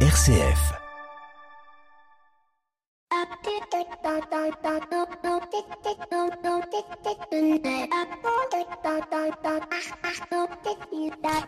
RCF. 0.00 0.85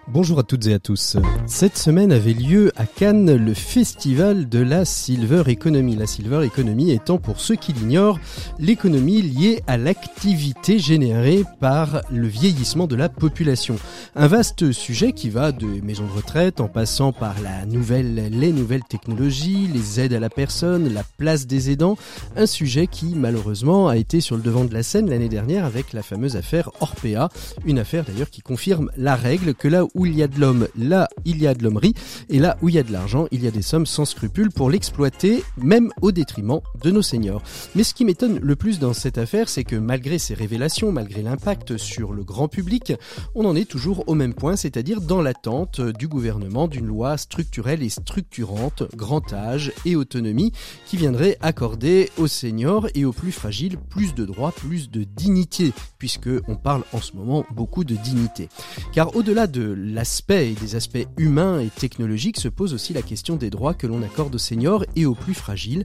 Bonjour 0.09 0.38
à 0.38 0.43
toutes 0.43 0.67
et 0.67 0.75
à 0.75 0.79
tous. 0.79 1.17
Cette 1.46 1.79
semaine 1.79 2.12
avait 2.12 2.33
lieu 2.33 2.72
à 2.77 2.86
Cannes 2.86 3.36
le 3.36 3.54
festival 3.54 4.49
de 4.49 4.59
la 4.59 4.85
Silver 4.85 5.45
Economy. 5.46 5.96
La 5.96 6.07
Silver 6.07 6.45
Economy 6.45 6.91
étant, 6.91 7.18
pour 7.18 7.41
ceux 7.41 7.57
qui 7.57 7.72
l'ignorent, 7.72 8.18
l'économie 8.58 9.22
liée 9.22 9.63
à 9.67 9.76
l'activité 9.76 10.79
générée 10.79 11.45
par 11.61 12.03
le 12.11 12.26
vieillissement 12.26 12.86
de 12.86 12.96
la 12.96 13.08
population. 13.08 13.76
Un 14.17 14.26
vaste 14.26 14.72
sujet 14.72 15.13
qui 15.13 15.31
va 15.31 15.53
de 15.53 15.67
maisons 15.82 16.07
de 16.07 16.13
retraite 16.13 16.61
en 16.61 16.68
passant 16.68 17.13
par 17.13 17.40
la 17.40 17.64
nouvelle, 17.67 18.29
les 18.31 18.53
nouvelles 18.53 18.85
technologies, 18.85 19.68
les 19.72 20.00
aides 20.00 20.14
à 20.14 20.21
la 20.21 20.31
personne, 20.31 20.93
la 20.93 21.04
place 21.17 21.46
des 21.46 21.71
aidants, 21.71 21.96
un 22.36 22.46
sujet 22.46 22.86
qui 22.86 23.14
malheureusement 23.14 23.89
a 23.89 23.96
été 23.96 24.21
sur 24.21 24.36
le 24.36 24.43
devant 24.43 24.64
de 24.64 24.75
la 24.75 24.82
scène 24.82 25.11
l'année 25.11 25.29
dernière 25.29 25.64
avec 25.64 25.93
la 25.93 26.03
fameuse 26.03 26.36
affaire 26.36 26.71
Orpea, 26.81 27.29
une 27.64 27.79
affaire 27.79 28.04
d'ailleurs 28.04 28.31
qui 28.31 28.41
confirme 28.41 28.91
la 28.96 29.17
règle 29.17 29.54
que 29.54 29.68
là 29.68 29.85
où 29.94 30.07
il 30.07 30.17
y 30.17 30.22
a 30.22 30.29
de 30.29 30.39
l'homme, 30.41 30.68
là 30.77 31.08
il 31.25 31.41
y 31.41 31.46
a 31.46 31.54
de 31.54 31.63
l'hommerie, 31.63 31.94
et 32.28 32.39
là 32.39 32.56
où 32.62 32.69
il 32.69 32.75
y 32.75 32.78
a 32.78 32.83
de 32.83 32.92
l'argent, 32.92 33.27
il 33.31 33.42
y 33.42 33.47
a 33.47 33.50
des 33.50 33.62
sommes 33.62 33.86
sans 33.86 34.05
scrupules 34.05 34.50
pour 34.50 34.70
l'exploiter, 34.70 35.42
même 35.56 35.91
au 36.00 36.12
détriment 36.12 36.61
de 36.83 36.91
nos 36.91 37.03
seniors. 37.03 37.42
Mais 37.75 37.84
ce 37.84 37.94
qui 37.94 38.05
m'étonne 38.05 38.39
le 38.41 38.56
plus 38.56 38.78
dans 38.78 38.92
cette 38.92 39.19
affaire, 39.19 39.48
c'est 39.48 39.64
que 39.64 39.77
malgré 39.77 40.19
ces 40.19 40.34
révélations, 40.34 40.92
malgré 40.92 41.22
l'impact 41.22 41.77
sur 41.77 42.12
le 42.12 42.25
grand 42.25 42.48
public, 42.48 42.92
on 43.34 43.44
en 43.44 43.56
est 43.56 43.69
toujours 43.69 44.05
au 44.06 44.14
même 44.14 44.34
point, 44.34 44.56
c'est-à-dire 44.56 45.00
dans 45.00 45.22
l'attente 45.22 45.80
du 45.80 46.08
gouvernement 46.08 46.69
d'une 46.69 46.86
loi 46.86 47.16
structurelle 47.16 47.83
et 47.83 47.89
structurante, 47.89 48.84
grand 48.97 49.33
âge 49.33 49.72
et 49.84 49.97
autonomie, 49.97 50.53
qui 50.86 50.96
viendrait 50.96 51.36
accorder 51.41 52.08
aux 52.17 52.27
seniors 52.27 52.89
et 52.95 53.05
aux 53.05 53.12
plus 53.12 53.33
fragiles 53.33 53.77
plus 53.77 54.14
de 54.14 54.25
droits, 54.25 54.53
plus 54.53 54.91
de 54.91 55.05
dignité, 55.05 55.73
puisque 55.98 56.31
on 56.47 56.56
parle 56.56 56.83
en 56.92 57.01
ce 57.01 57.14
moment 57.14 57.45
beaucoup 57.51 57.84
de 57.84 57.95
dignité. 57.95 58.48
Car 58.92 59.14
au-delà 59.17 59.47
de 59.47 59.75
l'aspect 59.77 60.53
et 60.53 60.55
des 60.55 60.77
aspects 60.77 61.06
humains 61.17 61.61
et 61.61 61.69
technologiques 61.69 62.39
se 62.39 62.48
pose 62.48 62.75
aussi 62.75 62.92
la 62.92 63.03
question 63.03 63.36
des 63.36 63.51
droits 63.51 63.75
que 63.75 63.86
l'on 63.86 64.03
accorde 64.03 64.34
aux 64.34 64.39
seniors 64.39 64.84
et 64.97 65.06
aux 65.06 65.14
plus 65.14 65.34
fragiles 65.34 65.84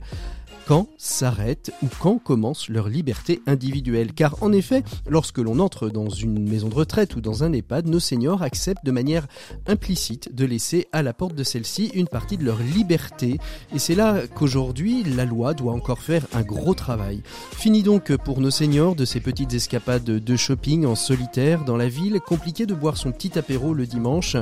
quand 0.66 0.88
s'arrête 0.98 1.72
ou 1.84 1.88
quand 2.00 2.18
commence 2.18 2.70
leur 2.70 2.88
liberté 2.88 3.42
individuelle. 3.48 4.14
Car 4.14 4.42
en 4.42 4.52
effet, 4.52 4.84
lorsque 5.10 5.40
l'on 5.40 5.60
entre 5.60 5.90
dans 5.90 6.10
une 6.10 6.48
maison 6.48 6.70
de 6.70 6.76
retraite 6.76 7.16
ou 7.16 7.22
dans 7.22 7.44
un 7.44 7.54
EHPAD, 7.54 7.88
nos 7.88 8.00
seniors 8.00 8.42
acceptent 8.42 8.86
de 8.86 8.92
manière 8.92 9.28
implicite 9.68 10.34
de 10.34 10.46
laisser 10.46 10.88
à 10.92 11.04
la 11.04 11.14
porte 11.14 11.36
de 11.36 11.44
celle-ci 11.44 11.92
une 11.94 12.08
partie 12.08 12.38
de 12.38 12.46
leur 12.46 12.60
liberté. 12.60 13.38
Et 13.74 13.80
c'est 13.80 13.96
là 13.96 14.22
qu'aujourd'hui, 14.34 15.04
la 15.04 15.26
loi 15.26 15.54
doit 15.54 15.74
encore 15.74 16.00
faire 16.00 16.26
un 16.34 16.42
gros 16.42 16.74
travail. 16.74 17.22
Fini 17.52 17.84
donc 17.84 18.16
pour 18.18 18.40
nos 18.40 18.52
seniors 18.52 18.96
de 18.96 19.06
ces 19.06 19.20
petites 19.20 19.54
escapades 19.54 20.04
de 20.04 20.36
shopping 20.36 20.86
en 20.86 20.96
solitaire 20.96 21.66
dans 21.66 21.78
la 21.78 21.90
ville, 21.90 22.20
compliqué 22.20 22.66
de 22.66 22.74
boire 22.74 22.98
son 22.98 23.12
petit 23.12 23.38
apéro 23.38 23.74
le 23.74 23.86
dimanche. 23.86 24.38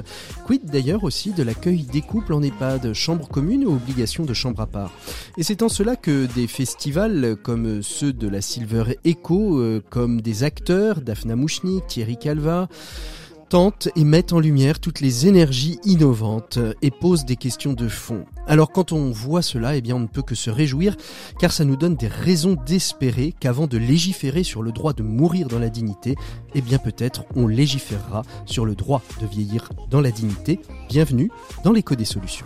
Quid 0.46 0.66
d'ailleurs 0.66 1.04
aussi 1.04 1.32
de 1.32 1.44
l'accueil 1.44 1.84
des 1.84 2.02
couples 2.02 2.34
en 2.34 2.44
EHPAD, 2.44 2.94
chambre 2.94 3.28
commune 3.28 3.66
ou 3.66 3.74
obligation 3.74 4.26
de 4.26 4.34
chambre 4.34 4.62
à 4.62 4.68
part? 4.68 4.92
Et 5.38 5.44
c'est 5.44 5.64
en 5.64 5.70
cela 5.70 5.96
que 5.96 6.11
des 6.12 6.48
festivals 6.48 7.38
comme 7.42 7.82
ceux 7.82 8.12
de 8.12 8.28
la 8.28 8.42
Silver 8.42 8.84
Echo, 9.06 9.60
euh, 9.60 9.82
comme 9.90 10.22
des 10.22 10.44
acteurs, 10.44 11.02
Daphna 11.02 11.36
Mouchnik, 11.36 11.88
Thierry 11.88 12.18
Calva, 12.18 12.68
tentent 13.50 13.88
et 13.96 14.04
mettent 14.04 14.34
en 14.34 14.40
lumière 14.40 14.80
toutes 14.80 15.00
les 15.00 15.28
énergies 15.28 15.80
innovantes 15.84 16.60
et 16.82 16.92
posent 16.92 17.26
des 17.26 17.36
questions 17.36 17.74
de 17.74 17.88
fond. 17.88 18.26
Alors 18.48 18.72
quand 18.72 18.92
on 18.92 19.12
voit 19.12 19.42
cela, 19.42 19.76
eh 19.76 19.82
bien 19.82 19.96
on 19.96 20.02
ne 20.02 20.08
peut 20.08 20.22
que 20.22 20.36
se 20.36 20.50
réjouir 20.50 20.96
car 21.40 21.52
ça 21.52 21.66
nous 21.66 21.76
donne 21.76 21.96
des 21.96 22.08
raisons 22.08 22.58
d'espérer 22.66 23.34
qu'avant 23.40 23.68
de 23.68 23.78
légiférer 23.78 24.44
sur 24.44 24.64
le 24.64 24.72
droit 24.72 24.94
de 24.94 25.04
mourir 25.04 25.48
dans 25.48 25.60
la 25.60 25.70
dignité, 25.70 26.16
eh 26.56 26.62
bien 26.62 26.78
peut-être 26.78 27.24
on 27.36 27.48
légiférera 27.48 28.24
sur 28.46 28.66
le 28.66 28.76
droit 28.76 29.02
de 29.22 29.28
vieillir 29.28 29.70
dans 29.90 30.02
la 30.02 30.12
dignité. 30.12 30.60
Bienvenue 30.90 31.32
dans 31.64 31.72
l'écho 31.72 31.96
des 31.96 32.06
solutions 32.06 32.46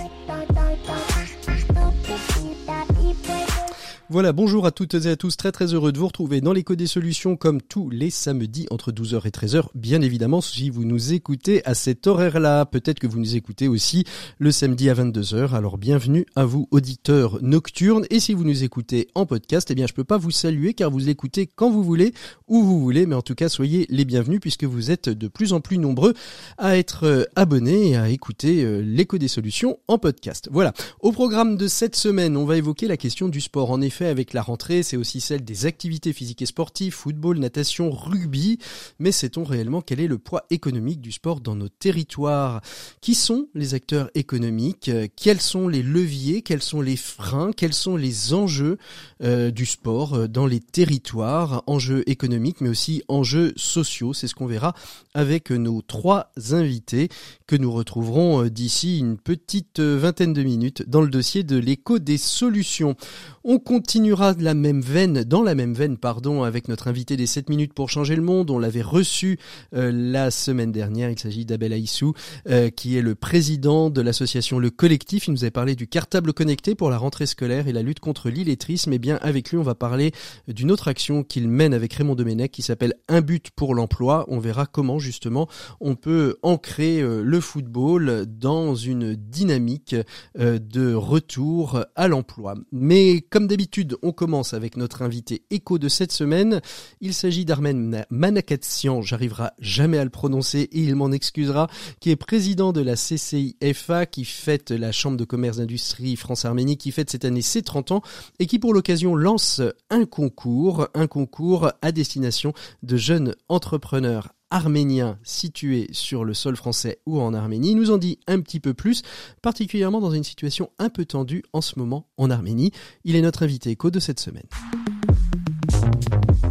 Voilà, 4.11 4.33
bonjour 4.33 4.65
à 4.65 4.71
toutes 4.71 4.93
et 4.95 5.09
à 5.09 5.15
tous, 5.15 5.37
très 5.37 5.53
très 5.53 5.73
heureux 5.73 5.93
de 5.93 5.97
vous 5.97 6.07
retrouver 6.07 6.41
dans 6.41 6.51
l'écho 6.51 6.75
des 6.75 6.85
solutions 6.85 7.37
comme 7.37 7.61
tous 7.61 7.89
les 7.89 8.09
samedis 8.09 8.67
entre 8.69 8.91
12h 8.91 9.25
et 9.25 9.29
13h. 9.29 9.67
Bien 9.73 10.01
évidemment, 10.01 10.41
si 10.41 10.69
vous 10.69 10.83
nous 10.83 11.13
écoutez 11.13 11.65
à 11.65 11.75
cet 11.75 12.07
horaire-là, 12.07 12.65
peut-être 12.65 12.99
que 12.99 13.07
vous 13.07 13.19
nous 13.19 13.37
écoutez 13.37 13.69
aussi 13.69 14.03
le 14.37 14.51
samedi 14.51 14.89
à 14.89 14.95
22h. 14.95 15.53
Alors 15.53 15.77
bienvenue 15.77 16.25
à 16.35 16.43
vous 16.43 16.67
auditeurs 16.71 17.41
nocturnes 17.41 18.05
et 18.09 18.19
si 18.19 18.33
vous 18.33 18.43
nous 18.43 18.65
écoutez 18.65 19.07
en 19.15 19.25
podcast, 19.25 19.71
eh 19.71 19.75
bien 19.75 19.87
je 19.87 19.93
peux 19.93 20.03
pas 20.03 20.17
vous 20.17 20.29
saluer 20.29 20.73
car 20.73 20.91
vous 20.91 21.07
écoutez 21.07 21.47
quand 21.47 21.71
vous 21.71 21.81
voulez, 21.81 22.13
où 22.49 22.63
vous 22.63 22.81
voulez, 22.81 23.05
mais 23.05 23.15
en 23.15 23.21
tout 23.21 23.35
cas 23.35 23.47
soyez 23.47 23.85
les 23.87 24.03
bienvenus 24.03 24.41
puisque 24.41 24.65
vous 24.65 24.91
êtes 24.91 25.07
de 25.07 25.29
plus 25.29 25.53
en 25.53 25.61
plus 25.61 25.77
nombreux 25.77 26.15
à 26.57 26.77
être 26.77 27.05
euh, 27.05 27.23
abonnés 27.37 27.91
et 27.91 27.95
à 27.95 28.09
écouter 28.09 28.65
euh, 28.65 28.81
l'écho 28.81 29.17
des 29.17 29.29
solutions 29.29 29.79
en 29.87 29.97
podcast. 29.97 30.49
Voilà. 30.51 30.73
Au 30.99 31.13
programme 31.13 31.55
de 31.55 31.69
cette 31.69 31.95
semaine, 31.95 32.35
on 32.35 32.43
va 32.43 32.57
évoquer 32.57 32.89
la 32.89 32.97
question 32.97 33.29
du 33.29 33.39
sport. 33.39 33.71
En 33.71 33.79
effet, 33.79 34.00
avec 34.07 34.33
la 34.33 34.41
rentrée, 34.41 34.83
c'est 34.83 34.97
aussi 34.97 35.21
celle 35.21 35.43
des 35.43 35.65
activités 35.65 36.13
physiques 36.13 36.41
et 36.41 36.45
sportives, 36.45 36.93
football, 36.93 37.39
natation, 37.39 37.91
rugby. 37.91 38.59
Mais 38.99 39.11
sait-on 39.11 39.43
réellement 39.43 39.81
quel 39.81 39.99
est 39.99 40.07
le 40.07 40.17
poids 40.17 40.45
économique 40.49 41.01
du 41.01 41.11
sport 41.11 41.41
dans 41.41 41.55
nos 41.55 41.69
territoires? 41.69 42.61
Qui 43.01 43.15
sont 43.15 43.47
les 43.53 43.73
acteurs 43.73 44.09
économiques? 44.15 44.91
Quels 45.15 45.41
sont 45.41 45.67
les 45.67 45.83
leviers? 45.83 46.41
Quels 46.41 46.61
sont 46.61 46.81
les 46.81 46.95
freins? 46.95 47.51
Quels 47.55 47.73
sont 47.73 47.95
les 47.95 48.33
enjeux 48.33 48.77
euh, 49.23 49.51
du 49.51 49.65
sport 49.65 50.13
euh, 50.13 50.27
dans 50.27 50.47
les 50.47 50.59
territoires? 50.59 51.63
Enjeux 51.67 52.03
économiques, 52.07 52.61
mais 52.61 52.69
aussi 52.69 53.03
enjeux 53.07 53.53
sociaux. 53.55 54.13
C'est 54.13 54.27
ce 54.27 54.35
qu'on 54.35 54.47
verra 54.47 54.73
avec 55.13 55.51
nos 55.51 55.81
trois 55.81 56.31
invités 56.51 57.09
que 57.47 57.55
nous 57.55 57.71
retrouverons 57.71 58.45
euh, 58.45 58.49
d'ici 58.49 58.99
une 58.99 59.17
petite 59.17 59.79
vingtaine 59.79 60.33
de 60.33 60.43
minutes 60.43 60.83
dans 60.87 61.01
le 61.01 61.09
dossier 61.09 61.43
de 61.43 61.57
l'écho 61.57 61.99
des 61.99 62.17
solutions. 62.17 62.95
On 63.43 63.57
continuera 63.57 64.35
la 64.39 64.53
même 64.53 64.81
veine, 64.81 65.23
dans 65.23 65.41
la 65.41 65.55
même 65.55 65.73
veine, 65.73 65.97
pardon, 65.97 66.43
avec 66.43 66.67
notre 66.67 66.87
invité 66.87 67.17
des 67.17 67.25
7 67.25 67.49
minutes 67.49 67.73
pour 67.73 67.89
changer 67.89 68.15
le 68.15 68.21
monde. 68.21 68.51
On 68.51 68.59
l'avait 68.59 68.83
reçu 68.83 69.39
euh, 69.73 69.91
la 69.91 70.29
semaine 70.29 70.71
dernière. 70.71 71.09
Il 71.09 71.17
s'agit 71.17 71.43
d'Abel 71.43 71.73
Aissou, 71.73 72.13
euh, 72.47 72.69
qui 72.69 72.97
est 72.97 73.01
le 73.01 73.15
président 73.15 73.89
de 73.89 73.99
l'association 73.99 74.59
Le 74.59 74.69
Collectif. 74.69 75.25
Il 75.25 75.31
nous 75.31 75.43
avait 75.43 75.49
parlé 75.49 75.73
du 75.73 75.87
cartable 75.87 76.33
connecté 76.33 76.75
pour 76.75 76.91
la 76.91 76.99
rentrée 76.99 77.25
scolaire 77.25 77.67
et 77.67 77.71
la 77.71 77.81
lutte 77.81 77.99
contre 77.99 78.29
l'illettrisme. 78.29 78.93
Et 78.93 78.97
eh 78.97 78.99
bien, 78.99 79.17
avec 79.23 79.49
lui, 79.49 79.57
on 79.57 79.63
va 79.63 79.73
parler 79.73 80.11
d'une 80.47 80.69
autre 80.69 80.87
action 80.87 81.23
qu'il 81.23 81.47
mène 81.47 81.73
avec 81.73 81.93
Raymond 81.93 82.13
Domenech 82.13 82.51
qui 82.51 82.61
s'appelle 82.61 82.93
Un 83.07 83.21
but 83.21 83.49
pour 83.55 83.73
l'emploi. 83.73 84.25
On 84.27 84.37
verra 84.37 84.67
comment, 84.67 84.99
justement, 84.99 85.49
on 85.79 85.95
peut 85.95 86.37
ancrer 86.43 87.01
euh, 87.01 87.23
le 87.23 87.39
football 87.39 88.27
dans 88.27 88.75
une 88.75 89.15
dynamique 89.15 89.95
de 90.37 90.93
retour 90.93 91.83
à 91.95 92.07
l'emploi. 92.07 92.53
Mais 92.71 93.21
comme 93.31 93.47
d'habitude, 93.47 93.95
on 94.03 94.11
commence 94.11 94.53
avec 94.53 94.75
notre 94.75 95.01
invité 95.01 95.43
écho 95.49 95.79
de 95.79 95.87
cette 95.87 96.11
semaine. 96.11 96.61
Il 96.99 97.13
s'agit 97.13 97.45
d'Armen 97.45 98.05
Manakatsian, 98.09 99.01
j'arriverai 99.01 99.47
jamais 99.57 99.97
à 99.97 100.03
le 100.03 100.09
prononcer 100.09 100.67
et 100.71 100.81
il 100.81 100.95
m'en 100.95 101.13
excusera, 101.13 101.69
qui 102.01 102.11
est 102.11 102.17
président 102.17 102.73
de 102.73 102.81
la 102.81 102.95
CCIFA, 102.95 104.05
qui 104.05 104.25
fête 104.25 104.71
la 104.71 104.91
Chambre 104.91 105.15
de 105.15 105.23
commerce 105.23 105.57
d'industrie 105.57 106.17
France-Arménie, 106.17 106.75
qui 106.75 106.91
fête 106.91 107.09
cette 107.09 107.23
année 107.23 107.41
ses 107.41 107.61
30 107.61 107.91
ans 107.91 108.01
et 108.39 108.47
qui 108.47 108.59
pour 108.59 108.73
l'occasion 108.73 109.15
lance 109.15 109.61
un 109.89 110.05
concours, 110.05 110.89
un 110.93 111.07
concours 111.07 111.71
à 111.81 111.93
destination 111.93 112.53
de 112.83 112.97
jeunes 112.97 113.35
entrepreneurs 113.47 114.33
arménien 114.51 115.17
situé 115.23 115.87
sur 115.91 116.23
le 116.23 116.33
sol 116.33 116.55
français 116.55 116.99
ou 117.07 117.19
en 117.19 117.33
Arménie. 117.33 117.71
Il 117.71 117.77
nous 117.77 117.89
en 117.89 117.97
dit 117.97 118.19
un 118.27 118.39
petit 118.41 118.59
peu 118.59 118.73
plus, 118.73 119.01
particulièrement 119.41 119.99
dans 119.99 120.11
une 120.11 120.23
situation 120.23 120.69
un 120.77 120.89
peu 120.89 121.05
tendue 121.05 121.43
en 121.53 121.61
ce 121.61 121.79
moment 121.79 122.07
en 122.17 122.29
Arménie. 122.29 122.71
Il 123.03 123.15
est 123.15 123.21
notre 123.21 123.43
invité 123.43 123.71
éco 123.71 123.89
de 123.89 123.99
cette 123.99 124.19
semaine. 124.19 124.47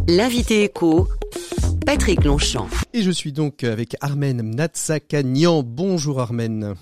L'invité 0.08 0.64
éco, 0.64 1.06
Patrick 1.86 2.24
Longchamp. 2.24 2.68
Et 2.92 3.02
je 3.02 3.10
suis 3.10 3.32
donc 3.32 3.62
avec 3.62 3.96
Armen 4.00 4.42
Natsakanian. 4.42 5.62
Bonjour 5.62 6.20
Armen. 6.20 6.74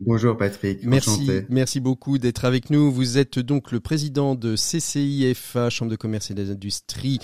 Bonjour 0.00 0.36
Patrick. 0.36 0.80
Merci, 0.82 1.30
merci 1.48 1.78
beaucoup 1.78 2.18
d'être 2.18 2.44
avec 2.44 2.68
nous. 2.68 2.90
Vous 2.90 3.16
êtes 3.16 3.38
donc 3.38 3.70
le 3.70 3.78
président 3.78 4.34
de 4.34 4.56
CCIFA, 4.56 5.70
Chambre 5.70 5.92
de 5.92 5.96
commerce 5.96 6.32
et 6.32 6.34
d'industrie 6.34 7.20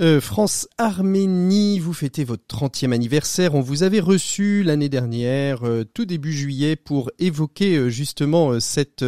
euh, 0.00 0.20
France-Arménie. 0.20 1.78
Vous 1.78 1.92
fêtez 1.92 2.24
votre 2.24 2.42
30e 2.48 2.90
anniversaire. 2.90 3.54
On 3.54 3.60
vous 3.60 3.84
avait 3.84 4.00
reçu 4.00 4.64
l'année 4.64 4.88
dernière, 4.88 5.62
euh, 5.62 5.84
tout 5.84 6.06
début 6.06 6.32
juillet, 6.32 6.74
pour 6.74 7.12
évoquer 7.20 7.76
euh, 7.76 7.88
justement 7.88 8.58
cette, 8.58 9.04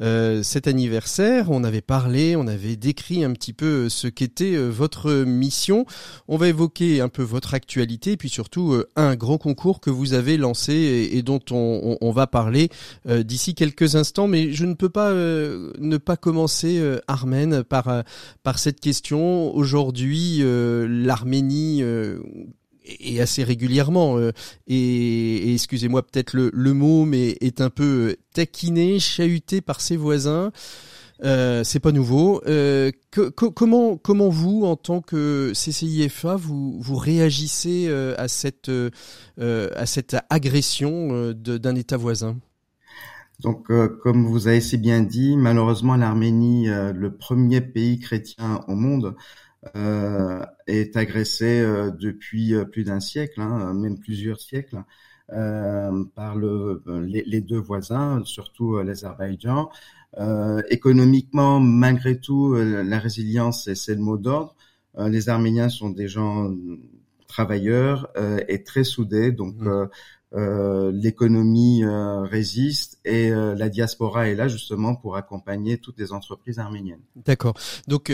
cet 0.00 0.66
anniversaire. 0.66 1.52
On 1.52 1.62
avait 1.62 1.80
parlé, 1.80 2.34
on 2.34 2.48
avait 2.48 2.74
décrit 2.74 3.22
un 3.22 3.32
petit 3.32 3.52
peu 3.52 3.88
ce 3.88 4.08
qu'était 4.08 4.56
votre 4.56 5.12
mission. 5.12 5.86
On 6.26 6.36
va 6.36 6.48
évoquer 6.48 7.00
un 7.00 7.08
peu 7.08 7.22
votre 7.22 7.54
actualité 7.54 8.12
et 8.12 8.16
puis 8.16 8.28
surtout 8.28 8.82
un 8.96 9.14
grand 9.14 9.38
concours 9.38 9.80
que 9.80 9.90
vous 9.90 10.14
avez 10.14 10.36
lancé 10.36 10.72
et, 10.72 11.16
et 11.16 11.22
dont 11.22 11.40
on, 11.52 11.96
on 12.00 12.10
va 12.10 12.26
parler 12.26 12.39
euh, 13.08 13.22
d'ici 13.22 13.54
quelques 13.54 13.96
instants, 13.96 14.28
mais 14.28 14.52
je 14.52 14.64
ne 14.64 14.74
peux 14.74 14.88
pas 14.88 15.10
euh, 15.10 15.72
ne 15.78 15.96
pas 15.96 16.16
commencer, 16.16 16.78
euh, 16.78 16.98
Armène, 17.08 17.62
par, 17.62 18.04
par 18.42 18.58
cette 18.58 18.80
question. 18.80 19.54
Aujourd'hui, 19.54 20.42
l'Arménie 20.42 21.82
et 23.00 23.20
assez 23.20 23.44
régulièrement 23.44 24.18
et, 24.66 25.54
excusez-moi 25.54 26.02
peut-être 26.02 26.32
le, 26.34 26.50
le, 26.52 26.72
mot 26.72 27.04
mais 27.04 27.36
est 27.40 27.60
un 27.60 27.70
peu 27.70 28.16
taquiné, 28.32 28.98
chahuté 28.98 29.60
par 29.60 29.80
ses 29.80 29.96
voisins. 29.96 30.50
Euh, 31.22 31.64
c'est 31.64 31.80
pas 31.80 31.92
nouveau. 31.92 32.42
Euh, 32.46 32.90
comment 33.10 34.28
vous 34.28 34.64
en 34.64 34.76
tant 34.76 35.00
que 35.00 35.52
CCIFA 35.54 36.36
vous 36.36 36.96
réagissez 36.96 37.86
euh, 37.88 38.14
à 38.18 38.26
cette 38.28 40.16
agression 40.30 41.32
d'un 41.32 41.74
État 41.74 41.96
voisin? 41.96 42.36
Donc 43.40 43.68
comme 44.02 44.26
vous 44.26 44.48
avez 44.48 44.60
si 44.60 44.76
bien 44.76 45.00
dit, 45.02 45.36
malheureusement 45.36 45.96
l'Arménie, 45.96 46.66
le 46.68 47.16
premier 47.16 47.60
pays 47.62 47.98
chrétien 47.98 48.62
au 48.68 48.74
monde, 48.74 49.16
est 49.74 50.96
agressé 50.96 51.62
depuis 51.98 52.54
plus 52.70 52.84
d'un 52.84 53.00
siècle, 53.00 53.40
hein, 53.40 53.72
même 53.74 53.98
plusieurs 53.98 54.40
siècles. 54.40 54.82
par 55.28 56.36
le, 56.36 56.82
les, 57.06 57.40
deux 57.40 57.60
voisins, 57.60 58.22
surtout 58.24 58.78
l'Azerbaïdjan, 58.82 59.70
économiquement, 60.70 61.60
malgré 61.60 62.18
tout, 62.18 62.54
euh, 62.54 62.82
la 62.82 62.98
résilience, 62.98 63.72
c'est 63.74 63.94
le 63.94 64.00
mot 64.00 64.16
d'ordre. 64.16 64.54
Euh, 64.98 65.08
les 65.08 65.28
Arméniens 65.28 65.68
sont 65.68 65.90
des 65.90 66.08
gens 66.08 66.52
travailleurs 67.28 68.10
et 68.48 68.64
très 68.64 68.82
soudés, 68.82 69.30
donc 69.30 69.54
mmh. 69.60 70.90
l'économie 70.90 71.84
résiste 71.84 72.98
et 73.04 73.30
la 73.30 73.68
diaspora 73.68 74.28
est 74.28 74.34
là 74.34 74.48
justement 74.48 74.96
pour 74.96 75.14
accompagner 75.14 75.78
toutes 75.78 75.96
les 75.96 76.12
entreprises 76.12 76.58
arméniennes. 76.58 77.04
D'accord. 77.14 77.54
Donc 77.86 78.12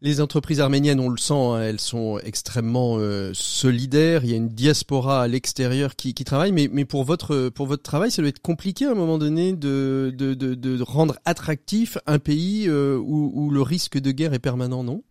les 0.00 0.20
entreprises 0.20 0.60
arméniennes, 0.60 1.00
on 1.00 1.08
le 1.08 1.16
sent, 1.16 1.34
hein, 1.34 1.60
elles 1.60 1.80
sont 1.80 2.18
extrêmement 2.20 2.96
euh, 2.98 3.32
solidaires. 3.34 4.24
Il 4.24 4.30
y 4.30 4.34
a 4.34 4.36
une 4.36 4.48
diaspora 4.48 5.22
à 5.22 5.28
l'extérieur 5.28 5.96
qui, 5.96 6.14
travaille, 6.14 6.52
mais, 6.52 6.84
pour 6.84 7.04
votre 7.04 7.76
travail, 7.76 8.10
ça 8.10 8.22
doit 8.22 8.28
être 8.28 8.40
compliqué 8.40 8.86
à 8.86 8.92
un 8.92 8.94
moment 8.94 9.18
donné 9.18 9.52
de 9.54 10.82
rendre 10.82 11.18
attractif 11.24 11.98
un 12.06 12.18
pays 12.18 12.66
euh, 12.68 12.96
où, 12.96 13.50
le 13.50 13.62
risque 13.62 13.98
de 13.98 14.12
guerre 14.12 14.34
est 14.34 14.38
permanent, 14.38 14.84
non? 14.84 15.02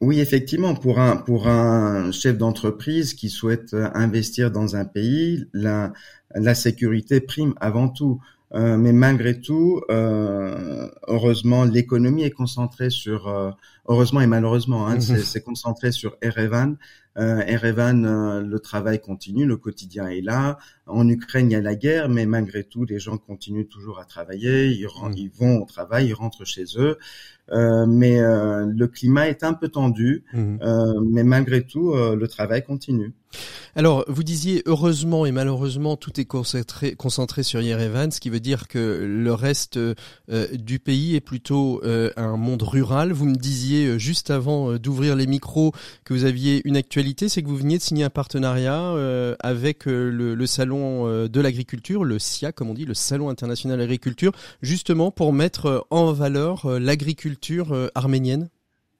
Oui, 0.00 0.18
effectivement, 0.18 0.74
pour 0.74 0.98
un 0.98 2.10
chef 2.10 2.36
d'entreprise 2.36 3.14
qui 3.14 3.30
souhaite 3.30 3.76
investir 3.94 4.50
dans 4.50 4.74
un 4.74 4.84
pays, 4.84 5.44
la 5.52 6.54
sécurité 6.54 7.20
prime 7.20 7.54
avant 7.60 7.88
tout. 7.88 8.20
Euh, 8.54 8.76
mais 8.76 8.92
malgré 8.92 9.40
tout, 9.40 9.80
euh, 9.90 10.88
heureusement, 11.08 11.64
l'économie 11.64 12.24
est 12.24 12.30
concentrée 12.30 12.90
sur, 12.90 13.28
euh, 13.28 13.50
heureusement 13.88 14.20
et 14.20 14.26
malheureusement, 14.26 14.86
hein, 14.86 14.96
mhm. 14.96 15.00
c'est 15.00 15.42
concentré 15.42 15.90
sur 15.90 16.16
Erevan. 16.20 16.76
Euh, 17.18 17.42
Erevan, 17.46 18.04
euh, 18.04 18.40
le 18.40 18.58
travail 18.58 19.00
continue, 19.00 19.46
le 19.46 19.56
quotidien 19.56 20.08
est 20.08 20.20
là. 20.22 20.58
En 20.86 21.08
Ukraine, 21.08 21.50
il 21.50 21.54
y 21.54 21.56
a 21.56 21.60
la 21.60 21.74
guerre, 21.74 22.08
mais 22.08 22.26
malgré 22.26 22.64
tout, 22.64 22.84
les 22.84 22.98
gens 22.98 23.16
continuent 23.16 23.68
toujours 23.68 23.98
à 23.98 24.04
travailler. 24.04 24.66
Ils, 24.66 24.86
ils 25.16 25.30
vont 25.30 25.62
au 25.62 25.66
travail, 25.66 26.08
ils 26.08 26.14
rentrent 26.14 26.44
chez 26.44 26.64
eux. 26.76 26.98
Euh, 27.50 27.86
mais 27.86 28.20
le 28.20 28.86
climat 28.86 29.28
est 29.28 29.44
un 29.44 29.52
peu 29.52 29.68
tendu, 29.68 30.24
mhm. 30.32 30.58
mais 31.10 31.24
malgré 31.24 31.64
tout, 31.64 31.94
le 31.94 32.26
travail 32.26 32.64
continue. 32.64 33.12
Alors, 33.74 34.04
vous 34.06 34.22
disiez 34.22 34.62
heureusement 34.66 35.24
et 35.24 35.32
malheureusement, 35.32 35.96
tout 35.96 36.20
est 36.20 36.26
concentré, 36.26 36.94
concentré 36.94 37.42
sur 37.42 37.62
Yerevan, 37.62 38.10
ce 38.10 38.20
qui 38.20 38.28
veut 38.28 38.40
dire 38.40 38.68
que 38.68 39.06
le 39.08 39.32
reste 39.32 39.78
euh, 39.78 39.94
du 40.52 40.78
pays 40.78 41.16
est 41.16 41.22
plutôt 41.22 41.80
euh, 41.84 42.10
un 42.16 42.36
monde 42.36 42.62
rural. 42.62 43.12
Vous 43.12 43.24
me 43.24 43.34
disiez 43.34 43.86
euh, 43.86 43.98
juste 43.98 44.30
avant 44.30 44.74
d'ouvrir 44.74 45.16
les 45.16 45.26
micros 45.26 45.72
que 46.04 46.12
vous 46.12 46.24
aviez 46.24 46.60
une 46.66 46.76
actualité, 46.76 47.30
c'est 47.30 47.42
que 47.42 47.48
vous 47.48 47.56
veniez 47.56 47.78
de 47.78 47.82
signer 47.82 48.04
un 48.04 48.10
partenariat 48.10 48.94
avec 49.40 49.86
le, 49.86 50.10
le, 50.10 50.46
salon 50.46 50.71
de 50.72 51.40
l'agriculture, 51.40 52.04
le 52.04 52.18
SIA, 52.18 52.52
comme 52.52 52.70
on 52.70 52.74
dit, 52.74 52.84
le 52.84 52.94
Salon 52.94 53.28
international 53.28 53.76
de 53.76 53.82
l'agriculture, 53.82 54.32
justement 54.62 55.10
pour 55.10 55.32
mettre 55.32 55.86
en 55.90 56.12
valeur 56.12 56.78
l'agriculture 56.80 57.90
arménienne. 57.94 58.48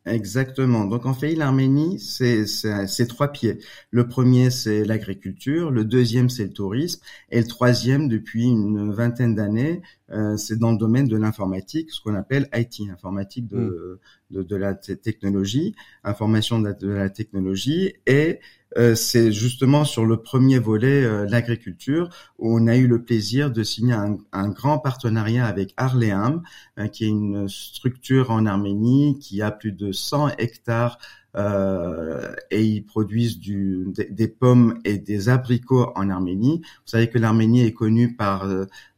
Exactement. 0.04 0.84
Donc 0.84 1.06
en 1.06 1.14
fait, 1.14 1.36
l'Arménie, 1.36 2.00
c'est 2.00 3.06
trois 3.06 3.28
pieds. 3.28 3.60
Le 3.92 4.08
premier, 4.08 4.50
c'est 4.50 4.84
l'agriculture. 4.84 5.70
Le 5.70 5.84
deuxième, 5.84 6.28
c'est 6.28 6.42
le 6.42 6.52
tourisme. 6.52 7.00
Et 7.30 7.40
le 7.40 7.46
troisième, 7.46 8.08
depuis 8.08 8.42
une 8.46 8.92
vingtaine 8.92 9.36
d'années, 9.36 9.80
euh, 10.12 10.36
c'est 10.36 10.58
dans 10.58 10.72
le 10.72 10.78
domaine 10.78 11.08
de 11.08 11.16
l'informatique, 11.16 11.90
ce 11.90 12.00
qu'on 12.00 12.14
appelle 12.14 12.48
IT, 12.54 12.88
informatique 12.90 13.46
de, 13.46 14.00
mm. 14.30 14.36
de, 14.36 14.42
de, 14.42 14.56
la 14.56 14.74
technologie, 14.74 15.74
information 16.04 16.58
de 16.60 16.68
la, 16.68 16.72
de 16.74 16.88
la 16.88 17.10
technologie. 17.10 17.94
Et 18.06 18.40
euh, 18.78 18.94
c'est 18.94 19.32
justement 19.32 19.84
sur 19.84 20.06
le 20.06 20.18
premier 20.18 20.58
volet, 20.58 21.04
euh, 21.04 21.26
l'agriculture, 21.28 22.08
où 22.38 22.56
on 22.58 22.66
a 22.66 22.76
eu 22.76 22.86
le 22.86 23.02
plaisir 23.02 23.50
de 23.50 23.62
signer 23.62 23.92
un, 23.92 24.16
un 24.32 24.48
grand 24.48 24.78
partenariat 24.78 25.46
avec 25.46 25.74
Arleam, 25.76 26.42
euh, 26.78 26.86
qui 26.86 27.04
est 27.04 27.08
une 27.08 27.48
structure 27.48 28.30
en 28.30 28.46
Arménie 28.46 29.18
qui 29.18 29.42
a 29.42 29.50
plus 29.50 29.72
de 29.72 29.92
100 29.92 30.36
hectares 30.38 30.98
euh, 31.36 32.34
et 32.50 32.62
ils 32.62 32.84
produisent 32.84 33.38
du, 33.38 33.86
des, 34.10 34.28
pommes 34.28 34.78
et 34.84 34.98
des 34.98 35.28
abricots 35.28 35.92
en 35.94 36.10
Arménie. 36.10 36.60
Vous 36.60 36.90
savez 36.90 37.08
que 37.08 37.18
l'Arménie 37.18 37.64
est 37.64 37.72
connue 37.72 38.14
par 38.14 38.46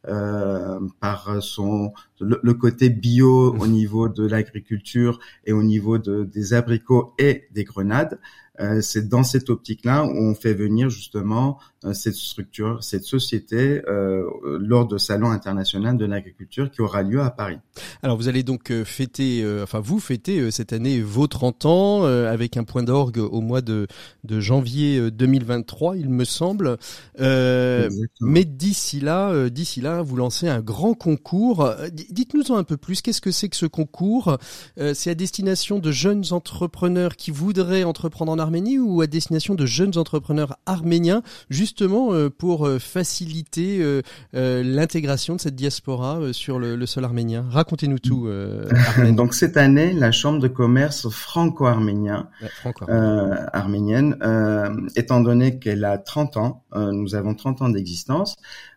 euh, 0.08 0.81
par 1.00 1.42
son 1.42 1.92
le, 2.20 2.54
côté 2.54 2.90
bio 2.90 3.54
au 3.58 3.66
niveau 3.66 4.08
de 4.08 4.26
l'agriculture 4.26 5.19
et 5.46 5.52
au 5.52 5.62
niveau 5.62 5.98
de, 5.98 6.25
des 6.25 6.54
abricots 6.54 7.14
et 7.19 7.44
des 7.52 7.64
grenades. 7.64 8.19
Euh, 8.60 8.80
c'est 8.80 9.08
dans 9.08 9.24
cette 9.24 9.50
optique-là 9.50 10.04
où 10.04 10.16
on 10.16 10.34
fait 10.34 10.54
venir 10.54 10.88
justement 10.88 11.58
euh, 11.84 11.92
cette 11.92 12.14
structure, 12.14 12.84
cette 12.84 13.02
société 13.02 13.82
euh, 13.88 14.24
lors 14.60 14.86
de 14.86 14.96
Salon 14.96 15.30
international 15.30 15.96
de 15.96 16.04
l'agriculture 16.04 16.70
qui 16.70 16.80
aura 16.80 17.02
lieu 17.02 17.20
à 17.20 17.30
Paris. 17.30 17.58
Alors 18.02 18.16
vous 18.16 18.28
allez 18.28 18.44
donc 18.44 18.72
fêter, 18.84 19.44
enfin 19.62 19.80
vous 19.80 19.98
fêtez 19.98 20.50
cette 20.50 20.72
année 20.72 21.00
vos 21.00 21.26
30 21.26 21.66
ans 21.66 22.04
avec 22.04 22.56
un 22.56 22.64
point 22.64 22.82
d'orgue 22.82 23.18
au 23.18 23.40
mois 23.40 23.60
de, 23.60 23.86
de 24.22 24.40
janvier 24.40 25.10
2023, 25.10 25.96
il 25.96 26.08
me 26.10 26.25
semble. 26.25 26.76
mais 27.18 28.44
d'ici 28.44 29.00
là, 29.00 29.50
d'ici 29.50 29.80
là, 29.80 30.02
vous 30.02 30.16
lancez 30.16 30.49
un 30.49 30.61
grand 30.61 30.94
concours. 30.94 31.70
Dites-nous 31.90 32.52
en 32.52 32.56
un 32.56 32.64
peu 32.64 32.76
plus. 32.76 33.02
Qu'est-ce 33.02 33.20
que 33.20 33.30
c'est 33.30 33.49
que 33.49 33.56
ce 33.56 33.66
concours? 33.66 34.38
C'est 34.76 35.11
à 35.11 35.14
destination 35.14 35.78
de 35.78 35.90
jeunes 35.90 36.25
entrepreneurs 36.30 37.16
qui 37.16 37.30
voudraient 37.30 37.84
entreprendre 37.84 38.32
en 38.32 38.38
Arménie 38.44 38.78
ou 38.78 39.00
à 39.00 39.06
destination 39.06 39.54
de 39.54 39.64
jeunes 39.64 39.96
entrepreneurs 39.96 40.58
arméniens, 40.66 41.22
justement 41.48 42.12
euh, 42.12 42.28
pour 42.28 42.66
euh, 42.66 42.78
faciliter 42.78 43.78
euh, 43.80 44.02
l'intégration 44.62 45.36
de 45.36 45.40
cette 45.40 45.54
diaspora 45.54 46.20
sur 46.32 46.58
le, 46.58 46.84
sol 46.84 47.04
arménien? 47.04 47.46
Racontez-nous 47.48 47.98
tout. 47.98 48.28
Donc 49.16 49.32
cette 49.32 49.56
année, 49.56 49.94
la 49.94 50.12
Chambre 50.12 50.40
de 50.40 50.48
commerce 50.48 51.08
franco-arménien, 51.08 52.28
arménienne, 53.52 54.16
étant 54.94 55.20
donné 55.20 55.58
qu'elle 55.58 55.84
a 55.84 55.96
30 55.96 56.36
ans, 56.36 56.64
nous 56.74 57.14
avons 57.14 57.34
30 57.34 57.62
ans 57.62 57.68
d'existence, 57.70 58.36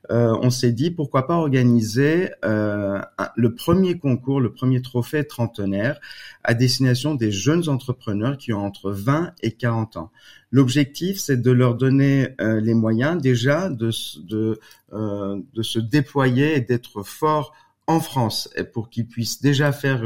on 0.09 0.49
s'est 0.49 0.71
dit 0.71 0.91
pourquoi 0.91 1.27
pas 1.27 1.35
organiser 1.35 2.29
le 2.43 3.55
premier 3.55 3.97
concours, 3.97 4.39
le 4.39 4.51
premier 4.51 4.81
trophée 4.81 5.25
trentenaire 5.25 5.99
à 6.43 6.53
destination 6.53 7.15
des 7.15 7.31
jeunes 7.31 7.69
entrepreneurs 7.69 8.37
qui 8.37 8.53
ont 8.53 8.65
entre 8.65 8.91
20 8.91 9.33
et 9.43 9.51
40 9.51 9.97
ans. 9.97 10.11
L'objectif, 10.51 11.19
c'est 11.19 11.41
de 11.41 11.51
leur 11.51 11.75
donner 11.75 12.29
euh, 12.39 12.61
les 12.61 12.73
moyens 12.73 13.21
déjà 13.21 13.69
de, 13.69 13.91
de, 14.23 14.59
euh, 14.93 15.39
de 15.53 15.61
se 15.61 15.77
déployer 15.77 16.55
et 16.55 16.61
d'être 16.61 17.03
forts 17.03 17.53
en 17.87 17.99
France 17.99 18.49
pour 18.73 18.89
qu'ils 18.89 19.07
puissent 19.07 19.41
déjà 19.41 19.71
faire 19.71 20.01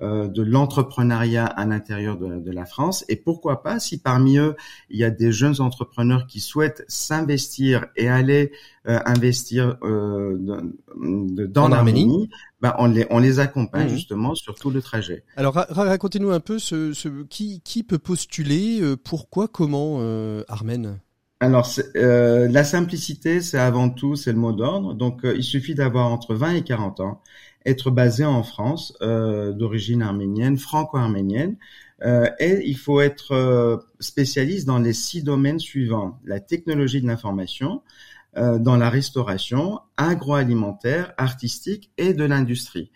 de 0.00 0.42
l'entrepreneuriat 0.42 1.46
à 1.46 1.64
l'intérieur 1.64 2.18
de, 2.18 2.38
de, 2.38 2.50
la 2.50 2.66
France. 2.66 3.04
Et 3.08 3.16
pourquoi 3.16 3.62
pas, 3.62 3.80
si 3.80 3.98
parmi 3.98 4.36
eux, 4.36 4.54
il 4.90 4.98
y 4.98 5.04
a 5.04 5.10
des 5.10 5.32
jeunes 5.32 5.60
entrepreneurs 5.60 6.26
qui 6.26 6.40
souhaitent 6.40 6.84
s'investir 6.86 7.86
et 7.96 8.08
aller 8.08 8.52
investir 8.84 9.78
dans 9.82 11.68
l'Arménie, 11.68 12.28
bah, 12.60 12.76
on, 12.78 12.86
les, 12.86 13.06
on 13.08 13.18
les 13.18 13.40
accompagne 13.40 13.86
mmh. 13.86 13.94
justement 13.94 14.34
sur 14.34 14.54
tout 14.54 14.70
le 14.70 14.82
trajet. 14.82 15.24
Alors 15.36 15.54
racontez-nous 15.54 16.30
un 16.30 16.40
peu 16.40 16.58
ce, 16.58 16.92
ce, 16.92 17.08
qui, 17.24 17.60
qui 17.62 17.82
peut 17.82 17.98
postuler, 17.98 18.82
pourquoi, 19.02 19.48
comment, 19.48 20.00
Armen 20.48 20.98
alors, 21.44 21.70
euh, 21.96 22.48
la 22.48 22.64
simplicité, 22.64 23.42
c'est 23.42 23.58
avant 23.58 23.90
tout, 23.90 24.16
c'est 24.16 24.32
le 24.32 24.38
mot 24.38 24.52
d'ordre. 24.52 24.94
Donc, 24.94 25.26
euh, 25.26 25.34
il 25.36 25.44
suffit 25.44 25.74
d'avoir 25.74 26.10
entre 26.10 26.34
20 26.34 26.54
et 26.54 26.62
40 26.62 27.00
ans, 27.00 27.20
être 27.66 27.90
basé 27.90 28.24
en 28.24 28.42
France, 28.42 28.96
euh, 29.02 29.52
d'origine 29.52 30.00
arménienne, 30.00 30.56
franco-arménienne, 30.56 31.56
et 32.38 32.60
il 32.66 32.76
faut 32.76 33.00
être 33.00 33.86
spécialiste 33.98 34.66
dans 34.66 34.78
les 34.78 34.92
six 34.92 35.22
domaines 35.22 35.60
suivants 35.60 36.18
la 36.26 36.38
technologie 36.38 37.00
de 37.00 37.06
l'information, 37.06 37.80
dans 38.36 38.76
la 38.76 38.90
restauration, 38.90 39.80
agroalimentaire, 39.96 41.14
artistique 41.16 41.90
et 41.96 42.12
de 42.12 42.24
l'industrie. 42.24 42.90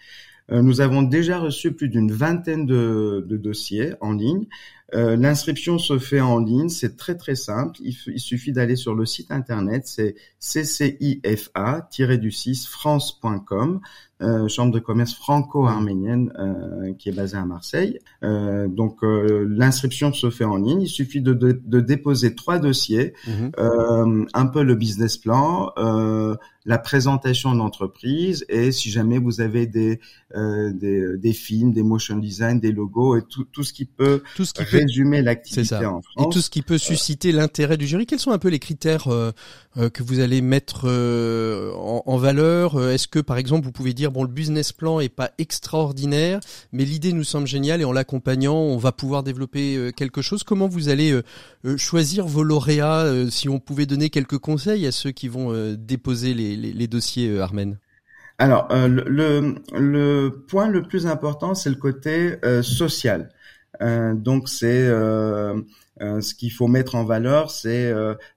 nous 0.51 0.83
avons 0.83 1.03
déjà 1.03 1.39
reçu 1.39 1.73
plus 1.73 1.89
d'une 1.89 2.13
vingtaine 2.13 2.67
de, 2.67 3.25
de, 3.27 3.37
dossiers 3.39 3.95
en 4.03 4.13
ligne 4.13 4.47
euh, 4.95 5.17
l'inscription 5.17 5.79
se 5.79 5.99
fait 5.99 6.23
en 6.23 6.39
ligne, 6.39 6.71
c'est 6.71 6.97
très 6.97 7.15
très 7.15 7.35
simple. 7.35 7.79
Il, 7.81 7.93
suffit 8.19 8.53
d'aller 8.53 8.77
sur 8.77 8.95
le 8.95 9.05
site 9.05 9.31
internet, 9.31 9.87
c'est 9.87 10.15
ccifa-du6 10.41 12.67
france.com, 12.69 13.81
euh, 14.21 14.49
chambre 14.49 14.73
de 14.73 14.79
commerce 14.79 15.15
franco-arménienne 15.15 16.33
euh, 16.39 16.95
qui 16.95 17.11
est 17.11 17.13
basée 17.13 17.37
à 17.37 17.45
Marseille. 17.45 18.01
donc 18.23 19.01
l'inscription 19.03 20.11
se 20.13 20.31
fait 20.31 20.45
en 20.45 20.57
ligne. 20.57 20.83
Il 20.83 20.89
suffit 20.89 21.21
de, 21.21 21.35
de, 21.35 21.81
déposer 21.81 22.35
trois 22.35 22.59
dossiers, 22.59 23.15
mhm. 23.27 24.27
un 24.33 24.47
peu 24.47 24.63
le 24.63 24.75
business 24.75 25.19
plan 25.19 25.71
la 26.65 26.79
présentation 26.79 27.53
de 27.55 27.59
l'entreprise 27.59 28.45
et 28.51 28.73
si 28.73 28.91
jamais 28.91 29.19
vous 29.19 29.41
avez 29.41 29.67
des, 29.67 30.01
des, 30.35 31.17
des 31.17 31.33
films, 31.33 31.73
des 31.73 31.83
motion 31.83 32.19
design, 32.19 32.61
des 32.61 32.73
logos 32.73 33.17
et 33.17 33.23
tout, 33.23 33.45
tout 33.45 33.65
ce 33.65 33.73
qui 33.73 33.87
peut 33.87 34.23
tout 34.37 34.45
ce 34.45 34.53
qui 34.53 34.67
résumer 34.81 35.23
l'activité 35.23 35.77
en 35.87 36.03
France. 36.03 36.27
Et 36.27 36.33
tout 36.33 36.41
ce 36.41 36.51
qui 36.51 36.63
peut 36.63 36.79
susciter 36.79 37.33
l'intérêt 37.33 37.77
du 37.77 37.87
jury. 37.87 38.07
Quels 38.07 38.19
sont 38.19 38.31
un 38.31 38.39
peu 38.39 38.49
les 38.49 38.59
critères 38.59 39.09
euh, 39.09 39.33
euh, 39.77 39.91
que 39.91 40.03
vous 40.03 40.21
allez 40.21 40.41
mettre 40.41 40.83
euh, 40.85 41.73
en, 41.75 42.17
valeur? 42.17 42.83
Est-ce 42.83 43.09
que, 43.09 43.19
par 43.19 43.39
exemple, 43.39 43.65
vous 43.65 43.73
pouvez 43.73 43.93
dire 43.93 44.11
bon, 44.11 44.23
le 44.23 44.29
business 44.29 44.73
plan 44.73 45.01
est 45.01 45.09
pas 45.09 45.31
extraordinaire, 45.39 46.41
mais 46.73 46.85
l'idée 46.85 47.13
nous 47.13 47.25
semble 47.25 47.47
géniale 47.47 47.81
et 47.81 47.85
en 47.85 47.93
l'accompagnant, 47.93 48.57
on 48.57 48.79
va 48.79 48.93
pouvoir 48.93 49.23
développer 49.23 49.93
quelque 49.97 50.23
chose? 50.23 50.43
Comment 50.43 50.69
vous 50.69 50.89
allez 50.89 51.19
choisir 51.77 52.27
vos 52.27 52.43
lauréats 52.43 53.31
Si 53.31 53.49
on 53.49 53.59
pouvait 53.59 53.87
donner 53.87 54.11
quelques 54.11 54.39
conseils 54.39 54.87
à 54.87 54.93
ceux 54.93 55.11
qui 55.11 55.29
vont 55.29 55.75
déposer 55.75 56.35
les, 56.35 56.57
les, 56.57 56.73
les 56.73 56.87
dossiers, 56.87 57.39
Armen. 57.41 57.79
Alors, 58.39 58.69
le, 58.71 59.55
le, 59.73 60.45
point 60.49 60.69
le 60.69 60.83
plus 60.83 61.07
important, 61.07 61.55
c'est 61.55 61.71
le 61.71 61.77
côté 61.77 62.37
social. 62.63 63.31
Euh, 63.81 64.15
donc 64.15 64.49
c'est 64.49 64.87
euh, 64.87 65.61
euh, 66.01 66.21
ce 66.21 66.35
qu'il 66.35 66.53
faut 66.53 66.69
mettre 66.69 66.95
en 66.95 67.05
valeur, 67.05 67.51
c'est 67.51 67.93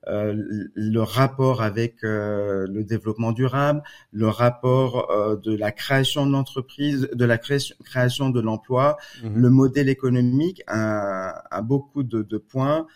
le 0.07 1.00
rapport 1.00 1.61
avec 1.61 1.97
le 2.01 2.83
développement 2.83 3.31
durable, 3.31 3.83
le 4.11 4.27
rapport 4.27 5.39
de 5.43 5.55
la 5.55 5.71
création 5.71 6.25
de 6.25 6.31
l'entreprise, 6.31 7.09
de 7.13 7.25
la 7.25 7.38
création, 7.38 8.29
de 8.29 8.41
l'emploi, 8.41 8.97
mmh 9.23 9.41
le 9.41 9.50
modèle 9.50 9.89
économique 9.89 10.61
a, 10.67 11.61
beaucoup 11.63 12.03
de, 12.03 12.21
de 12.21 12.38
points 12.38 12.88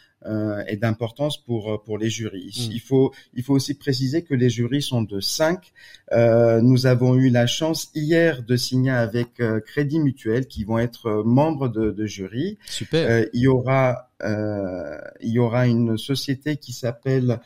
et 0.68 0.78
d'importance 0.78 1.38
pour 1.38 1.72
euh, 1.72 1.78
pour 1.78 1.98
les 1.98 2.10
jurys. 2.10 2.68
Mm. 2.68 2.72
Il 2.72 2.82
faut 2.82 3.14
il 3.34 3.44
faut 3.44 3.54
aussi 3.54 3.74
préciser 3.76 4.24
que 4.24 4.34
les 4.34 4.50
jurys 4.50 4.82
sont 4.82 5.02
de 5.02 5.20
cinq. 5.20 5.72
Euh, 6.12 6.62
nous 6.62 6.86
avons 6.86 7.16
eu 7.16 7.30
la 7.30 7.48
chance 7.48 7.90
hier 7.96 8.44
de 8.44 8.56
signer 8.56 8.92
avec 8.92 9.40
euh, 9.40 9.60
Crédit 9.60 10.00
Mutuel 10.00 10.48
qui 10.48 10.64
vont 10.64 10.80
être 10.80 11.24
membres 11.26 11.70
de, 11.70 11.92
de 11.92 12.06
jury. 12.06 12.58
Super. 12.66 13.28
il 13.34 13.42
y 13.42 13.48
aura 13.48 14.10
il 14.24 15.30
y 15.30 15.40
aura 15.40 15.68
une 15.68 15.98
société 15.98 16.56
qui 16.56 16.72
s'appelle 16.72 17.32
euh, 17.32 17.40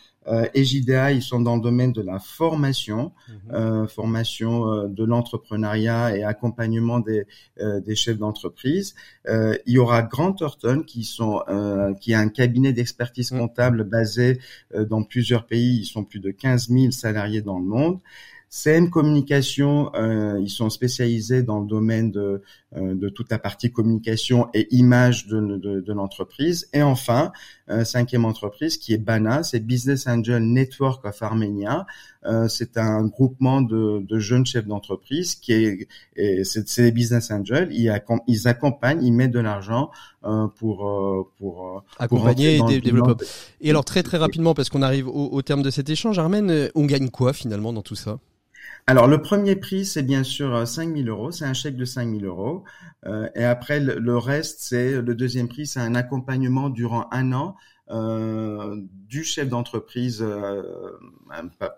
EGIDA, 0.53 1.12
ils 1.12 1.21
sont 1.21 1.41
dans 1.41 1.55
le 1.55 1.62
domaine 1.62 1.91
de 1.91 2.01
la 2.01 2.19
formation, 2.19 3.12
euh, 3.51 3.88
formation 3.88 4.71
euh, 4.71 4.88
de 4.88 5.03
l'entrepreneuriat 5.03 6.15
et 6.15 6.24
accompagnement 6.24 7.00
des, 7.00 7.25
euh, 7.59 7.79
des 7.79 7.95
chefs 7.95 8.17
d'entreprise. 8.17 8.95
il 9.27 9.74
y 9.74 9.77
aura 9.77 10.03
Grant 10.03 10.33
Thornton 10.33 10.83
qui 10.86 11.03
sont 11.03 11.41
qui 12.00 12.12
est 12.12 12.15
un 12.15 12.29
cabinet 12.29 12.74
d'expertise 12.74 13.31
mhm. 13.31 13.39
comptable 13.39 13.83
basé 13.83 14.39
dans 14.74 15.03
plusieurs 15.03 15.45
pays. 15.45 15.79
Ils 15.81 15.86
sont 15.86 16.03
plus 16.03 16.19
de 16.19 16.31
15 16.31 16.69
000 16.69 16.91
salariés 16.91 17.41
dans 17.41 17.59
le 17.59 17.65
monde. 17.65 18.00
CM 18.50 18.89
Communication, 18.89 19.91
euh, 19.93 20.39
ils 20.41 20.50
sont 20.50 20.71
spécialisés 20.71 21.43
dans 21.43 21.59
le 21.59 21.67
domaine 21.67 22.12
de, 22.12 22.19
euh, 22.19 22.69
de 22.76 23.10
toute 23.10 23.32
la 23.32 23.40
partie 23.40 23.72
communication 23.72 24.48
et 24.54 24.68
image 24.76 25.26
de, 25.26 25.58
de, 25.58 25.82
de 25.82 25.94
l'entreprise. 25.94 26.70
Et 26.72 26.84
enfin, 26.84 27.32
euh, 27.70 27.84
cinquième 27.84 28.26
entreprise 28.26 28.78
qui 28.78 28.94
est 28.94 29.00
BANA, 29.00 29.42
c'est 29.42 29.60
Business 29.60 30.06
Angel 30.06 30.44
Network 30.44 31.04
of 31.04 31.20
Armenia. 31.24 31.88
Euh, 32.26 32.48
c'est 32.48 32.78
un 32.78 33.06
groupement 33.06 33.62
de, 33.62 34.06
de 34.08 34.20
jeunes 34.20 34.46
chefs 34.46 34.68
d'entreprise 34.68 35.34
qui 35.34 35.54
est, 35.54 35.88
c'est 36.44 36.82
des 36.84 36.92
business 36.92 37.32
angels. 37.32 37.70
Ils, 37.72 37.92
ils 38.28 38.48
accompagnent, 38.48 39.04
ils 39.04 39.14
mettent 39.14 39.32
de 39.32 39.40
l'argent 39.40 39.90
euh, 40.26 40.48
pour 40.48 41.32
pour 41.40 41.84
accompagner 41.98 42.58
et 42.58 42.82
développer. 42.82 43.26
Et 43.62 43.72
alors 43.72 43.86
très 43.86 44.04
très 44.04 44.18
rapidement 44.18 44.54
parce 44.54 44.70
qu'on 44.70 44.84
arrive 44.84 45.08
au, 45.08 45.30
au 45.32 45.42
terme 45.42 45.64
de 45.64 45.72
cet 45.72 45.90
échange, 45.90 46.20
Armen, 46.20 46.70
on 46.76 46.86
gagne 46.86 47.10
quoi 47.10 47.34
finalement 47.34 47.74
dans 47.74 47.82
tout 47.82 47.96
ça? 47.96 48.20
Alors 48.89 49.08
le 49.08 49.22
premier 49.22 49.55
prix, 49.55 49.86
c'est 49.86 50.01
bien 50.01 50.24
sûr 50.24 50.67
5 50.67 50.98
000 50.98 51.08
euros, 51.10 51.29
c'est 51.29 51.46
un 51.46 51.53
chèque 51.53 51.75
de 51.75 51.86
5 51.86 52.10
000 52.10 52.25
euros. 52.25 52.63
Euh, 53.05 53.29
et 53.36 53.43
après, 53.43 53.79
le, 53.79 54.17
reste, 54.17 54.62
c'est 54.62 55.00
le 55.00 55.13
deuxième 55.13 55.48
prix, 55.48 55.67
c'est 55.67 55.79
un 55.79 55.93
accompagnement 55.93 56.72
durant 56.72 57.08
un 57.12 57.31
an 57.31 57.55
euh, 57.91 58.81
du 59.08 59.24
chef 59.24 59.48
d'entreprise 59.48 60.24
euh, 60.24 60.63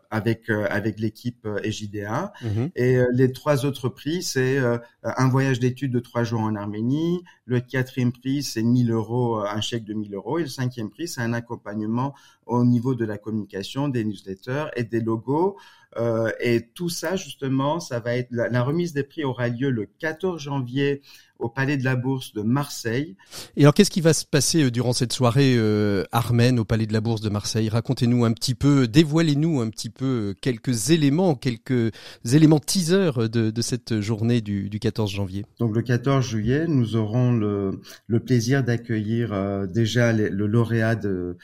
avec 0.09 0.49
euh, 0.49 0.67
avec 0.69 1.01
l'équipe 1.01 1.45
EJDA. 1.65 2.31
Mhm. 2.43 2.69
Et 2.77 2.97
les 3.11 3.33
trois 3.33 3.65
autres 3.65 3.89
prix, 3.89 4.23
c'est 4.23 4.57
un 5.03 5.29
voyage 5.29 5.59
d'études 5.59 5.91
de 5.91 5.99
trois 5.99 6.23
jours 6.23 6.41
en 6.41 6.55
Arménie. 6.55 7.23
Le 7.45 7.59
quatrième 7.59 8.11
prix, 8.11 8.43
c'est 8.43 8.63
1000 8.63 8.91
euros, 8.91 9.39
un 9.39 9.61
chèque 9.61 9.83
de 9.83 9.93
1000 9.93 10.13
euros. 10.13 10.39
Et 10.39 10.43
le 10.43 10.47
cinquième 10.47 10.89
prix, 10.89 11.07
c'est 11.07 11.21
un 11.21 11.33
accompagnement 11.33 12.13
au 12.45 12.63
niveau 12.63 12.95
de 12.95 13.05
la 13.05 13.17
communication, 13.17 13.87
des 13.87 14.03
newsletters 14.03 14.65
et 14.75 14.83
des 14.83 15.01
logos. 15.01 15.57
Euh, 15.97 16.31
et 16.39 16.67
tout 16.73 16.89
ça, 16.89 17.15
justement, 17.15 17.79
ça 17.79 17.99
va 17.99 18.15
être 18.15 18.29
la, 18.31 18.63
remise 18.63 18.93
des 18.93 19.03
prix 19.03 19.23
aura 19.23 19.49
lieu 19.49 19.69
le 19.69 19.87
14 19.99 20.41
janvier 20.41 21.01
au 21.41 21.49
Palais 21.49 21.75
de 21.75 21.83
la 21.83 21.95
Bourse 21.95 22.33
de 22.33 22.41
Marseille. 22.41 23.15
Et 23.57 23.63
alors, 23.63 23.73
qu'est-ce 23.73 23.89
qui 23.89 24.01
va 24.01 24.13
se 24.13 24.25
passer 24.25 24.63
euh, 24.63 24.71
durant 24.71 24.93
cette 24.93 25.11
soirée 25.11 25.55
euh, 25.57 26.03
armène 26.11 26.59
au 26.59 26.65
Palais 26.65 26.85
de 26.85 26.93
la 26.93 27.01
Bourse 27.01 27.21
de 27.21 27.29
Marseille? 27.29 27.67
Racontez-nous 27.67 28.23
un 28.25 28.31
petit 28.31 28.55
peu, 28.55 28.87
dévoilez-nous 28.87 29.59
un 29.59 29.69
petit 29.69 29.89
peu 29.89 30.05
euh, 30.05 30.33
quelques 30.39 30.91
éléments, 30.91 31.35
quelques 31.35 31.91
éléments 32.31 32.59
teasers 32.59 33.29
de, 33.29 33.49
de 33.49 33.61
cette 33.61 34.01
journée 34.01 34.41
du, 34.41 34.69
du, 34.69 34.79
14 34.79 34.90
janvier. 35.07 35.45
Donc, 35.59 35.75
le 35.75 35.81
14 35.81 36.25
juillet, 36.25 36.67
nous 36.67 36.95
aurons 36.95 37.33
le, 37.33 37.81
le 38.07 38.19
plaisir 38.19 38.63
d'accueillir 38.63 39.67
déjà 39.67 40.13
le 40.13 40.47
lauréat 40.47 40.95
de, 40.95 41.37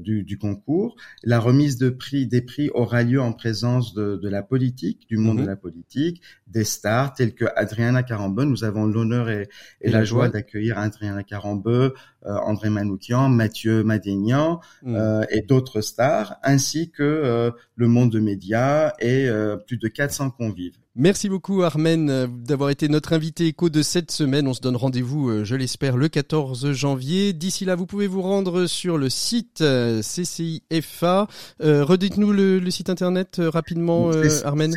du, 0.00 0.24
du, 0.24 0.38
concours. 0.38 0.96
La 1.22 1.38
remise 1.38 1.76
de 1.78 1.90
prix 1.90 2.26
des 2.26 2.42
prix 2.42 2.70
aura 2.74 3.02
lieu 3.02 3.20
en 3.20 3.32
présence 3.32 3.94
de, 3.94 4.16
de 4.16 4.28
la 4.28 4.42
politique, 4.42 5.06
du 5.08 5.16
monde 5.16 5.38
de 5.38 5.42
mhm. 5.42 5.48
la 5.48 5.56
politique, 5.56 6.22
des 6.46 6.64
stars 6.64 7.12
telles 7.14 7.34
que 7.34 7.44
Adriana 7.56 8.02
Carambeu. 8.02 8.44
Nous 8.44 8.64
avons 8.64 8.86
l'honneur 8.86 9.28
et, 9.28 9.48
la 9.82 10.04
joie 10.04 10.28
d'accueillir 10.28 10.78
Adriana 10.78 11.22
Carambeu, 11.22 11.94
euh, 12.24 12.34
André 12.44 12.70
Manoukian, 12.70 13.28
Mathieu 13.28 13.84
Madénian 13.84 14.60
euh, 14.86 15.24
et 15.30 15.42
d'autres 15.42 15.80
stars, 15.80 16.36
ainsi 16.42 16.90
que 16.90 17.02
euh, 17.02 17.50
le 17.74 17.88
monde 17.88 18.10
de 18.10 18.20
médias 18.20 18.92
et 19.00 19.28
plus 19.66 19.78
de 19.78 19.88
400 19.88 20.30
convives. 20.30 20.76
Merci 20.98 21.28
beaucoup 21.28 21.62
Armen 21.62 22.26
d'avoir 22.44 22.70
été 22.70 22.88
notre 22.88 23.12
invité 23.12 23.46
écho 23.46 23.68
de 23.68 23.82
cette 23.82 24.10
semaine. 24.10 24.48
On 24.48 24.54
se 24.54 24.60
donne 24.60 24.76
rendez-vous, 24.76 25.44
je 25.44 25.54
l'espère, 25.54 25.96
le 25.96 26.08
14 26.08 26.72
janvier. 26.72 27.34
D'ici 27.34 27.66
là, 27.66 27.74
vous 27.74 27.84
pouvez 27.84 28.06
vous 28.06 28.22
rendre 28.22 28.66
sur 28.66 28.96
le 28.96 29.10
site 29.10 29.62
CCIFA. 29.62 31.28
redites-nous 31.60 32.32
le, 32.32 32.70
site 32.70 32.88
internet 32.88 33.40
rapidement, 33.44 34.10
Armen. 34.44 34.74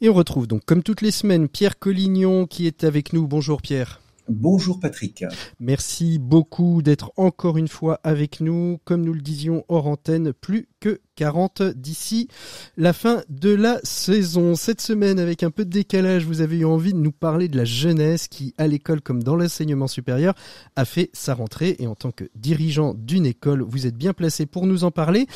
Et 0.00 0.08
on 0.08 0.14
retrouve 0.14 0.46
donc, 0.46 0.64
comme 0.66 0.82
toutes 0.82 1.00
les 1.00 1.12
semaines, 1.12 1.48
Pierre 1.48 1.78
Collignon 1.78 2.46
qui 2.46 2.66
est 2.66 2.84
avec 2.84 3.12
nous. 3.12 3.26
Bonjour 3.26 3.62
Pierre. 3.62 4.00
Bonjour 4.28 4.80
Patrick. 4.80 5.24
Merci 5.60 6.18
beaucoup 6.18 6.82
d'être 6.82 7.12
encore 7.16 7.58
une 7.58 7.68
fois 7.68 8.00
avec 8.02 8.40
nous. 8.40 8.78
Comme 8.84 9.04
nous 9.04 9.12
le 9.12 9.20
disions 9.20 9.64
hors 9.68 9.86
antenne, 9.86 10.32
plus 10.32 10.68
que 10.80 11.00
40 11.14 11.62
d'ici 11.62 12.28
la 12.76 12.92
fin 12.92 13.22
de 13.28 13.54
la 13.54 13.78
saison. 13.84 14.54
Cette 14.54 14.80
semaine, 14.80 15.18
avec 15.18 15.42
un 15.42 15.50
peu 15.50 15.64
de 15.64 15.70
décalage, 15.70 16.24
vous 16.24 16.40
avez 16.40 16.58
eu 16.58 16.64
envie 16.64 16.92
de 16.92 16.98
nous 16.98 17.12
parler 17.12 17.48
de 17.48 17.56
la 17.56 17.64
jeunesse 17.64 18.26
qui, 18.26 18.54
à 18.58 18.66
l'école 18.66 19.00
comme 19.00 19.22
dans 19.22 19.36
l'enseignement 19.36 19.86
supérieur, 19.86 20.34
a 20.74 20.84
fait 20.84 21.10
sa 21.12 21.34
rentrée. 21.34 21.76
Et 21.78 21.86
en 21.86 21.94
tant 21.94 22.10
que 22.10 22.24
dirigeant 22.34 22.94
d'une 22.94 23.26
école, 23.26 23.62
vous 23.62 23.86
êtes 23.86 23.96
bien 23.96 24.12
placé 24.12 24.46
pour 24.46 24.66
nous 24.66 24.84
en 24.84 24.90
parler. 24.90 25.26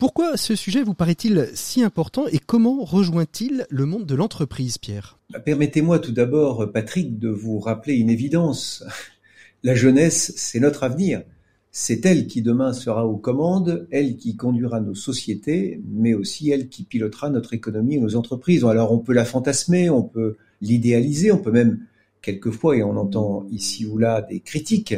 Pourquoi 0.00 0.38
ce 0.38 0.56
sujet 0.56 0.82
vous 0.82 0.94
paraît-il 0.94 1.50
si 1.52 1.82
important 1.82 2.26
et 2.26 2.38
comment 2.38 2.82
rejoint-il 2.82 3.66
le 3.68 3.84
monde 3.84 4.06
de 4.06 4.14
l'entreprise, 4.14 4.78
Pierre? 4.78 5.18
Bah, 5.30 5.40
Permettez-moi 5.40 5.98
tout 5.98 6.12
d'abord, 6.12 6.72
Patrick, 6.72 7.18
de 7.18 7.28
vous 7.28 7.58
rappeler 7.58 7.96
une 7.96 8.08
évidence. 8.08 8.82
La 9.62 9.74
jeunesse, 9.74 10.32
c'est 10.36 10.58
notre 10.58 10.84
avenir. 10.84 11.22
C'est 11.70 12.06
elle 12.06 12.28
qui 12.28 12.40
demain 12.40 12.72
sera 12.72 13.06
aux 13.06 13.18
commandes, 13.18 13.86
elle 13.90 14.16
qui 14.16 14.36
conduira 14.36 14.80
nos 14.80 14.94
sociétés, 14.94 15.82
mais 15.86 16.14
aussi 16.14 16.48
elle 16.48 16.70
qui 16.70 16.84
pilotera 16.84 17.28
notre 17.28 17.52
économie 17.52 17.96
et 17.96 18.00
nos 18.00 18.16
entreprises. 18.16 18.64
Alors 18.64 18.92
on 18.92 19.00
peut 19.00 19.12
la 19.12 19.26
fantasmer, 19.26 19.90
on 19.90 20.02
peut 20.02 20.38
l'idéaliser, 20.62 21.30
on 21.30 21.42
peut 21.42 21.52
même 21.52 21.78
quelquefois, 22.22 22.74
et 22.74 22.82
on 22.82 22.96
entend 22.96 23.46
ici 23.50 23.84
ou 23.84 23.98
là 23.98 24.22
des 24.22 24.40
critiques, 24.40 24.94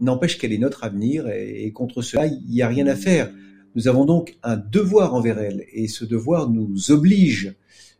n'empêche 0.00 0.36
qu'elle 0.36 0.52
est 0.52 0.58
notre 0.58 0.84
avenir 0.84 1.28
et, 1.30 1.72
contre 1.72 2.02
cela, 2.02 2.26
il 2.26 2.42
n'y 2.46 2.60
a 2.60 2.68
rien 2.68 2.86
à 2.86 2.94
faire. 2.94 3.30
Nous 3.74 3.88
avons 3.88 4.04
donc 4.04 4.36
un 4.44 4.56
devoir 4.56 5.14
envers 5.14 5.38
elle, 5.38 5.64
et 5.72 5.88
ce 5.88 6.04
devoir 6.04 6.48
nous 6.48 6.92
oblige. 6.92 7.54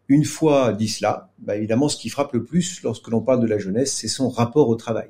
Une 0.09 0.25
fois 0.25 0.73
dit 0.73 0.88
cela, 0.88 1.33
bah 1.38 1.57
évidemment, 1.57 1.88
ce 1.88 1.97
qui 1.97 2.11
frappe 2.11 2.35
le 2.35 2.45
plus 2.45 2.83
lorsque 2.83 3.09
l'on 3.09 3.23
parle 3.23 3.40
de 3.40 3.47
la 3.47 3.59
jeunesse, 3.59 3.93
c'est 3.93 4.09
son 4.09 4.28
rapport 4.28 4.69
au 4.69 4.76
travail. 4.76 5.09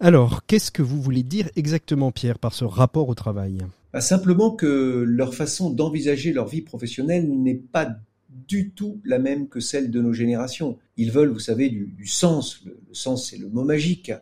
Alors, 0.00 0.46
qu'est-ce 0.46 0.70
que 0.70 0.80
vous 0.80 1.02
voulez 1.02 1.24
dire 1.24 1.50
exactement, 1.56 2.12
Pierre, 2.12 2.38
par 2.38 2.54
ce 2.54 2.64
rapport 2.64 3.08
au 3.08 3.14
travail? 3.14 3.58
Bah 3.92 4.00
Simplement 4.00 4.52
que 4.52 5.04
leur 5.06 5.34
façon 5.34 5.70
d'envisager 5.70 6.32
leur 6.32 6.46
vie 6.46 6.62
professionnelle 6.62 7.28
n'est 7.28 7.54
pas 7.56 7.88
du 8.30 8.70
tout 8.70 9.00
la 9.04 9.18
même 9.18 9.48
que 9.48 9.60
celle 9.60 9.90
de 9.90 10.00
nos 10.00 10.12
générations. 10.12 10.78
Ils 10.96 11.10
veulent, 11.10 11.30
vous 11.30 11.38
savez, 11.38 11.68
du, 11.68 12.06
sens. 12.06 12.62
Le, 12.64 12.78
sens, 12.92 13.28
c'est 13.28 13.38
le 13.38 13.48
mot 13.48 13.64
magique. 13.64 14.12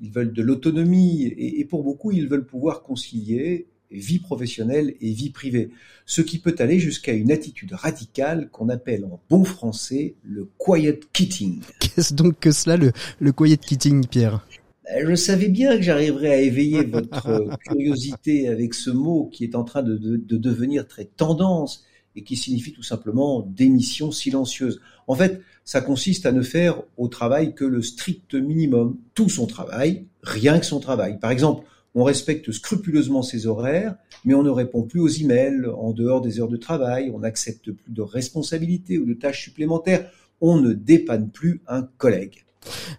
Ils 0.00 0.10
veulent 0.10 0.32
de 0.32 0.42
l'autonomie. 0.42 1.26
et 1.26 1.64
pour 1.66 1.84
beaucoup, 1.84 2.10
ils 2.10 2.26
veulent 2.26 2.46
pouvoir 2.46 2.82
concilier 2.82 3.68
vie 3.90 4.18
professionnelle 4.18 4.94
et 5.00 5.12
vie 5.12 5.30
privée, 5.30 5.70
ce 6.06 6.20
qui 6.20 6.38
peut 6.38 6.54
aller 6.58 6.78
jusqu'à 6.78 7.12
une 7.12 7.32
attitude 7.32 7.72
radicale 7.72 8.48
qu'on 8.50 8.68
appelle 8.68 9.04
en 9.04 9.20
bon 9.30 9.44
français 9.44 10.14
le 10.22 10.48
quiet 10.58 11.00
quitting. 11.12 11.60
Qu'est-ce 11.80 12.14
donc 12.14 12.38
que 12.40 12.50
cela, 12.50 12.76
le, 12.76 12.92
le 13.18 13.32
quiet 13.32 13.56
quitting, 13.56 14.06
Pierre? 14.06 14.46
Ben, 14.84 15.06
je 15.06 15.14
savais 15.14 15.48
bien 15.48 15.76
que 15.76 15.82
j'arriverais 15.82 16.30
à 16.30 16.40
éveiller 16.40 16.84
votre 16.84 17.56
curiosité 17.66 18.48
avec 18.48 18.74
ce 18.74 18.90
mot 18.90 19.28
qui 19.32 19.44
est 19.44 19.54
en 19.54 19.64
train 19.64 19.82
de, 19.82 19.96
de, 19.96 20.36
devenir 20.36 20.86
très 20.86 21.04
tendance 21.04 21.84
et 22.16 22.22
qui 22.22 22.36
signifie 22.36 22.72
tout 22.72 22.82
simplement 22.82 23.42
démission 23.42 24.10
silencieuse. 24.10 24.80
En 25.06 25.14
fait, 25.14 25.42
ça 25.64 25.82
consiste 25.82 26.24
à 26.24 26.32
ne 26.32 26.42
faire 26.42 26.82
au 26.96 27.08
travail 27.08 27.54
que 27.54 27.64
le 27.64 27.82
strict 27.82 28.34
minimum, 28.34 28.96
tout 29.14 29.28
son 29.28 29.46
travail, 29.46 30.06
rien 30.22 30.58
que 30.58 30.66
son 30.66 30.80
travail. 30.80 31.18
Par 31.18 31.30
exemple, 31.30 31.64
on 31.94 32.04
respecte 32.04 32.52
scrupuleusement 32.52 33.22
ses 33.22 33.46
horaires, 33.46 33.96
mais 34.24 34.34
on 34.34 34.42
ne 34.42 34.50
répond 34.50 34.82
plus 34.82 35.00
aux 35.00 35.08
emails 35.08 35.66
en 35.66 35.92
dehors 35.92 36.20
des 36.20 36.40
heures 36.40 36.48
de 36.48 36.56
travail, 36.56 37.10
on 37.14 37.20
n'accepte 37.20 37.70
plus 37.72 37.92
de 37.92 38.02
responsabilités 38.02 38.98
ou 38.98 39.06
de 39.06 39.14
tâches 39.14 39.44
supplémentaires, 39.44 40.10
on 40.40 40.60
ne 40.60 40.72
dépanne 40.72 41.30
plus 41.30 41.60
un 41.66 41.82
collègue. 41.82 42.44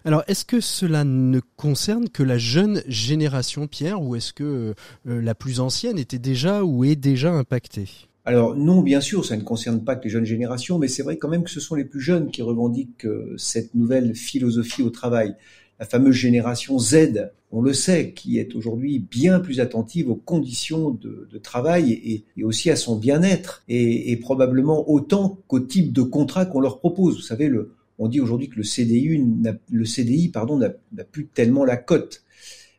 Alors, 0.04 0.24
est-ce 0.26 0.44
que 0.44 0.60
cela 0.60 1.04
ne 1.04 1.40
concerne 1.56 2.08
que 2.08 2.22
la 2.22 2.38
jeune 2.38 2.82
génération, 2.86 3.66
Pierre, 3.66 4.02
ou 4.02 4.16
est-ce 4.16 4.32
que 4.32 4.74
euh, 5.06 5.22
la 5.22 5.34
plus 5.34 5.60
ancienne 5.60 5.98
était 5.98 6.18
déjà 6.18 6.64
ou 6.64 6.84
est 6.84 6.96
déjà 6.96 7.32
impactée? 7.32 7.88
Alors 8.24 8.54
non, 8.54 8.82
bien 8.82 9.00
sûr, 9.00 9.24
ça 9.24 9.36
ne 9.36 9.42
concerne 9.42 9.82
pas 9.82 9.96
que 9.96 10.04
les 10.04 10.10
jeunes 10.10 10.26
générations, 10.26 10.78
mais 10.78 10.88
c'est 10.88 11.02
vrai 11.02 11.16
quand 11.16 11.28
même 11.28 11.42
que 11.42 11.50
ce 11.50 11.60
sont 11.60 11.74
les 11.74 11.84
plus 11.84 12.00
jeunes 12.00 12.30
qui 12.30 12.42
revendiquent 12.42 13.06
euh, 13.06 13.34
cette 13.38 13.74
nouvelle 13.74 14.14
philosophie 14.14 14.82
au 14.82 14.90
travail 14.90 15.34
la 15.80 15.86
fameuse 15.86 16.14
génération 16.14 16.78
Z, 16.78 17.30
on 17.50 17.62
le 17.62 17.72
sait, 17.72 18.12
qui 18.12 18.38
est 18.38 18.54
aujourd'hui 18.54 18.98
bien 18.98 19.40
plus 19.40 19.60
attentive 19.60 20.10
aux 20.10 20.14
conditions 20.14 20.90
de, 20.90 21.26
travail 21.42 22.22
et, 22.36 22.44
aussi 22.44 22.70
à 22.70 22.76
son 22.76 22.96
bien-être, 22.96 23.64
et, 23.66 24.14
probablement 24.18 24.88
autant 24.90 25.38
qu'au 25.48 25.58
type 25.58 25.92
de 25.92 26.02
contrat 26.02 26.44
qu'on 26.44 26.60
leur 26.60 26.78
propose. 26.80 27.16
Vous 27.16 27.22
savez, 27.22 27.50
on 27.98 28.08
dit 28.08 28.20
aujourd'hui 28.20 28.50
que 28.50 28.56
le 28.56 28.62
CDI, 28.62 29.24
le 29.70 29.84
CDI 29.86 30.30
n'a 30.52 31.04
plus 31.04 31.26
tellement 31.26 31.64
la 31.64 31.78
cote. 31.78 32.22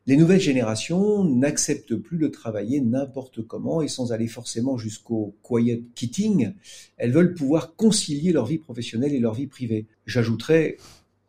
Les 0.07 0.17
nouvelles 0.17 0.41
générations 0.41 1.23
n'acceptent 1.23 1.95
plus 1.95 2.17
de 2.17 2.27
travailler 2.27 2.81
n'importe 2.81 3.45
comment 3.45 3.81
et 3.81 3.87
sans 3.87 4.13
aller 4.13 4.27
forcément 4.27 4.77
jusqu'au 4.77 5.35
quiet 5.43 5.83
quitting. 5.95 6.53
Elles 6.97 7.11
veulent 7.11 7.35
pouvoir 7.35 7.75
concilier 7.75 8.31
leur 8.31 8.45
vie 8.45 8.57
professionnelle 8.57 9.13
et 9.13 9.19
leur 9.19 9.35
vie 9.35 9.47
privée. 9.47 9.85
J'ajouterais 10.07 10.77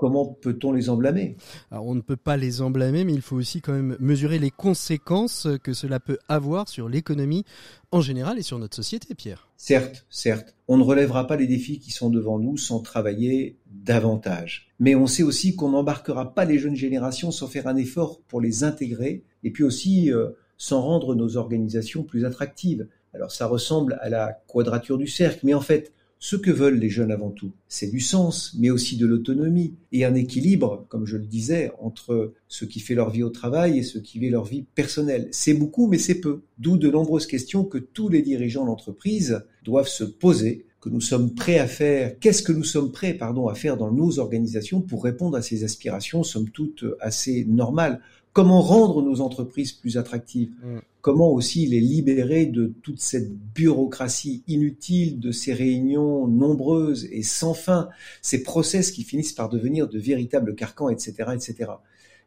comment 0.03 0.27
peut-on 0.27 0.73
les 0.73 0.91
emblâmer 0.91 1.37
Alors 1.71 1.87
on 1.87 1.95
ne 1.95 2.01
peut 2.01 2.17
pas 2.17 2.37
les 2.37 2.61
emblâmer, 2.61 3.05
mais 3.05 3.13
il 3.15 3.23
faut 3.23 3.37
aussi 3.37 3.61
quand 3.61 3.73
même 3.73 3.97
mesurer 4.01 4.41
les 4.41 4.51
conséquences 4.51 5.47
que 5.63 5.75
cela 5.75 6.01
peut 6.01 6.19
avoir 6.27 6.69
sur 6.69 6.89
l'économie 6.89 7.45
en 7.93 8.01
général 8.01 8.37
et 8.37 8.43
sur 8.43 8.59
notre 8.59 8.75
société, 8.75 9.15
Pierre. 9.15 9.49
Certes, 9.57 10.05
certes, 10.11 10.57
on 10.67 10.77
ne 10.77 10.83
relèvera 10.83 11.29
pas 11.29 11.37
les 11.37 11.47
défis 11.47 11.79
qui 11.79 11.93
sont 11.93 12.11
devant 12.11 12.41
nous 12.41 12.57
sans 12.57 12.81
travailler 12.81 13.61
davantage. 13.71 14.73
Mais 14.81 14.97
on 14.97 15.07
sait 15.07 15.23
aussi 15.23 15.55
qu'on 15.55 15.69
n'embarquera 15.69 16.35
pas 16.35 16.47
les 16.47 16.59
jeunes 16.59 16.75
générations 16.75 17.31
sans 17.31 17.47
faire 17.47 17.69
un 17.69 17.77
effort 17.77 18.23
pour 18.27 18.41
les 18.41 18.65
intégrer 18.65 19.23
et 19.45 19.53
puis 19.53 19.63
aussi 19.63 20.13
euh, 20.13 20.31
sans 20.57 20.81
rendre 20.81 21.15
nos 21.15 21.37
organisations 21.37 22.03
plus 22.03 22.25
attractives. 22.25 22.89
Alors 23.15 23.31
ça 23.31 23.47
ressemble 23.47 24.01
à 24.01 24.09
la 24.09 24.33
quadrature 24.49 24.99
du 24.99 25.07
cercle, 25.07 25.47
mais 25.47 25.55
en 25.55 25.61
fait, 25.61 25.93
ce 26.25 26.37
que 26.37 26.53
veulent 26.53 26.79
les 26.79 26.89
jeunes 26.89 27.11
avant 27.11 27.31
tout, 27.31 27.51
c'est 27.67 27.89
du 27.89 27.99
sens, 27.99 28.55
mais 28.57 28.71
aussi 28.71 28.97
de 28.97 29.07
l'autonomie 29.07 29.75
et 29.91 30.05
un 30.05 30.15
équilibre, 30.15 30.87
comme 30.89 31.05
je 31.05 31.17
le 31.17 31.25
disais, 31.25 31.73
entre 31.81 32.33
ce 32.47 32.65
qui 32.65 32.79
fait 32.79 32.95
leur 32.95 33.11
vie 33.11 33.25
au 33.25 33.29
travail 33.29 33.77
et 33.77 33.83
ce 33.83 33.99
qui 33.99 34.21
fait 34.21 34.31
leur 34.31 34.45
vie 34.45 34.65
personnelle. 34.77 35.27
C'est 35.33 35.53
beaucoup, 35.53 35.89
mais 35.89 35.99
c'est 35.99 36.21
peu. 36.21 36.43
D'où 36.59 36.77
de 36.77 36.89
nombreuses 36.89 37.27
questions 37.27 37.65
que 37.65 37.79
tous 37.79 38.09
les 38.09 38.23
dirigeants 38.23 38.65
d'entreprise 38.65 39.43
doivent 39.65 39.89
se 39.89 40.05
poser 40.05 40.65
que 40.81 40.91
nous 40.91 41.01
sommes 41.01 41.35
prêts 41.35 41.59
à 41.59 41.67
faire, 41.67 42.17
qu'est-ce 42.21 42.45
que 42.45 42.53
nous 42.53 42.63
sommes 42.63 42.93
prêts, 42.93 43.15
pardon, 43.15 43.49
à 43.49 43.57
faire 43.57 43.77
dans 43.77 43.91
nos 43.91 44.21
organisations 44.21 44.81
pour 44.81 45.03
répondre 45.03 45.37
à 45.37 45.43
ces 45.43 45.65
aspirations, 45.65 46.23
somme 46.23 46.51
toute 46.51 46.85
assez 47.01 47.45
normales. 47.47 48.01
Comment 48.33 48.63
rendre 48.63 49.03
nos 49.03 49.21
entreprises 49.21 49.73
plus 49.73 49.99
attractives? 49.99 50.53
Mm. 50.63 50.79
Comment 51.03 51.31
aussi 51.31 51.67
les 51.67 51.81
libérer 51.81 52.47
de 52.47 52.73
toute 52.83 53.01
cette 53.01 53.31
bureaucratie 53.33 54.43
inutile, 54.49 55.21
de 55.21 55.33
ces 55.33 55.53
réunions 55.53 56.27
nombreuses 56.27 57.07
et 57.11 57.23
sans 57.23 57.55
fin, 57.55 57.89
ces 58.23 58.43
process 58.43 58.91
qui 58.91 59.03
finissent 59.03 59.33
par 59.33 59.49
devenir 59.49 59.89
de 59.89 59.99
véritables 59.99 60.55
carcans, 60.55 60.89
etc., 60.89 61.31
etc. 61.35 61.73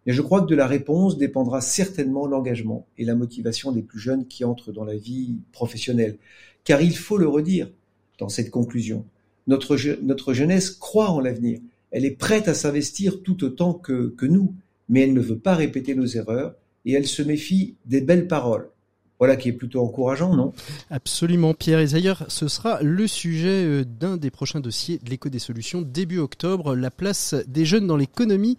Et 0.06 0.14
je 0.14 0.22
crois 0.22 0.42
que 0.42 0.48
de 0.48 0.56
la 0.56 0.68
réponse 0.68 1.18
dépendra 1.18 1.62
certainement 1.62 2.28
l'engagement 2.28 2.86
et 2.98 3.06
la 3.06 3.16
motivation 3.16 3.72
des 3.72 3.82
plus 3.82 4.00
jeunes 4.00 4.28
qui 4.28 4.44
entrent 4.44 4.72
dans 4.72 4.84
la 4.84 4.98
vie 4.98 5.38
professionnelle. 5.52 6.18
Car 6.64 6.82
il 6.82 6.96
faut 6.96 7.18
le 7.18 7.28
redire 7.28 7.72
dans 8.20 8.30
cette 8.30 8.52
conclusion, 8.52 9.06
notre, 9.48 9.78
jeunesse 10.34 10.70
croit 10.70 11.10
en 11.10 11.20
l'avenir. 11.22 11.60
Elle 11.92 12.06
est 12.06 12.12
prête 12.12 12.48
à 12.48 12.54
s'investir 12.54 13.24
tout 13.24 13.44
autant 13.44 13.74
que 13.74 14.26
nous 14.26 14.54
mais 14.90 15.02
elle 15.02 15.14
ne 15.14 15.22
veut 15.22 15.38
pas 15.38 15.56
répéter 15.56 15.96
nos 15.96 16.06
erreurs 16.06 16.56
et 16.86 16.93
elle 16.93 17.08
se 17.08 17.21
méfie 17.21 17.76
des 17.86 18.02
belles 18.02 18.28
paroles. 18.28 18.69
Voilà 19.17 19.38
qui 19.38 19.47
est 19.47 19.54
plutôt 19.54 19.82
encourageant, 19.82 20.36
non? 20.36 20.51
Absolument, 20.89 21.54
Pierre. 21.54 21.80
Et 21.80 21.88
d'ailleurs, 21.88 22.25
ce 22.28 22.49
sera 22.49 22.82
le 22.82 23.08
sujet 23.08 23.63
euh, 23.63 23.86
d'un 23.86 24.17
des 24.17 24.30
prochains 24.30 24.60
dossiers 24.60 24.99
de 25.01 25.10
l'écho 25.10 25.30
des 25.30 25.39
solutions 25.39 25.82
début 25.82 26.19
octobre, 26.19 26.75
la 26.75 26.91
place 26.91 27.34
des 27.47 27.63
jeunes 27.63 27.88
dans 27.88 27.95
l'économie 27.95 28.58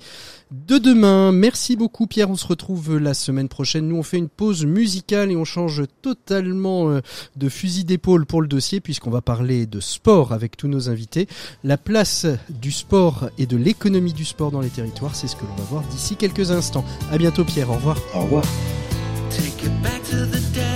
de 0.51 0.79
demain. 0.79 1.31
Merci 1.31 1.77
beaucoup, 1.77 2.07
Pierre. 2.07 2.31
On 2.31 2.37
se 2.37 2.47
retrouve 2.47 2.97
la 2.97 3.12
semaine 3.12 3.49
prochaine. 3.49 3.88
Nous, 3.88 3.97
on 3.97 4.03
fait 4.03 4.16
une 4.16 4.31
pause 4.31 4.64
musicale 4.64 5.31
et 5.31 5.37
on 5.37 5.45
change 5.45 5.83
totalement 6.01 6.88
euh, 6.88 7.01
de 7.37 7.51
fusil 7.51 7.85
d'épaule 7.85 8.25
pour 8.25 8.40
le 8.40 8.49
dossier 8.49 8.81
puisqu'on 8.81 9.11
va 9.11 9.21
parler 9.21 9.66
de 9.66 9.81
sport 9.81 10.33
avec 10.33 10.57
tous 10.57 10.69
nos 10.69 10.88
invités. 10.88 11.29
La 11.64 11.77
place 11.77 12.27
du 12.49 12.73
sport 12.73 13.29
et 13.37 13.45
de 13.45 13.59
l'économie 13.59 14.14
du 14.14 14.25
sport 14.25 14.51
dans 14.51 14.61
les 14.61 14.71
territoires, 14.71 15.16
c'est 15.16 15.29
ce 15.29 15.37
que 15.37 15.45
l'on 15.45 15.55
va 15.57 15.64
voir 15.64 15.83
d'ici 15.90 16.16
quelques 16.16 16.51
instants. 16.51 16.85
À 17.11 17.19
bientôt, 17.19 17.45
Pierre. 17.45 17.71
Au 17.71 17.75
revoir. 17.75 17.99
Au 18.14 18.23
revoir. 18.23 18.45
Take 19.37 19.64
it 19.64 19.83
back 19.83 20.03
to 20.05 20.25
the 20.25 20.40
decades 20.55 20.76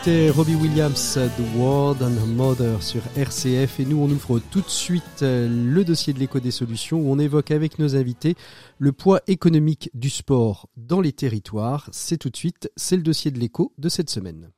C'était 0.00 0.30
Robbie 0.30 0.54
Williams, 0.54 1.18
The 1.36 1.56
World 1.56 2.02
and 2.02 2.26
Mother 2.26 2.80
sur 2.84 3.02
RCF 3.16 3.80
et 3.80 3.84
nous 3.84 3.96
on 3.96 4.08
ouvre 4.08 4.38
tout 4.38 4.60
de 4.60 4.68
suite 4.68 5.22
euh, 5.22 5.48
le 5.48 5.84
dossier 5.84 6.12
de 6.12 6.20
l'écho 6.20 6.38
des 6.38 6.52
solutions 6.52 7.00
où 7.00 7.10
on 7.10 7.18
évoque 7.18 7.50
avec 7.50 7.80
nos 7.80 7.96
invités 7.96 8.36
le 8.78 8.92
poids 8.92 9.22
économique 9.26 9.90
du 9.94 10.08
sport 10.08 10.68
dans 10.76 11.00
les 11.00 11.12
territoires. 11.12 11.88
C'est 11.90 12.16
tout 12.16 12.30
de 12.30 12.36
suite, 12.36 12.70
c'est 12.76 12.96
le 12.96 13.02
dossier 13.02 13.32
de 13.32 13.40
l'écho 13.40 13.72
de 13.76 13.88
cette 13.88 14.08
semaine. 14.08 14.52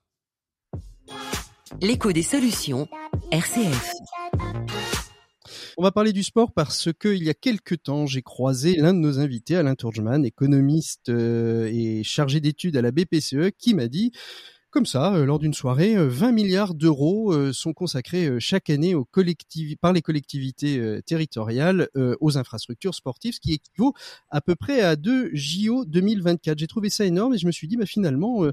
L'écho 1.81 2.13
des 2.13 2.23
solutions, 2.23 2.87
RCF. 3.33 3.93
On 5.79 5.83
va 5.83 5.91
parler 5.91 6.13
du 6.13 6.23
sport 6.23 6.53
parce 6.53 6.91
que 6.93 7.09
il 7.09 7.25
y 7.25 7.31
a 7.31 7.35
quelques 7.35 7.83
temps, 7.85 8.05
j'ai 8.05 8.23
croisé 8.23 8.77
l'un 8.77 8.93
de 8.93 8.99
nos 8.99 9.19
invités, 9.21 9.57
Alain 9.57 9.75
Tourgeman, 9.75 10.23
économiste 10.27 11.09
euh, 11.09 11.71
et 11.73 12.03
chargé 12.05 12.41
d'études 12.41 12.77
à 12.77 12.83
la 12.83 12.91
BPCE, 12.91 13.53
qui 13.59 13.73
m'a 13.73 13.89
dit 13.89 14.13
comme 14.71 14.87
ça, 14.87 15.15
euh, 15.15 15.27
lors 15.27 15.39
d'une 15.39 15.53
soirée, 15.53 15.97
20 15.97 16.29
euh, 16.29 16.33
milliards 16.33 16.75
d'euros 16.75 17.33
euh, 17.33 17.53
sont 17.53 17.73
consacrés 17.73 18.39
chaque 18.39 18.71
année 18.71 18.95
aux 18.95 19.07
par 19.81 19.93
les 19.93 20.03
collectivités 20.03 21.01
territoriales 21.05 21.89
aux 22.21 22.39
infrastructures 22.39 22.95
sportives, 22.95 23.35
ce 23.35 23.41
qui 23.41 23.53
équivaut 23.55 23.93
à 24.31 24.41
peu 24.41 24.55
près 24.55 24.81
à 24.81 24.97
deux 24.97 25.31
JO 25.35 25.85
2024. 25.85 26.59
J'ai 26.59 26.67
trouvé 26.67 26.89
ça 26.89 27.05
énorme 27.05 27.35
et 27.35 27.39
je 27.39 27.47
me 27.47 27.53
suis 27.53 27.69
dit, 27.69 27.77
bah, 27.77 27.87
finalement, 27.87 28.45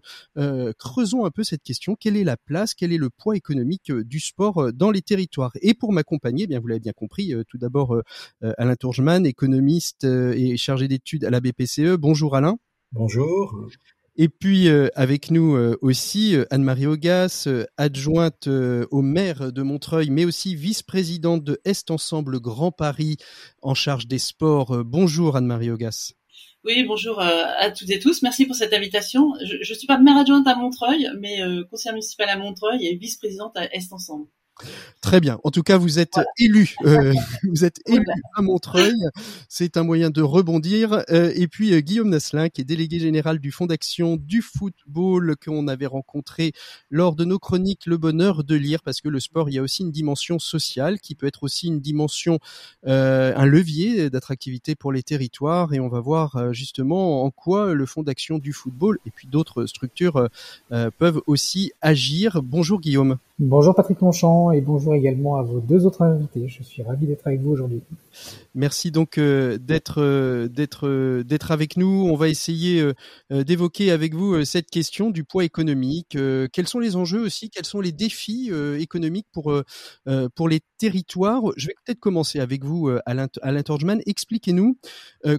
creusons 0.77 1.25
un 1.25 1.31
peu 1.31 1.43
cette 1.43 1.63
question. 1.63 1.95
Quelle 1.95 2.17
est 2.17 2.23
la 2.23 2.37
place, 2.37 2.73
quel 2.73 2.91
est 2.91 2.97
le 2.97 3.09
poids 3.09 3.35
économique 3.35 3.91
du 3.91 4.19
sport 4.19 4.73
dans 4.73 4.91
les 4.91 5.01
territoires? 5.01 5.53
Et 5.61 5.73
pour 5.73 5.93
m'accompagner, 5.93 6.43
eh 6.43 6.47
bien 6.47 6.59
vous 6.59 6.67
l'avez 6.67 6.81
bien 6.81 6.93
compris, 6.93 7.33
tout 7.47 7.57
d'abord 7.57 7.95
Alain 8.41 8.75
Tourgeman, 8.75 9.25
économiste 9.25 10.03
et 10.03 10.57
chargé 10.57 10.87
d'études 10.87 11.23
à 11.23 11.29
la 11.29 11.39
BPCE. 11.39 11.95
Bonjour 11.97 12.35
Alain. 12.35 12.57
Bonjour. 12.91 13.67
Et 14.19 14.29
puis 14.29 14.67
euh, 14.67 14.87
avec 14.95 15.29
nous 15.29 15.55
euh, 15.55 15.77
aussi 15.81 16.35
euh, 16.35 16.45
Anne-Marie 16.49 16.87
Augas, 16.87 17.47
adjointe 17.77 18.47
au 18.47 19.01
maire 19.01 19.51
de 19.51 19.61
Montreuil, 19.61 20.09
mais 20.09 20.25
aussi 20.25 20.55
vice-présidente 20.55 21.43
de 21.43 21.59
Est 21.65 21.91
Ensemble 21.91 22.39
Grand 22.39 22.71
Paris 22.71 23.17
en 23.61 23.75
charge 23.75 24.07
des 24.07 24.17
sports. 24.17 24.83
bonjour 24.83 25.35
Anne-Marie 25.35 25.69
Augas. 25.69 26.13
Oui, 26.63 26.83
bonjour 26.83 27.19
à 27.21 27.71
toutes 27.71 27.89
et 27.91 27.99
tous. 27.99 28.23
Merci 28.23 28.45
pour 28.45 28.55
cette 28.55 28.73
invitation. 28.73 29.33
Je 29.41 29.57
ne 29.57 29.77
suis 29.77 29.87
pas 29.87 29.99
maire 29.99 30.17
adjointe 30.17 30.47
à 30.47 30.55
Montreuil, 30.55 31.07
mais 31.19 31.39
conseillère 31.69 31.93
municipale 31.93 32.29
à 32.29 32.37
Montreuil 32.37 32.85
et 32.87 32.95
vice-présidente 32.95 33.55
à 33.55 33.73
Est 33.73 33.93
Ensemble. 33.93 34.27
Très 35.01 35.21
bien. 35.21 35.39
En 35.43 35.51
tout 35.51 35.63
cas, 35.63 35.77
vous 35.77 35.99
êtes 35.99 36.19
élu. 36.37 36.75
Euh, 36.83 37.13
vous 37.43 37.63
êtes 37.63 37.79
élu 37.85 38.05
à 38.35 38.41
Montreuil. 38.41 38.95
C'est 39.47 39.77
un 39.77 39.83
moyen 39.83 40.09
de 40.09 40.21
rebondir. 40.21 41.03
Euh, 41.09 41.31
et 41.35 41.47
puis 41.47 41.73
euh, 41.73 41.79
Guillaume 41.79 42.09
Nasselin, 42.09 42.49
qui 42.49 42.61
est 42.61 42.65
délégué 42.65 42.99
général 42.99 43.39
du 43.39 43.51
Fonds 43.51 43.67
d'action 43.67 44.17
du 44.17 44.41
football 44.41 45.35
qu'on 45.37 45.67
avait 45.67 45.85
rencontré 45.85 46.51
lors 46.89 47.15
de 47.15 47.25
nos 47.25 47.39
chroniques 47.39 47.85
Le 47.85 47.97
Bonheur 47.97 48.43
de 48.43 48.55
lire, 48.55 48.81
parce 48.81 48.99
que 48.99 49.09
le 49.09 49.19
sport, 49.19 49.49
il 49.49 49.53
y 49.53 49.59
a 49.59 49.61
aussi 49.61 49.83
une 49.83 49.91
dimension 49.91 50.39
sociale 50.39 50.99
qui 50.99 51.15
peut 51.15 51.27
être 51.27 51.43
aussi 51.43 51.67
une 51.67 51.79
dimension, 51.79 52.39
un 52.85 53.45
levier 53.45 54.09
d'attractivité 54.09 54.75
pour 54.75 54.91
les 54.91 55.03
territoires. 55.03 55.73
Et 55.73 55.79
on 55.79 55.87
va 55.87 55.99
voir 55.99 56.53
justement 56.53 57.23
en 57.23 57.31
quoi 57.31 57.73
le 57.73 57.85
Fonds 57.85 58.03
d'action 58.03 58.39
du 58.39 58.51
football 58.51 58.99
et 59.05 59.11
puis 59.11 59.27
d'autres 59.27 59.65
structures 59.67 60.29
peuvent 60.69 61.21
aussi 61.27 61.71
agir. 61.81 62.41
Bonjour 62.43 62.81
Guillaume. 62.81 63.17
Bonjour 63.39 63.75
Patrick 63.75 64.01
Longchamp 64.01 64.51
et 64.51 64.61
bonjour 64.61 64.95
également 64.95 65.35
à 65.35 65.43
vos 65.43 65.59
deux 65.59 65.85
autres 65.85 66.01
invités. 66.01 66.47
Je 66.47 66.63
suis 66.63 66.81
ravi 66.81 67.05
d'être 67.05 67.27
avec 67.27 67.39
vous 67.39 67.51
aujourd'hui. 67.51 67.83
Merci 68.55 68.89
donc 68.89 69.19
euh, 69.19 69.59
d'être 69.59 70.01
euh, 70.01 70.49
euh, 70.83 71.23
d'être 71.23 71.51
avec 71.51 71.77
nous. 71.77 72.07
On 72.11 72.15
va 72.15 72.29
essayer 72.29 72.83
d'évoquer 73.29 73.91
avec 73.91 74.15
vous 74.15 74.43
cette 74.43 74.71
question 74.71 75.11
du 75.11 75.23
poids 75.23 75.45
économique. 75.45 76.17
quels 76.51 76.67
sont 76.67 76.79
les 76.79 76.95
enjeux 76.95 77.21
aussi? 77.21 77.51
Quels 77.51 77.65
sont 77.65 77.79
les 77.79 77.91
défis 77.91 78.51
économiques 78.79 79.27
pour 79.31 79.51
les 80.49 80.59
territoires? 80.79 81.43
Je 81.57 81.67
vais 81.67 81.75
peut-être 81.85 81.99
commencer 81.99 82.39
avec 82.39 82.63
vous, 82.63 82.89
Alain, 83.05 83.27
Alain 83.43 83.61
Torgman. 83.61 84.01
Expliquez-nous 84.07 84.79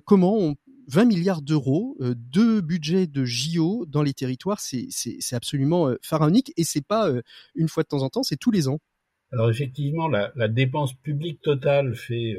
comment 0.05 0.37
on 0.39 0.55
20 0.89 1.05
milliards 1.05 1.43
d'euros 1.43 1.97
euh, 2.01 2.15
de 2.17 2.61
budget 2.61 3.07
de 3.07 3.25
JO 3.25 3.85
dans 3.87 4.03
les 4.03 4.15
territoires, 4.15 4.59
c'est 4.61 4.89
absolument 5.33 5.89
euh, 5.89 5.97
pharaonique 6.03 6.53
et 6.57 6.65
c'est 6.65 6.85
pas 6.85 7.11
euh, 7.11 7.23
une 7.55 7.69
fois 7.69 7.83
de 7.83 7.89
temps 7.89 8.03
en 8.03 8.09
temps, 8.09 8.23
c'est 8.23 8.39
tous 8.39 8.51
les 8.51 8.69
ans. 8.69 8.79
Alors 9.31 9.51
effectivement, 9.51 10.09
la, 10.09 10.33
la 10.37 10.49
dépense 10.49 10.95
publique 10.95 11.43
totale 11.43 11.95
fait 11.95 12.35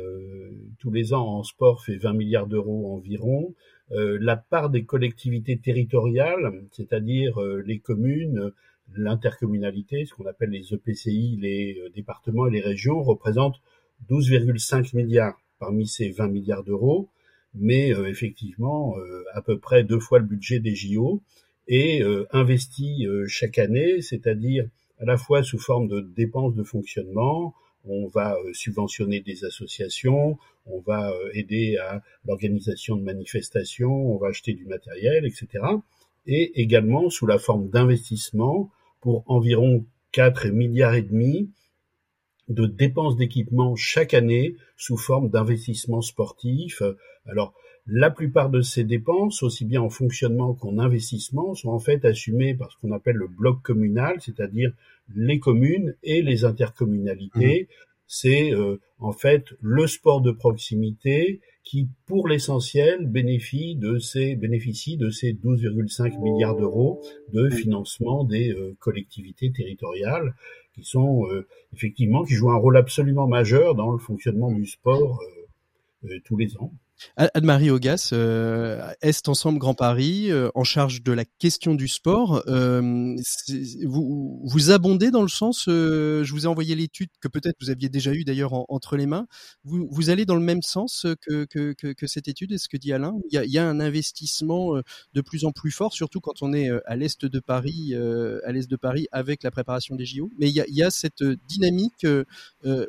tous 0.80 0.90
les 0.90 1.14
ans 1.14 1.38
en 1.38 1.44
sport 1.44 1.84
fait 1.86 1.98
20 1.98 2.14
milliards 2.14 2.48
d'euros 2.48 2.96
environ. 2.96 3.54
la 3.92 4.38
part 4.38 4.72
des 4.72 4.86
collectivités 4.86 5.60
territoriales, 5.60 6.64
c'est-à-dire 6.72 7.40
les 7.64 7.78
communes, 7.78 8.52
l'intercommunalité, 8.96 10.06
ce 10.06 10.16
qu'on 10.16 10.26
appelle 10.26 10.50
les 10.50 10.74
EPCI, 10.74 11.38
les 11.40 11.80
départements 11.94 12.48
et 12.48 12.52
les 12.52 12.62
régions, 12.62 13.04
représente 13.04 13.62
12,5 14.10 14.96
milliards 14.96 15.40
parmi 15.60 15.86
ces 15.86 16.10
20 16.10 16.30
milliards 16.30 16.64
d'euros 16.64 17.08
mais 17.56 17.94
euh, 17.94 18.08
effectivement 18.08 18.96
euh, 18.98 19.24
à 19.34 19.42
peu 19.42 19.58
près 19.58 19.84
deux 19.84 20.00
fois 20.00 20.20
le 20.20 20.26
budget 20.26 20.60
des 20.60 20.76
JO 20.76 21.22
et 21.68 22.02
euh, 22.02 22.28
investi 22.32 23.06
chaque 23.28 23.60
année, 23.60 24.02
c'est-à-dire 24.02 24.68
à 25.00 25.06
la 25.06 25.18
fois 25.18 25.44
sous 25.44 25.60
forme 25.60 25.88
de 25.88 26.02
dépenses 26.02 26.56
de 26.56 26.64
fonctionnement, 26.64 27.54
on 27.86 28.08
va 28.08 28.36
subventionner 28.54 29.20
des 29.22 29.46
associations, 29.46 30.38
on 30.66 30.80
va 30.80 31.14
aider 31.34 31.78
à 31.78 32.02
l'organisation 32.26 32.96
de 32.96 33.04
manifestations, 33.04 34.14
on 34.14 34.18
va 34.18 34.30
acheter 34.30 34.54
du 34.54 34.66
matériel, 34.66 35.26
etc. 35.26 35.64
Et 36.26 36.60
également 36.60 37.10
sous 37.12 37.28
la 37.28 37.38
forme 37.38 37.70
d'investissement 37.70 38.72
pour 39.00 39.24
environ 39.28 39.86
4 40.12 40.48
milliards 40.48 40.96
et 40.96 41.04
demi 41.04 41.50
de 42.50 42.66
dépenses 42.66 43.16
d'équipement 43.16 43.76
chaque 43.76 44.14
année 44.14 44.56
sous 44.76 44.98
forme 44.98 45.30
d'investissements 45.30 46.02
sportifs. 46.02 46.82
Alors, 47.26 47.54
la 47.88 48.12
plupart 48.12 48.50
de 48.50 48.62
ces 48.62 48.84
dépenses, 48.84 49.42
aussi 49.42 49.66
bien 49.66 49.82
en 49.82 49.90
fonctionnement 49.90 50.54
qu'en 50.54 50.78
investissement, 50.78 51.56
sont 51.56 51.70
en 51.70 51.80
fait 51.80 52.06
assumées 52.06 52.54
par 52.54 52.72
ce 52.72 52.78
qu'on 52.78 52.92
appelle 52.92 53.16
le 53.16 53.28
bloc 53.28 53.62
communal, 53.62 54.18
c'est-à-dire 54.20 54.72
les 55.16 55.40
communes 55.40 55.96
et 56.04 56.22
les 56.22 56.46
intercommunalités. 56.46 57.64
Mmh. 57.64 57.74
C'est 58.06 58.54
euh, 58.54 58.80
en 59.00 59.12
fait 59.12 59.46
le 59.62 59.88
sport 59.88 60.22
de 60.22 60.32
proximité 60.32 61.42
qui, 61.70 61.88
pour 62.08 62.28
l'essentiel, 62.28 63.06
bénéficie 63.06 63.76
de 63.76 64.00
ces 64.00 64.36
bénéficie 64.36 64.98
de 64.98 65.12
ces 65.12 65.34
12,5 65.34 66.20
milliards 66.20 66.56
d'euros 66.56 67.00
de 67.32 67.48
financement 67.52 68.24
des 68.24 68.50
euh, 68.50 68.76
collectivités 68.80 69.52
territoriales 69.52 70.34
qui 70.74 70.84
sont 70.84 71.28
euh, 71.28 71.46
effectivement 71.76 72.24
qui 72.24 72.34
jouent 72.34 72.50
un 72.50 72.58
rôle 72.58 72.76
absolument 72.76 73.28
majeur 73.28 73.76
dans 73.76 73.92
le 73.92 74.00
fonctionnement 74.00 74.52
du 74.52 74.66
sport 74.66 75.20
euh, 76.06 76.18
tous 76.26 76.38
les 76.38 76.58
ans. 76.58 76.74
Anne-Marie 77.18 77.70
Augas, 77.70 78.10
euh, 78.14 78.92
Est 79.02 79.28
Ensemble 79.28 79.60
Grand 79.60 79.74
Paris, 79.74 80.32
euh, 80.32 80.50
en 80.56 80.64
charge 80.64 81.04
de 81.04 81.12
la 81.12 81.26
question 81.26 81.76
du 81.76 81.88
sport. 81.88 82.44
Euh, 82.48 83.16
vous, 83.86 84.42
vous 84.44 84.72
abondez 84.72 85.12
dans 85.12 85.22
le 85.22 85.28
sens, 85.28 85.66
euh, 85.68 86.24
je 86.24 86.32
vous 86.34 86.46
ai 86.46 86.48
envoyé 86.48 86.76
l'étude 86.76 87.10
que 87.20 87.28
peut-être 87.28 87.56
vous 87.62 87.70
aviez 87.70 87.90
déjà 87.90 88.14
eu 88.14 88.24
d'ailleurs 88.24 88.54
entre 88.72 88.98
les 88.98 89.06
mains. 89.06 89.28
Vous, 89.64 89.88
vous 89.92 90.10
allez 90.10 90.26
dans 90.26 90.36
le 90.36 90.42
même 90.42 90.62
sens 90.62 91.06
que, 91.22 91.46
que, 91.46 92.08
cette 92.08 92.28
étude, 92.28 92.52
est-ce 92.52 92.70
que 92.70 92.78
dit 92.78 92.94
Alain? 92.94 93.16
Il 93.30 93.36
y, 93.36 93.38
a, 93.38 93.46
il 93.46 93.52
y, 93.52 93.58
a, 93.58 93.68
un 93.68 93.80
investissement 93.80 94.76
de 95.14 95.22
plus 95.22 95.46
en 95.46 95.52
plus 95.52 95.72
fort, 95.72 95.94
surtout 95.94 96.20
quand 96.20 96.42
on 96.42 96.54
est 96.54 96.70
à 96.86 96.96
l'est 96.96 97.26
de 97.26 97.40
Paris, 97.40 97.94
à 97.96 98.52
l'est 98.52 98.70
de 98.70 98.76
Paris 98.76 99.08
avec 99.12 99.44
la 99.44 99.52
préparation 99.52 99.96
des 99.96 100.06
JO. 100.06 100.30
Mais 100.40 100.50
il 100.50 100.56
y 100.56 100.62
a, 100.62 100.66
il 100.68 100.76
y 100.76 100.84
a 100.84 100.92
cette 100.92 101.24
dynamique 101.48 102.06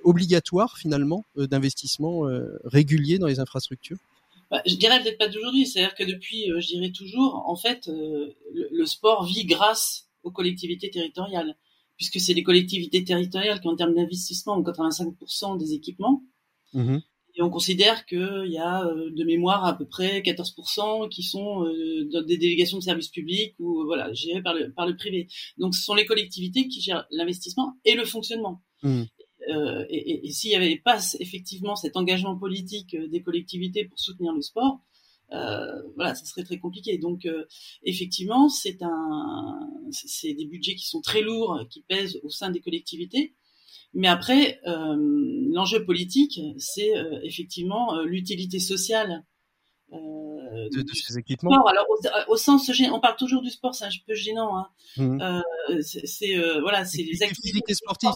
obligatoire 0.04 0.78
finalement 0.78 1.24
d'investissement 1.36 2.22
régulier 2.64 3.18
dans 3.18 3.26
les 3.26 3.40
infrastructures? 3.40 3.99
Bah, 4.50 4.62
je 4.66 4.74
dirais 4.74 5.00
peut-être 5.00 5.18
pas 5.18 5.28
d'aujourd'hui, 5.28 5.64
c'est-à-dire 5.66 5.94
que 5.94 6.02
depuis, 6.02 6.50
euh, 6.50 6.60
je 6.60 6.66
dirais 6.66 6.90
toujours, 6.90 7.44
en 7.46 7.54
fait, 7.54 7.88
euh, 7.88 8.34
le, 8.52 8.84
sport 8.84 9.24
vit 9.24 9.44
grâce 9.44 10.08
aux 10.24 10.32
collectivités 10.32 10.90
territoriales, 10.90 11.56
puisque 11.96 12.18
c'est 12.18 12.34
les 12.34 12.42
collectivités 12.42 13.04
territoriales 13.04 13.60
qui, 13.60 13.68
en 13.68 13.76
termes 13.76 13.94
d'investissement, 13.94 14.56
ont 14.56 14.62
85% 14.62 15.56
des 15.56 15.74
équipements. 15.74 16.24
Mmh 16.72 16.98
Et 17.36 17.42
on 17.42 17.50
considère 17.50 18.06
qu'il 18.06 18.48
y 18.48 18.58
a 18.58 18.84
euh, 18.86 19.10
de 19.12 19.24
mémoire 19.24 19.64
à 19.64 19.78
peu 19.78 19.86
près 19.86 20.20
14% 20.20 21.08
qui 21.10 21.22
sont 21.22 21.60
dans 22.12 22.22
des 22.22 22.36
délégations 22.36 22.78
de 22.78 22.82
services 22.82 23.08
publics 23.08 23.54
ou 23.60 23.84
voilà 23.84 24.12
gérées 24.12 24.42
par 24.42 24.54
le 24.54 24.72
par 24.72 24.86
le 24.86 24.96
privé. 24.96 25.28
Donc 25.58 25.74
ce 25.76 25.82
sont 25.82 25.94
les 25.94 26.06
collectivités 26.06 26.66
qui 26.66 26.80
gèrent 26.80 27.06
l'investissement 27.12 27.76
et 27.84 27.94
le 27.94 28.04
fonctionnement. 28.04 28.62
Mmh. 28.82 29.02
Euh, 29.48 29.84
et, 29.88 30.26
et, 30.26 30.30
s'il 30.32 30.50
n'y 30.50 30.56
avait 30.56 30.76
pas 30.76 31.00
effectivement 31.18 31.74
cet 31.74 31.96
engagement 31.96 32.36
politique 32.36 32.94
euh, 32.94 33.08
des 33.08 33.22
collectivités 33.22 33.86
pour 33.86 33.98
soutenir 33.98 34.34
le 34.34 34.42
sport, 34.42 34.80
euh, 35.32 35.82
voilà, 35.94 36.14
ça 36.14 36.24
serait 36.24 36.44
très 36.44 36.58
compliqué. 36.58 36.98
Donc, 36.98 37.24
euh, 37.26 37.44
effectivement, 37.84 38.48
c'est 38.48 38.82
un, 38.82 39.60
c'est 39.90 40.34
des 40.34 40.44
budgets 40.44 40.74
qui 40.74 40.86
sont 40.86 41.00
très 41.00 41.22
lourds, 41.22 41.60
qui 41.70 41.82
pèsent 41.82 42.18
au 42.22 42.30
sein 42.30 42.50
des 42.50 42.60
collectivités. 42.60 43.34
Mais 43.92 44.08
après, 44.08 44.60
euh, 44.66 44.96
l'enjeu 45.52 45.84
politique, 45.84 46.40
c'est 46.58 46.92
effectivement 47.24 48.00
l'utilité 48.02 48.60
sociale 48.60 49.24
de, 49.92 50.82
de, 50.82 50.94
ces 50.94 51.18
équipements. 51.18 51.50
Sport. 51.50 51.68
Alors, 51.68 51.86
au, 52.28 52.36
sens, 52.36 52.70
on 52.92 53.00
parle 53.00 53.16
toujours 53.16 53.42
du 53.42 53.50
sport, 53.50 53.74
c'est 53.74 53.84
un 53.84 53.90
peu 54.06 54.14
gênant. 54.14 54.56
Hein. 54.56 54.68
Mmh. 54.96 55.80
c'est 55.82 56.36
voilà, 56.60 56.84
c'est 56.84 57.02
les 57.02 57.22
activités 57.24 57.74
sportives 57.74 58.12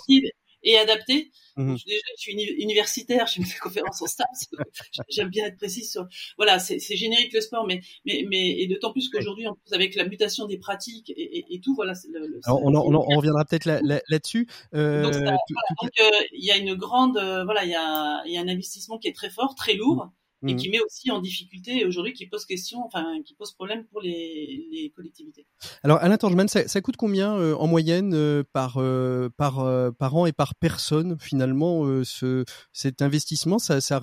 et 0.64 0.76
adaptées. 0.78 1.30
Mmh. 1.56 1.76
Je, 1.76 1.84
déjà, 1.84 2.00
je 2.16 2.20
suis 2.20 2.32
universitaire, 2.32 3.26
je 3.28 3.34
fais 3.34 3.42
des 3.42 3.58
conférences 3.60 4.02
en 4.02 4.06
stats. 4.06 4.24
J'aime 5.08 5.28
bien 5.28 5.46
être 5.46 5.56
précise 5.56 5.90
sur. 5.90 6.06
Voilà, 6.36 6.58
c'est 6.58 6.80
générique 6.96 7.32
le 7.32 7.40
sport, 7.40 7.66
mais 7.66 7.80
mais 8.04 8.24
mais 8.28 8.60
et 8.60 8.66
d'autant 8.66 8.92
plus 8.92 9.08
qu'aujourd'hui, 9.08 9.46
en 9.46 9.54
plus 9.54 9.72
avec 9.72 9.94
la 9.94 10.04
mutation 10.04 10.46
des 10.46 10.58
pratiques 10.58 11.10
et, 11.10 11.44
et, 11.48 11.60
tout, 11.60 11.74
voilà. 11.74 11.92
Le, 12.10 12.40
Alors, 12.44 12.64
on, 12.64 12.74
on, 12.74 12.94
on, 12.94 13.16
reviendra 13.16 13.44
peut-être 13.44 13.66
là-dessus. 13.66 14.48
Là, 14.72 14.80
euh, 14.80 15.02
donc, 15.02 15.92
euh, 16.00 16.10
il 16.32 16.44
y 16.44 16.50
a 16.50 16.56
une 16.56 16.74
grande, 16.74 17.16
euh, 17.18 17.44
voilà, 17.44 17.64
il 17.64 17.70
y 17.70 17.76
a 17.76 18.22
y 18.26 18.36
a 18.36 18.40
un 18.40 18.48
investissement 18.48 18.98
qui 18.98 19.08
est 19.08 19.14
très 19.14 19.30
fort, 19.30 19.54
très 19.54 19.74
lourd 19.74 20.10
mmh. 20.52 20.56
qui 20.56 20.68
met 20.68 20.80
aussi 20.80 21.10
en 21.10 21.20
difficulté 21.20 21.86
aujourd'hui, 21.86 22.12
qui 22.12 22.26
pose 22.26 22.44
question, 22.44 22.84
enfin, 22.84 23.04
qui 23.24 23.34
pose 23.34 23.52
problème 23.52 23.84
pour 23.90 24.02
les, 24.02 24.68
les 24.70 24.92
collectivités. 24.94 25.46
Alors, 25.82 25.98
Alain 26.02 26.18
Torgeman, 26.18 26.48
ça, 26.48 26.68
ça 26.68 26.80
coûte 26.82 26.96
combien 26.96 27.34
euh, 27.34 27.54
en 27.54 27.66
moyenne 27.66 28.12
euh, 28.14 28.42
par 28.52 28.76
euh, 28.76 29.30
par 29.36 29.54
par 29.96 30.16
an 30.16 30.26
et 30.26 30.32
par 30.32 30.54
personne 30.54 31.16
finalement 31.18 32.04
ce 32.04 32.44
cet 32.72 33.00
investissement? 33.00 33.58
Ça, 33.58 33.80
ça 33.80 34.00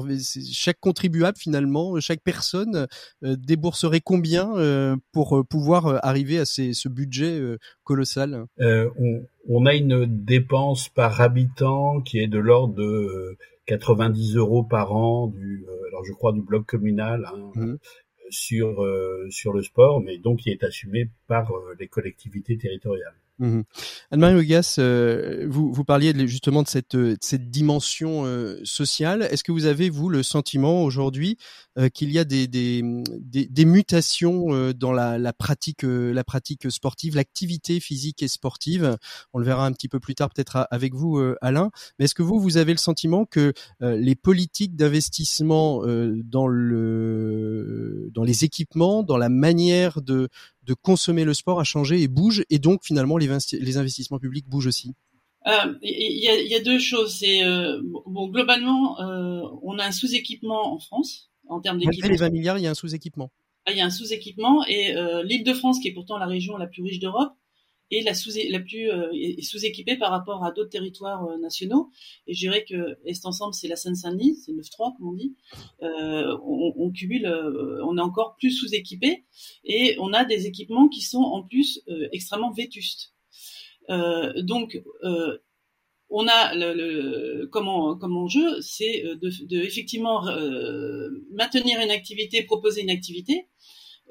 chaque 0.52 0.80
contribuable 0.80 1.38
finalement, 1.38 2.00
chaque 2.00 2.24
personne 2.24 2.88
débourserait 3.22 4.02
combien 4.02 4.98
pour 5.12 5.46
pouvoir 5.48 6.00
arriver 6.04 6.40
à 6.40 6.46
ces, 6.46 6.74
ce 6.74 6.90
budget 6.90 7.40
colossal? 7.84 8.46
On, 8.60 9.26
on 9.48 9.66
a 9.66 9.74
une 9.74 10.06
dépense 10.06 10.90
par 10.90 11.22
habitant 11.22 12.02
qui 12.02 12.20
est 12.20 12.28
de 12.28 12.40
l'ordre 12.40 12.76
de 12.76 13.38
90 13.72 14.36
euros 14.36 14.64
par 14.64 14.94
an 14.94 15.28
du, 15.28 15.66
euh, 15.66 15.88
alors 15.88 16.04
je 16.04 16.12
crois 16.12 16.34
du 16.34 16.42
bloc 16.42 16.66
communal 16.66 17.26
hein, 17.26 17.52
mmh. 17.56 17.76
sur 18.30 18.84
euh, 18.84 19.28
sur 19.30 19.54
le 19.54 19.62
sport, 19.62 20.02
mais 20.02 20.18
donc 20.18 20.40
qui 20.40 20.50
est 20.50 20.64
assumé 20.66 21.10
par 21.28 21.52
euh, 21.52 21.74
les 21.80 21.88
collectivités 21.88 22.58
territoriales. 22.58 23.16
Mmh. 23.42 23.62
Anne-Marie 24.12 24.36
Ogas, 24.36 24.76
vous, 25.48 25.74
vous 25.74 25.84
parliez 25.84 26.14
justement 26.28 26.62
de 26.62 26.68
cette, 26.68 26.96
cette 27.22 27.50
dimension 27.50 28.26
sociale. 28.64 29.28
Est-ce 29.32 29.44
que 29.44 29.52
vous 29.52 29.66
avez, 29.66 29.90
vous, 29.90 30.10
le 30.10 30.22
sentiment 30.24 30.84
aujourd'hui 30.84 31.38
euh, 31.78 31.90
qu'il 31.90 32.12
y 32.12 32.20
a 32.20 32.24
des, 32.26 32.48
des, 32.48 32.84
des, 33.22 33.66
mutations 33.66 34.54
euh, 34.54 34.74
dans 34.74 34.92
la, 34.92 35.18
la 35.18 35.32
pratique, 35.32 35.86
euh, 35.86 36.14
la 36.14 36.24
pratique 36.24 36.70
sportive, 36.70 37.16
l'activité 37.16 37.80
physique 37.80 38.22
et 38.22 38.28
sportive? 38.28 38.98
On 39.34 39.40
le 39.40 39.46
verra 39.46 39.66
un 39.66 39.72
petit 39.72 39.88
peu 39.88 40.00
plus 40.00 40.14
tard 40.14 40.30
peut-être 40.30 40.68
avec 40.70 40.94
vous, 40.94 41.20
Alain. 41.42 41.72
Mais 41.98 42.06
est-ce 42.06 42.16
que 42.16 42.24
vous, 42.24 42.40
vous 42.40 42.58
avez 42.58 42.74
le 42.74 42.78
sentiment 42.78 43.26
que 43.26 43.54
les 43.80 44.16
politiques 44.16 44.76
d'investissement 44.76 45.82
dans 45.86 46.48
le, 46.48 48.10
dans 48.14 48.24
les 48.24 48.44
équipements, 48.44 49.04
dans 49.04 49.18
la 49.18 49.30
manière 49.30 50.02
de, 50.02 50.30
de 50.64 50.74
consommer 50.74 51.24
le 51.24 51.34
sport 51.34 51.60
a 51.60 51.64
changé 51.64 52.02
et 52.02 52.08
bouge, 52.08 52.44
et 52.50 52.60
donc 52.60 52.84
finalement 52.84 53.18
les, 53.18 53.28
les 53.54 53.78
investissements 53.78 54.20
publics 54.20 54.48
bougent 54.48 54.68
aussi 54.68 54.94
il 55.82 56.20
y, 56.24 56.30
a, 56.30 56.40
y, 56.40 56.54
a, 56.54 56.60
deux 56.60 56.78
choses. 56.78 57.16
C'est 57.16 57.42
bon 58.06 58.28
globalement, 58.28 59.00
on 59.00 59.80
a 59.80 59.86
un 59.86 59.92
sous-équipement 59.92 60.76
en 60.76 60.80
France 60.80 61.32
en 61.48 61.60
termes 61.60 61.80
d'équipement. 61.80 62.10
les 62.10 62.18
20 62.18 62.30
milliards, 62.30 62.58
il 62.58 62.64
y 62.64 62.68
a 62.68 62.72
un 62.72 62.76
sous-équipement. 62.76 63.32
Ah, 63.66 63.72
il 63.72 63.78
y 63.78 63.82
a 63.82 63.86
un 63.86 63.92
sous-équipement 63.92 64.66
et 64.66 64.96
euh, 64.96 65.24
l'Île-de-France, 65.24 65.80
qui 65.80 65.90
est 65.90 65.94
pourtant 65.94 66.18
la 66.18 66.26
région 66.26 66.58
la 66.58 66.68
plus 66.68 66.82
riche 66.82 67.00
d'Europe, 67.00 67.34
est 67.92 68.02
la, 68.02 68.14
sous, 68.14 68.32
la 68.50 68.60
plus 68.60 68.90
euh, 68.90 69.10
est 69.14 69.42
sous-équipée 69.42 69.98
par 69.98 70.12
rapport 70.12 70.44
à 70.44 70.52
d'autres 70.52 70.70
territoires 70.70 71.26
euh, 71.26 71.38
nationaux. 71.38 71.92
Et 72.28 72.34
je 72.34 72.40
dirais 72.40 72.66
que 72.68 72.98
Est 73.06 73.26
Ensemble, 73.26 73.54
c'est 73.54 73.68
la 73.68 73.76
Seine-Saint-Denis, 73.76 74.38
c'est 74.46 74.54
9-3 74.54 74.98
comme 74.98 75.10
on 75.10 75.14
dit. 75.14 75.36
Euh, 75.84 76.38
on, 76.44 76.74
on, 76.78 76.92
cumule, 76.92 77.28
on 77.86 77.98
est 77.98 78.02
encore 78.02 78.36
plus 78.38 78.52
sous-équipé 78.52 79.26
et 79.64 79.96
on 80.00 80.14
a 80.14 80.26
des 80.26 80.48
équipements 80.48 80.88
qui 80.88 81.02
sont 81.02 81.20
en 81.20 81.44
plus 81.44 81.84
extrêmement 82.12 82.52
vétustes. 82.52 83.14
donc 84.38 84.82
on 86.12 86.28
a 86.28 86.54
le, 86.54 86.74
le 86.74 87.48
comment 87.48 87.96
comme 87.96 88.18
enjeu, 88.18 88.62
c'est 88.62 89.04
de, 89.04 89.46
de, 89.46 89.58
effectivement 89.62 90.28
euh, 90.28 91.10
maintenir 91.32 91.80
une 91.80 91.90
activité, 91.90 92.44
proposer 92.44 92.82
une 92.82 92.90
activité, 92.90 93.48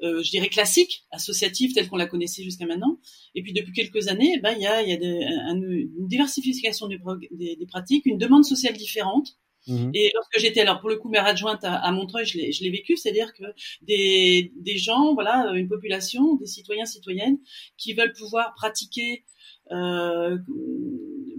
je 0.01 0.29
dirais 0.29 0.49
classique, 0.49 1.05
associative 1.11 1.73
telle 1.73 1.87
qu'on 1.87 1.97
la 1.97 2.07
connaissait 2.07 2.43
jusqu'à 2.43 2.65
maintenant. 2.65 2.99
Et 3.35 3.43
puis 3.43 3.53
depuis 3.53 3.71
quelques 3.71 4.07
années, 4.07 4.39
ben 4.41 4.53
il 4.57 4.61
y 4.61 4.67
a, 4.67 4.81
y 4.81 4.91
a 4.91 4.95
une 4.95 6.07
diversification 6.07 6.87
des, 6.87 6.99
des, 7.31 7.65
pratiques, 7.67 8.05
une 8.05 8.17
demande 8.17 8.45
sociale 8.45 8.73
différente. 8.73 9.37
Mmh. 9.67 9.91
Et 9.93 10.11
lorsque 10.15 10.39
j'étais 10.39 10.61
alors 10.61 10.79
pour 10.79 10.89
le 10.89 10.95
coup 10.97 11.09
maire 11.09 11.25
adjointe 11.25 11.63
à, 11.63 11.75
à 11.75 11.91
Montreuil, 11.91 12.25
je 12.25 12.63
l'ai 12.63 12.69
vécu, 12.71 12.97
c'est-à-dire 12.97 13.31
que 13.33 13.43
des, 13.83 14.51
des 14.55 14.77
gens, 14.77 15.13
voilà, 15.13 15.51
une 15.53 15.67
population, 15.67 16.35
des 16.35 16.47
citoyens 16.47 16.85
citoyennes 16.85 17.37
qui 17.77 17.93
veulent 17.93 18.13
pouvoir 18.13 18.53
pratiquer 18.55 19.23
euh, 19.23 19.40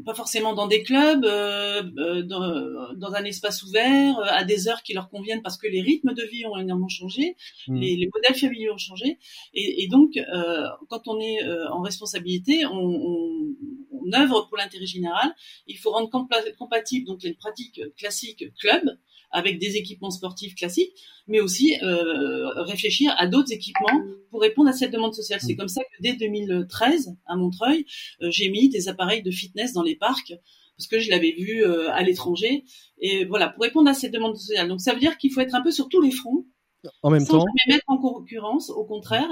pas 0.05 0.15
forcément 0.15 0.55
dans 0.55 0.67
des 0.67 0.83
clubs, 0.83 1.25
euh, 1.25 1.83
euh 1.99 2.23
dans, 2.23 2.95
dans, 2.95 3.15
un 3.15 3.25
espace 3.25 3.63
ouvert, 3.63 4.19
euh, 4.19 4.27
à 4.29 4.45
des 4.45 4.69
heures 4.69 4.83
qui 4.83 4.93
leur 4.93 5.09
conviennent 5.09 5.43
parce 5.43 5.57
que 5.57 5.67
les 5.67 5.81
rythmes 5.81 6.15
de 6.15 6.23
vie 6.25 6.45
ont 6.47 6.57
énormément 6.57 6.89
changé, 6.89 7.37
mmh. 7.69 7.79
les, 7.79 7.97
les, 7.97 8.09
modèles 8.13 8.35
familiaux 8.35 8.75
ont 8.75 8.79
changé, 8.79 9.19
et, 9.55 9.85
et 9.85 9.89
donc 9.89 10.17
euh, 10.17 10.67
quand 10.89 11.09
on 11.09 11.21
est 11.21 11.39
en 11.71 11.81
responsabilité, 11.81 12.67
on, 12.67 12.73
on, 12.73 13.55
on 13.93 14.13
œuvre 14.13 14.49
pour 14.49 14.57
l'intérêt 14.57 14.87
général. 14.87 15.35
Il 15.67 15.79
faut 15.79 15.91
rendre 15.91 16.11
compatible 16.59 17.07
donc 17.07 17.23
les 17.23 17.35
pratiques 17.35 17.81
classiques 17.97 18.45
club 18.59 18.99
avec 19.33 19.59
des 19.59 19.77
équipements 19.77 20.11
sportifs 20.11 20.55
classiques, 20.55 20.93
mais 21.27 21.41
aussi 21.41 21.75
euh, 21.83 22.49
réfléchir 22.63 23.15
à 23.19 23.27
d'autres 23.27 23.53
équipements 23.53 24.03
pour 24.31 24.41
répondre 24.41 24.69
à 24.69 24.73
cette 24.73 24.93
demande 24.93 25.15
sociale. 25.15 25.41
C'est 25.41 25.55
mm. 25.55 25.57
comme 25.57 25.69
ça 25.69 25.83
que 25.83 26.03
dès 26.03 26.15
2013, 26.15 27.15
à 27.27 27.37
Montreuil, 27.37 27.87
euh, 28.21 28.31
j'ai 28.31 28.51
mis 28.51 28.69
des 28.69 28.89
appareils 28.89 29.23
de 29.23 29.31
fitness 29.31 29.73
dans 29.73 29.83
les 29.83 29.97
parcs 29.97 30.35
parce 30.77 30.87
que 30.87 30.99
je 30.99 31.11
l'avais 31.11 31.33
vu 31.33 31.65
euh, 31.65 31.91
à 31.93 32.03
l'étranger. 32.03 32.65
Et 32.99 33.25
voilà, 33.25 33.49
pour 33.49 33.63
répondre 33.63 33.89
à 33.89 33.95
cette 33.95 34.13
demande 34.13 34.37
sociale. 34.37 34.69
Donc 34.69 34.81
ça 34.81 34.93
veut 34.93 35.01
dire 35.01 35.17
qu'il 35.17 35.33
faut 35.33 35.41
être 35.41 35.55
un 35.55 35.63
peu 35.63 35.71
sur 35.71 35.89
tous 35.89 36.01
les 36.01 36.11
fronts. 36.11 36.45
En 37.03 37.11
même 37.11 37.25
sans 37.25 37.39
temps. 37.39 37.47
Jamais 37.47 37.77
mettre 37.77 37.85
en 37.89 37.99
concurrence, 37.99 38.69
au 38.69 38.85
contraire, 38.85 39.29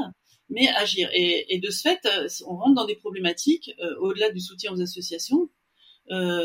mais 0.49 0.69
agir. 0.69 1.11
Et, 1.13 1.55
et, 1.55 1.59
de 1.59 1.71
ce 1.71 1.83
fait, 1.83 2.09
on 2.47 2.57
rentre 2.57 2.75
dans 2.75 2.87
des 2.87 2.95
problématiques 2.95 3.73
au-delà 4.01 4.31
du 4.31 4.39
soutien 4.39 4.73
aux 4.73 4.81
associations. 4.81 5.49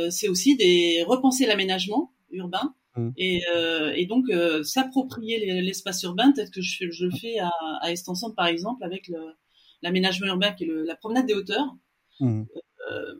c'est 0.10 0.28
aussi 0.30 0.56
des 0.56 1.04
repenser 1.04 1.46
l'aménagement 1.46 2.12
urbain 2.32 2.74
Mm. 2.96 3.10
Et, 3.18 3.44
euh, 3.54 3.92
et, 3.96 4.06
donc 4.06 4.30
euh, 4.30 4.64
s'approprier 4.64 5.62
l'espace 5.62 6.04
urbain, 6.04 6.32
peut-être 6.32 6.52
que 6.52 6.62
je, 6.62 6.90
je, 6.90 7.06
le 7.06 7.12
fais 7.12 7.40
à, 7.40 7.52
à 7.82 7.92
Estensemble 7.92 8.36
par 8.36 8.48
exemple 8.48 8.84
avec 8.84 9.12
l'aménagement 9.82 10.28
urbain 10.28 10.52
qui 10.54 10.64
est 10.64 10.68
le, 10.68 10.84
la 10.84 10.96
promenade 10.96 11.26
des 11.26 11.34
hauteurs. 11.34 11.76
Mm. 12.20 12.44
Euh, 12.92 13.16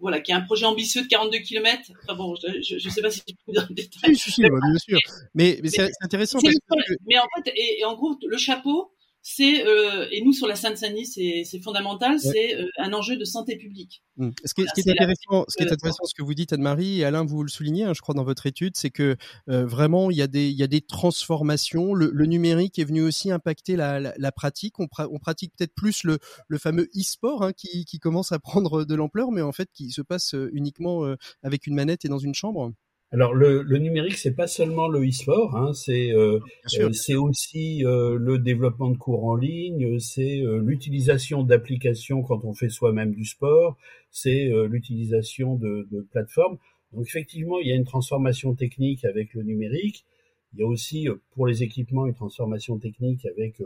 voilà, 0.00 0.20
qui 0.20 0.30
est 0.30 0.34
un 0.34 0.42
projet 0.42 0.64
ambitieux 0.64 1.02
de 1.02 1.08
42 1.08 1.38
km. 1.38 1.90
Enfin 2.04 2.14
bon, 2.14 2.34
je 2.36 2.74
ne 2.74 2.90
sais 2.90 3.02
pas 3.02 3.10
si 3.10 3.20
je 3.26 3.34
peux 3.44 3.52
dire 3.52 3.66
le 3.68 3.74
détail. 3.74 4.14
Si, 4.14 4.30
si, 4.30 4.30
si, 4.30 4.42
bien 4.42 4.78
sûr. 4.78 4.98
Mais, 5.34 5.58
mais 5.62 5.68
c'est 5.68 5.90
intéressant. 6.00 6.38
Parce 6.40 6.54
que... 6.54 6.94
Mais 7.06 7.18
en 7.18 7.26
fait, 7.36 7.50
et, 7.56 7.80
et, 7.80 7.84
en 7.84 7.96
gros, 7.96 8.16
le 8.24 8.36
chapeau, 8.36 8.92
c'est 9.30 9.66
euh, 9.66 10.06
et 10.10 10.22
nous 10.22 10.32
sur 10.32 10.46
la 10.46 10.56
Seine-Saint-Denis, 10.56 11.04
c'est 11.44 11.60
fondamental, 11.60 12.18
c'est 12.18 12.54
euh, 12.54 12.66
un 12.78 12.94
enjeu 12.94 13.18
de 13.18 13.26
santé 13.26 13.58
publique. 13.58 14.02
Mmh. 14.16 14.30
Ce 14.42 14.54
qui, 14.54 14.62
est 14.62 14.90
intéressant, 14.90 15.44
ce 15.48 15.56
qui 15.56 15.64
est 15.64 15.70
intéressant, 15.70 16.04
ce 16.06 16.14
que 16.14 16.22
vous 16.22 16.32
dites 16.32 16.54
Anne-Marie 16.54 17.00
et 17.00 17.04
Alain, 17.04 17.26
vous 17.26 17.42
le 17.42 17.50
soulignez, 17.50 17.84
hein, 17.84 17.92
je 17.94 18.00
crois 18.00 18.14
dans 18.14 18.24
votre 18.24 18.46
étude, 18.46 18.72
c'est 18.76 18.88
que 18.88 19.16
euh, 19.50 19.66
vraiment 19.66 20.10
il 20.10 20.16
y 20.16 20.22
a 20.22 20.28
des 20.28 20.48
il 20.48 20.56
y 20.56 20.62
a 20.62 20.66
des 20.66 20.80
transformations. 20.80 21.92
Le, 21.92 22.10
le 22.10 22.24
numérique 22.24 22.78
est 22.78 22.84
venu 22.84 23.02
aussi 23.02 23.30
impacter 23.30 23.76
la, 23.76 24.00
la, 24.00 24.14
la 24.16 24.32
pratique. 24.32 24.80
On, 24.80 24.88
on 24.98 25.18
pratique 25.18 25.52
peut-être 25.58 25.74
plus 25.74 26.04
le, 26.04 26.18
le 26.48 26.56
fameux 26.56 26.88
e-sport 26.96 27.42
hein, 27.42 27.52
qui, 27.52 27.84
qui 27.84 27.98
commence 27.98 28.32
à 28.32 28.38
prendre 28.38 28.86
de 28.86 28.94
l'ampleur, 28.94 29.30
mais 29.30 29.42
en 29.42 29.52
fait 29.52 29.68
qui 29.74 29.90
se 29.90 30.00
passe 30.00 30.34
uniquement 30.52 31.04
avec 31.42 31.66
une 31.66 31.74
manette 31.74 32.06
et 32.06 32.08
dans 32.08 32.18
une 32.18 32.34
chambre. 32.34 32.72
Alors 33.10 33.32
le, 33.34 33.62
le 33.62 33.78
numérique, 33.78 34.18
c'est 34.18 34.34
pas 34.34 34.46
seulement 34.46 34.86
le 34.86 35.08
e-sport, 35.08 35.56
hein, 35.56 35.72
c'est 35.72 36.12
euh, 36.12 36.40
euh 36.78 36.92
c'est 36.92 37.14
aussi 37.14 37.82
euh, 37.86 38.18
le 38.18 38.38
développement 38.38 38.90
de 38.90 38.98
cours 38.98 39.24
en 39.24 39.34
ligne, 39.34 39.98
c'est 39.98 40.42
euh, 40.42 40.58
l'utilisation 40.58 41.42
d'applications 41.42 42.22
quand 42.22 42.44
on 42.44 42.52
fait 42.52 42.68
soi-même 42.68 43.14
du 43.14 43.24
sport, 43.24 43.78
c'est 44.10 44.50
l'utilisation 44.68 45.54
de, 45.54 45.88
de, 45.90 46.00
plateformes. 46.02 46.58
Donc 46.92 47.06
effectivement, 47.06 47.58
il 47.60 47.68
y 47.68 47.72
a 47.72 47.76
une 47.76 47.84
transformation 47.84 48.54
technique 48.54 49.04
avec 49.06 49.32
le 49.32 49.42
numérique. 49.42 50.04
Il 50.52 50.60
y 50.60 50.62
a 50.62 50.66
aussi 50.66 51.08
pour 51.34 51.46
les 51.46 51.62
équipements 51.62 52.06
une 52.06 52.14
transformation 52.14 52.78
technique 52.78 53.24
avec 53.26 53.60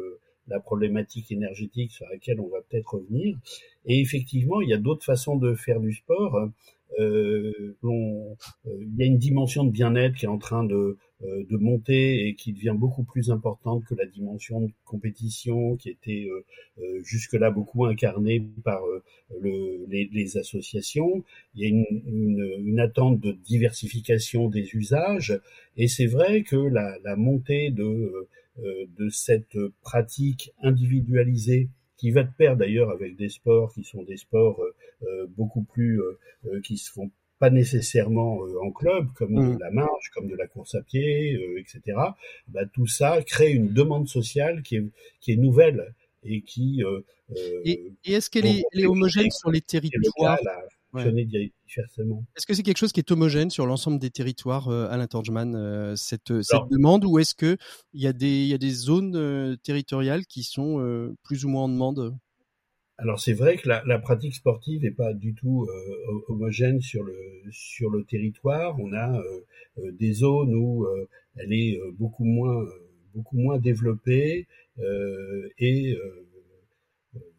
la 0.49 0.61
problématique 0.61 1.31
énergétique 1.33 1.93
sur 1.93 2.07
laquelle 2.09 2.41
on 2.41 2.49
va 2.49 2.59
peut-être 2.69 2.95
revenir. 2.95 3.37
Et 3.87 4.01
effectivement, 4.01 4.61
il 4.61 4.69
y 4.69 4.75
a 4.75 4.79
d'autres 4.79 5.05
façons 5.05 5.37
de 5.37 5.55
faire 5.55 5.81
du 5.81 5.93
sport. 5.93 6.51
Euh, 7.01 7.75
euh, 7.85 8.35
il 8.67 8.97
y 8.99 9.03
a 9.03 9.07
une 9.07 9.19
dimension 9.19 9.65
de 9.65 9.71
bien-être 9.71 10.15
qui 10.15 10.27
est 10.27 10.29
en 10.29 10.39
train 10.39 10.65
de, 10.65 10.99
euh, 11.25 11.45
de 11.49 11.57
monter 11.57 12.29
et 12.29 12.35
qui 12.35 12.53
devient 12.53 12.75
beaucoup 12.77 13.03
plus 13.03 13.31
importante 13.31 13.85
que 13.85 13.95
la 13.95 14.05
dimension 14.05 14.61
de 14.61 14.71
compétition 14.85 15.77
qui 15.77 15.89
était 15.89 16.29
jusque-là 17.03 17.51
beaucoup 17.51 17.87
incarnée 17.87 18.43
par 18.65 18.83
le, 19.41 19.85
les, 19.89 20.09
les, 20.13 20.37
associations. 20.37 21.25
Il 21.55 21.63
y 21.63 21.67
a 21.67 21.69
une, 21.69 21.87
une, 22.07 22.55
une, 22.67 22.81
attente 22.81 23.21
de 23.21 23.33
diversification 23.33 24.49
des 24.49 24.75
usages 24.75 25.41
et 25.77 25.89
c'est 25.89 26.07
vrai 26.07 26.43
que 26.43 26.57
la, 26.57 26.99
la 27.05 27.17
montée 27.17 27.71
de, 27.71 28.29
de 28.59 29.09
cette 29.09 29.57
pratique 29.81 30.53
individualisée 30.63 31.69
qui 31.97 32.11
va 32.11 32.23
de 32.23 32.31
pair 32.37 32.57
d'ailleurs 32.57 32.91
avec 32.91 33.17
des 33.17 33.29
sports 33.29 33.73
qui 33.73 33.85
sont 33.85 34.03
des 34.03 34.17
sports 34.17 34.61
beaucoup 35.37 35.63
plus 35.63 36.01
qui 36.63 36.77
se 36.77 36.91
font 36.91 37.11
pas 37.39 37.51
nécessairement 37.51 38.39
en 38.63 38.71
club, 38.71 39.09
comme 39.15 39.35
de 39.35 39.57
mmh. 39.57 39.59
la 39.59 39.71
marche, 39.73 40.11
comme 40.15 40.29
de 40.29 40.37
la 40.37 40.47
course 40.47 40.77
à 40.77 40.83
pied, 40.83 41.37
etc. 41.59 41.99
Bah, 42.47 42.67
tout 42.73 42.87
ça 42.87 43.21
crée 43.23 43.51
une 43.51 43.73
demande 43.73 44.07
sociale 44.07 44.63
qui 44.63 44.77
est, 44.77 44.85
qui 45.21 45.33
est 45.33 45.37
nouvelle 45.37 45.95
et 46.23 46.43
qui. 46.43 46.83
et, 47.65 47.93
et 48.05 48.13
est-ce 48.13 48.31
qu'elle 48.31 48.47
est, 48.47 48.63
est, 48.73 48.87
homogène 48.87 49.31
sur 49.31 49.51
les 49.51 49.61
territoires? 49.61 50.39
Est-ce 50.99 52.47
que 52.47 52.55
c'est 52.55 52.63
quelque 52.63 52.79
chose 52.79 52.93
qui 52.93 53.01
est 53.01 53.11
homogène 53.11 53.51
sur 53.51 53.67
l'ensemble 53.67 53.99
des 53.99 54.11
territoires, 54.11 54.69
euh, 54.69 54.89
Alain 54.91 55.07
Torgeman, 55.07 55.55
euh, 55.55 55.97
cette, 55.97 56.31
euh, 56.31 56.43
cette 56.43 56.69
demande, 56.71 57.05
ou 57.05 57.19
est-ce 57.19 57.35
qu'il 57.35 57.57
y, 57.95 58.07
a 58.07 58.13
des, 58.13 58.45
y 58.45 58.53
a 58.53 58.59
des 58.59 58.71
zones 58.71 59.57
territoriales 59.63 60.27
qui 60.27 60.43
sont 60.43 61.15
plus 61.23 61.45
ou 61.45 61.49
moins 61.49 61.65
en 61.65 61.69
demande? 61.69 62.17
Alors 62.99 63.19
c'est 63.19 63.33
vrai 63.33 63.57
que 63.57 63.69
la, 63.69 63.83
la, 63.87 63.99
pratique 63.99 64.35
sportive 64.35 64.83
n'est 64.83 64.93
pas 64.93 65.13
du 65.15 65.35
tout 65.35 65.67
homogène 66.29 66.81
sur 66.81 67.03
le 67.03 67.15
sur 67.51 67.91
le 67.91 68.05
territoire. 68.05 68.79
On 68.79 68.93
a 68.93 69.21
des 69.77 70.13
zones 70.13 70.55
où 70.55 70.87
elle 71.37 71.53
est 71.53 71.81
beaucoup 71.99 72.25
moins 72.25 72.65
beaucoup 73.15 73.39
moins 73.39 73.59
développée 73.59 74.47
et 75.59 75.97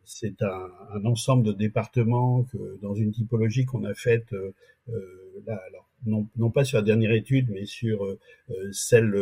c'est 0.05 0.41
un, 0.41 0.69
un, 0.93 1.05
ensemble 1.05 1.43
de 1.43 1.53
départements 1.53 2.43
que 2.43 2.79
dans 2.81 2.93
une 2.93 3.11
typologie 3.11 3.65
qu'on 3.65 3.83
a 3.83 3.93
faite 3.93 4.33
euh, 4.33 4.53
euh, 4.89 5.43
là, 5.45 5.61
alors 5.67 5.87
non, 6.05 6.27
non, 6.35 6.51
pas 6.51 6.65
sur 6.65 6.77
la 6.77 6.83
dernière 6.83 7.13
étude, 7.13 7.49
mais 7.49 7.65
sur 7.65 8.03
euh, 8.03 8.19
celle 8.73 9.15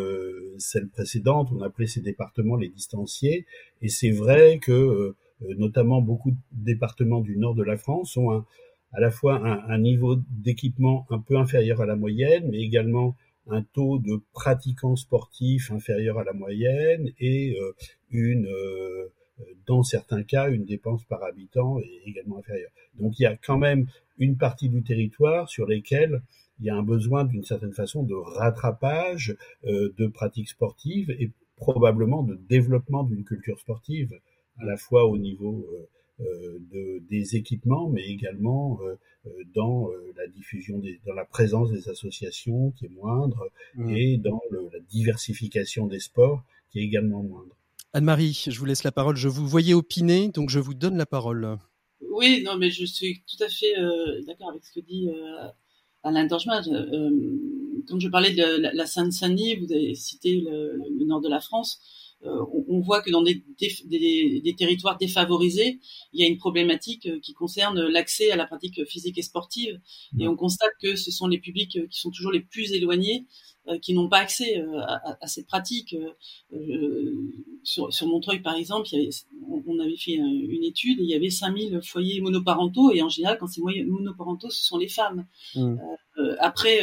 celle 0.58 0.88
précédente, 0.88 1.50
on 1.52 1.62
appelait 1.62 1.86
ces 1.86 2.02
départements 2.02 2.56
les 2.56 2.70
distanciés. 2.70 3.46
Et 3.84 3.90
c'est 3.90 4.10
vrai 4.10 4.58
que 4.60 5.16
notamment 5.42 6.02
beaucoup 6.02 6.32
de 6.32 6.38
départements 6.52 7.22
du 7.22 7.38
nord 7.38 7.56
de 7.56 7.64
la 7.64 7.78
France 7.78 8.18
ont 8.18 8.32
un, 8.32 8.46
à 8.94 9.00
la 9.00 9.12
fois 9.12 9.36
un, 9.36 9.70
un 9.70 9.78
niveau 9.78 10.18
d'équipement 10.30 11.06
un 11.12 11.20
peu 11.20 11.38
inférieur 11.38 11.82
à 11.82 11.86
la 11.86 11.96
moyenne, 11.96 12.50
mais 12.50 12.62
également 12.62 13.16
un 13.48 13.62
taux 13.62 14.00
de 14.00 14.22
pratiquants 14.34 14.96
sportifs 14.96 15.72
inférieur 15.72 16.18
à 16.18 16.24
la 16.24 16.34
moyenne 16.34 17.12
et 17.20 17.58
une 18.10 18.48
dans 19.68 19.84
certains 19.84 20.24
cas, 20.24 20.50
une 20.50 20.66
dépense 20.66 21.04
par 21.06 21.24
habitant 21.24 21.80
est 21.80 22.02
également 22.06 22.38
inférieure. 22.40 22.72
Donc 23.00 23.20
il 23.20 23.24
y 23.24 23.26
a 23.26 23.36
quand 23.36 23.58
même 23.58 23.88
une 24.18 24.38
partie 24.38 24.70
du 24.70 24.84
territoire 24.84 25.50
sur 25.50 25.66
lesquelles 25.66 26.22
il 26.60 26.66
y 26.66 26.70
a 26.70 26.76
un 26.76 26.84
besoin 26.84 27.26
d'une 27.26 27.44
certaine 27.44 27.74
façon 27.74 28.04
de 28.04 28.14
rattrapage 28.14 29.36
euh, 29.66 29.94
de 29.98 30.08
pratiques 30.08 30.50
sportives 30.50 31.10
et 31.10 31.32
probablement 31.56 32.24
de 32.24 32.36
développement 32.36 33.04
d'une 33.04 33.24
culture 33.24 33.60
sportive, 33.60 34.20
à 34.60 34.66
la 34.66 34.78
fois 34.78 35.06
au 35.06 35.18
niveau 35.18 35.68
euh, 35.72 35.88
euh 36.20 36.60
de, 36.72 37.02
des 37.10 37.36
équipements, 37.36 37.90
mais 37.90 38.06
également 38.06 38.80
euh, 38.84 38.96
euh 39.26 39.30
dans 39.56 39.90
euh, 39.90 40.14
la 40.18 40.28
diffusion, 40.28 40.78
des, 40.80 41.00
dans 41.06 41.14
la 41.14 41.26
présence 41.26 41.72
des 41.72 41.90
associations 41.90 42.72
qui 42.72 42.86
est 42.86 42.90
moindre 42.90 43.50
mmh. 43.76 43.90
et 43.90 44.18
dans 44.18 44.42
le, 44.52 44.70
la 44.74 44.80
diversification 44.80 45.88
des 45.88 46.00
sports 46.00 46.44
qui 46.70 46.80
est 46.80 46.84
également 46.84 47.24
moindre. 47.24 47.56
Anne-Marie, 47.94 48.46
je 48.48 48.58
vous 48.58 48.66
laisse 48.66 48.84
la 48.84 48.92
parole. 48.94 49.18
Je 49.18 49.28
vous 49.28 49.46
voyais 49.46 49.74
opiner, 49.74 50.30
donc 50.30 50.50
je 50.50 50.60
vous 50.60 50.74
donne 50.74 50.98
la 50.98 51.06
parole. 51.06 51.58
Oui, 52.10 52.42
non, 52.44 52.58
mais 52.58 52.72
je 52.72 52.86
suis 52.86 53.24
tout 53.28 53.44
à 53.44 53.50
fait 53.50 53.78
euh, 53.78 54.22
d'accord 54.26 54.50
avec 54.50 54.64
ce 54.64 54.72
que 54.72 54.80
dit 54.80 55.10
euh, 55.10 55.48
Alain 56.04 56.26
Dorjman. 56.26 56.64
Euh, 56.70 57.10
quand 57.88 58.00
je 58.00 58.08
parlais 58.08 58.32
de 58.32 58.74
la, 58.74 58.86
Seine-Saint-Denis, 58.86 59.56
vous 59.56 59.74
avez 59.74 59.94
cité 59.96 60.40
le, 60.40 61.06
nord 61.06 61.20
de 61.20 61.30
la 61.30 61.42
France. 61.42 61.82
On, 62.24 62.82
voit 62.82 63.02
que 63.02 63.10
dans 63.10 63.24
des, 63.24 63.44
des, 63.60 64.42
des, 64.44 64.56
territoires 64.56 64.96
défavorisés, 65.00 65.80
il 66.14 66.22
y 66.22 66.24
a 66.24 66.28
une 66.28 66.38
problématique 66.38 67.10
qui 67.22 67.34
concerne 67.34 67.82
l'accès 67.88 68.30
à 68.30 68.36
la 68.36 68.46
pratique 68.46 68.86
physique 68.86 69.18
et 69.18 69.24
sportive. 69.24 69.82
Et 70.20 70.28
on 70.28 70.36
constate 70.36 70.70
que 70.80 70.96
ce 70.96 71.10
sont 71.10 71.28
les 71.28 71.40
publics 71.40 71.80
qui 71.90 72.00
sont 72.00 72.12
toujours 72.12 72.32
les 72.32 72.42
plus 72.42 72.74
éloignés 72.74 73.26
qui 73.82 73.94
n'ont 73.94 74.10
pas 74.10 74.20
accès 74.20 74.60
euh, 74.60 74.80
à, 74.82 75.18
à, 75.22 75.28
cette 75.28 75.48
pratique. 75.48 75.96
Euh, 76.54 77.16
sur, 77.64 77.94
sur, 77.94 78.08
Montreuil, 78.08 78.40
par 78.42 78.56
exemple, 78.56 78.88
il 78.92 79.00
y 79.00 79.02
avait, 79.02 79.16
on 79.68 79.80
avait 79.80 79.98
fait 79.98 80.14
une 80.14 80.64
étude, 80.64 80.98
il 81.00 81.10
y 81.10 81.14
avait 81.14 81.30
5000 81.30 81.80
foyers 81.84 82.22
monoparentaux, 82.22 82.92
et 82.92 83.02
en 83.02 83.10
général, 83.10 83.38
quand 83.40 83.48
c'est 83.48 83.62
monoparentaux, 83.62 84.50
ce 84.50 84.64
sont 84.64 84.78
les 84.78 84.88
femmes. 84.88 85.28
Mmh. 85.56 85.78
après, 86.40 86.82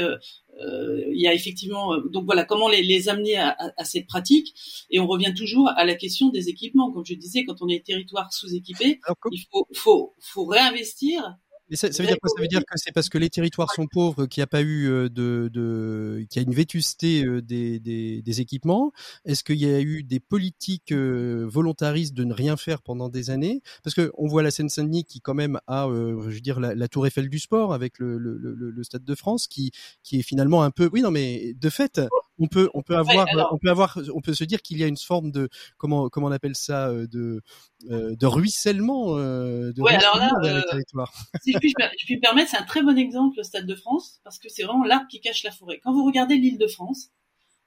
il 0.60 1.20
y 1.20 1.26
a 1.26 1.34
effectivement, 1.34 1.98
donc 1.98 2.24
voilà, 2.26 2.44
comment 2.44 2.68
les, 2.68 2.82
les 2.82 3.08
amener 3.08 3.36
à, 3.36 3.56
à, 3.76 3.84
cette 3.84 4.06
pratique, 4.06 4.54
et 4.90 5.00
on 5.00 5.06
revient 5.06 5.34
toujours 5.36 5.68
à 5.68 5.84
la 5.84 5.96
question 5.96 6.28
des 6.28 6.48
équipements. 6.48 6.92
Comme 6.92 7.04
je 7.04 7.14
disais, 7.14 7.44
quand 7.44 7.60
on 7.60 7.68
est 7.68 7.84
territoire 7.84 8.32
sous-équipé, 8.32 9.00
il 9.32 9.44
faut, 9.50 9.66
faut, 9.74 10.14
faut 10.20 10.44
réinvestir 10.44 11.36
mais 11.70 11.76
ça, 11.76 11.92
ça, 11.92 12.02
veut 12.02 12.06
dire 12.08 12.18
quoi? 12.20 12.30
Ça 12.34 12.40
veut 12.40 12.48
dire 12.48 12.60
que 12.60 12.76
c'est 12.76 12.92
parce 12.92 13.08
que 13.08 13.18
les 13.18 13.30
territoires 13.30 13.72
sont 13.72 13.86
pauvres 13.86 14.26
qu'il 14.26 14.40
n'y 14.40 14.44
a 14.44 14.48
pas 14.48 14.62
eu 14.62 14.88
euh, 14.88 15.08
de, 15.08 15.50
de 15.52 16.24
qu'il 16.30 16.40
y 16.40 16.44
a 16.44 16.48
une 16.48 16.54
vétusté 16.54 17.24
euh, 17.24 17.42
des, 17.42 17.78
des, 17.78 18.22
des 18.22 18.40
équipements? 18.40 18.92
Est-ce 19.24 19.44
qu'il 19.44 19.56
y 19.56 19.66
a 19.66 19.80
eu 19.80 20.02
des 20.02 20.20
politiques 20.20 20.92
euh, 20.92 21.46
volontaristes 21.48 22.14
de 22.14 22.24
ne 22.24 22.32
rien 22.32 22.56
faire 22.56 22.82
pendant 22.82 23.08
des 23.08 23.30
années? 23.30 23.62
Parce 23.82 23.94
que 23.94 24.12
on 24.16 24.28
voit 24.28 24.42
la 24.42 24.50
Seine-Saint-Denis 24.50 25.04
qui 25.04 25.20
quand 25.20 25.34
même 25.34 25.60
a, 25.66 25.88
je 25.88 26.14
veux 26.14 26.40
dire, 26.40 26.60
la, 26.60 26.74
la, 26.74 26.88
Tour 26.88 27.06
Eiffel 27.06 27.28
du 27.28 27.38
sport 27.38 27.74
avec 27.74 27.98
le, 27.98 28.18
le, 28.18 28.36
le, 28.38 28.54
le, 28.54 28.82
Stade 28.82 29.04
de 29.04 29.14
France, 29.14 29.46
qui 29.46 29.72
qui 30.02 30.20
est 30.20 30.22
finalement 30.22 30.62
un 30.62 30.70
peu, 30.70 30.88
oui, 30.92 31.02
non, 31.02 31.10
mais 31.10 31.54
de 31.54 31.68
fait, 31.68 32.00
on 32.38 32.46
peut 32.46 32.70
on 32.74 32.82
peut 32.82 32.96
avoir 32.96 33.26
on 33.52 33.58
peut 33.58 33.70
avoir 33.70 33.98
on 34.14 34.20
peut 34.20 34.34
se 34.34 34.44
dire 34.44 34.62
qu'il 34.62 34.78
y 34.78 34.84
a 34.84 34.86
une 34.86 34.96
forme 34.96 35.30
de 35.30 35.48
comment 35.76 36.08
comment 36.08 36.28
on 36.28 36.32
appelle 36.32 36.54
ça 36.54 36.92
de 36.92 37.42
de 37.82 38.26
ruissellement 38.26 39.16
de 39.16 39.80
ouais, 39.80 39.94
alors 39.94 40.18
là, 40.18 40.30
vers 40.42 40.56
les 40.56 40.64
territoires. 40.64 41.12
Si 41.42 41.52
je 41.52 41.58
puis, 41.58 41.72
je 41.78 42.04
puis 42.04 42.16
me 42.16 42.20
permettre, 42.20 42.50
c'est 42.50 42.58
un 42.58 42.64
très 42.64 42.82
bon 42.82 42.96
exemple 42.98 43.36
le 43.36 43.42
Stade 43.42 43.66
de 43.66 43.74
France 43.74 44.20
parce 44.24 44.38
que 44.38 44.48
c'est 44.48 44.64
vraiment 44.64 44.84
l'arbre 44.84 45.06
qui 45.08 45.20
cache 45.20 45.42
la 45.44 45.50
forêt. 45.50 45.80
Quand 45.82 45.92
vous 45.92 46.04
regardez 46.04 46.36
l'île 46.36 46.58
de 46.58 46.66
France, 46.66 47.10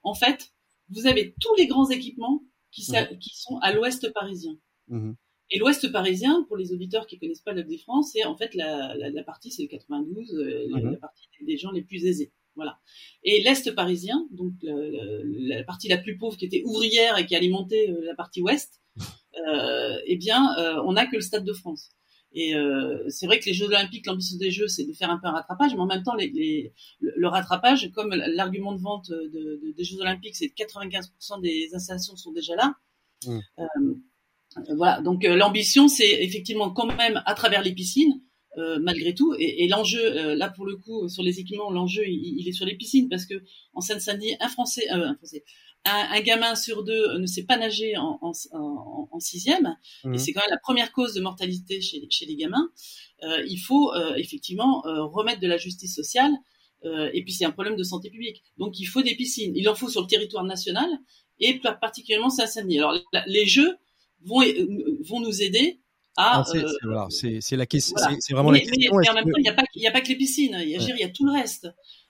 en 0.02 0.14
fait, 0.14 0.52
vous 0.90 1.06
avez 1.06 1.34
tous 1.40 1.54
les 1.56 1.66
grands 1.66 1.88
équipements 1.88 2.42
qui, 2.70 2.86
qui 3.20 3.36
sont 3.36 3.58
à 3.58 3.72
l'ouest 3.72 4.12
parisien. 4.12 4.56
Mmh. 4.88 5.12
Et 5.50 5.58
l'ouest 5.58 5.90
parisien, 5.92 6.44
pour 6.48 6.56
les 6.56 6.72
auditeurs 6.72 7.06
qui 7.06 7.18
connaissent 7.18 7.42
pas 7.42 7.52
l'île 7.52 7.66
de 7.66 7.76
France, 7.76 8.10
c'est 8.12 8.24
en 8.24 8.36
fait 8.36 8.54
la, 8.54 8.94
la, 8.96 9.10
la 9.10 9.22
partie, 9.22 9.50
c'est 9.50 9.62
le 9.62 9.68
92, 9.68 10.34
euh, 10.34 10.68
mmh. 10.68 10.90
la, 10.90 10.96
partie 10.96 11.28
des 11.46 11.56
gens 11.58 11.70
les 11.70 11.82
plus 11.82 12.04
aisés. 12.06 12.32
Voilà. 12.54 12.78
Et 13.24 13.42
l'Est 13.42 13.74
parisien, 13.74 14.26
donc 14.30 14.52
la, 14.62 15.64
partie 15.64 15.88
la 15.88 15.98
plus 15.98 16.16
pauvre 16.18 16.36
qui 16.36 16.44
était 16.44 16.62
ouvrière 16.64 17.16
et 17.18 17.26
qui 17.26 17.34
alimentait 17.34 17.90
euh, 17.90 18.04
la 18.04 18.14
partie 18.14 18.42
ouest, 18.42 18.80
euh, 19.48 19.98
eh 20.06 20.16
bien, 20.16 20.56
euh, 20.58 20.82
on 20.84 20.92
n'a 20.92 21.06
que 21.06 21.16
le 21.16 21.22
Stade 21.22 21.44
de 21.44 21.52
France. 21.52 21.90
Et 22.34 22.54
c'est 23.08 23.26
vrai 23.26 23.38
que 23.40 23.44
les 23.44 23.52
Jeux 23.52 23.66
Olympiques, 23.66 24.06
l'ambition 24.06 24.38
des 24.38 24.50
Jeux, 24.50 24.66
c'est 24.66 24.86
de 24.86 24.94
faire 24.94 25.10
un 25.10 25.18
peu 25.18 25.26
un 25.26 25.32
rattrapage, 25.32 25.74
mais 25.74 25.80
en 25.80 25.86
même 25.86 26.02
temps, 26.02 26.14
les, 26.14 26.30
les, 26.30 26.72
le, 26.98 27.28
rattrapage, 27.28 27.90
comme 27.94 28.08
l'argument 28.14 28.72
de 28.72 28.80
vente 28.80 29.10
de, 29.10 29.58
de, 29.62 29.74
des 29.76 29.84
Jeux 29.84 30.00
Olympiques, 30.00 30.34
c'est 30.34 30.48
que 30.48 30.54
95% 30.54 31.42
des 31.42 31.68
installations 31.74 32.16
sont 32.16 32.32
déjà 32.32 32.56
là. 32.56 32.74
Mmh. 33.26 33.40
Voilà. 34.74 35.02
Donc 35.02 35.24
l'ambition, 35.24 35.88
c'est 35.88 36.22
effectivement 36.22 36.70
quand 36.70 36.86
même 36.86 37.22
à 37.26 37.34
travers 37.34 37.60
les 37.60 37.74
piscines, 37.74 38.22
euh, 38.58 38.78
malgré 38.80 39.14
tout. 39.14 39.34
Et, 39.38 39.64
et 39.64 39.68
l'enjeu, 39.68 40.04
euh, 40.04 40.34
là 40.34 40.50
pour 40.50 40.66
le 40.66 40.76
coup, 40.76 41.08
sur 41.08 41.22
les 41.22 41.40
équipements, 41.40 41.70
l'enjeu 41.70 42.06
il, 42.06 42.38
il, 42.38 42.48
est 42.48 42.52
sur 42.52 42.66
les 42.66 42.76
piscines 42.76 43.08
parce 43.08 43.24
que 43.24 43.42
en 43.72 43.80
Seine-Saint-Denis, 43.80 44.36
un 44.40 44.48
Français, 44.50 44.92
euh, 44.92 45.08
un 45.08 45.14
Français, 45.14 45.42
un, 45.86 46.08
un, 46.10 46.20
gamin 46.20 46.54
sur 46.54 46.84
deux 46.84 47.16
ne 47.16 47.24
sait 47.24 47.44
pas 47.44 47.56
nager 47.56 47.96
en, 47.96 48.18
en, 48.20 48.32
en, 48.52 49.08
en 49.10 49.20
sixième, 49.20 49.74
et 50.04 50.08
mmh. 50.08 50.18
c'est 50.18 50.32
quand 50.34 50.42
même 50.42 50.50
la 50.50 50.58
première 50.58 50.92
cause 50.92 51.14
de 51.14 51.22
mortalité 51.22 51.80
chez, 51.80 52.06
chez 52.10 52.26
les 52.26 52.36
gamins. 52.36 52.70
il 53.22 53.56
faut 53.56 53.90
effectivement 54.16 54.82
remettre 54.84 55.40
de 55.40 55.48
la 55.48 55.56
justice 55.56 55.94
sociale. 55.94 56.32
et 56.84 57.22
puis 57.24 57.32
c'est 57.32 57.46
un 57.46 57.52
problème 57.52 57.76
de 57.76 57.82
santé 57.82 58.10
publique. 58.10 58.42
Donc 58.58 58.78
il 58.78 58.84
faut 58.84 59.02
des 59.02 59.16
piscines. 59.16 59.56
Il 59.56 59.68
en 59.68 59.74
faut 59.74 59.88
sur 59.88 60.02
le 60.02 60.06
territoire 60.06 60.44
national 60.44 60.88
et 61.40 61.58
particulièrement 61.80 62.30
Saint-Saint-Denis. 62.30 62.78
Alors 62.78 62.94
les 63.26 63.46
jeux 63.46 63.76
vont 64.24 64.42
vont 65.08 65.20
nous 65.20 65.42
aider 65.42 65.80
ah, 66.16 66.44
euh, 66.54 67.06
c'est 67.08 67.56
la 67.56 67.66
question. 67.66 67.96
C'est 68.20 68.34
vraiment 68.34 68.50
la 68.50 68.60
question. 68.60 68.96
Mais, 68.98 69.08
en 69.08 69.14
même 69.14 69.24
temps, 69.24 69.38
il 69.38 69.42
n'y 69.42 69.48
a, 69.86 69.90
a 69.90 69.92
pas 69.92 70.00
que 70.00 70.08
les 70.08 70.16
piscines. 70.16 70.58
Il 70.60 70.68
y, 70.68 70.76
a, 70.76 70.96
y 70.96 71.02
a 71.02 71.08
tout 71.08 71.24
le 71.24 71.32
reste. 71.32 71.68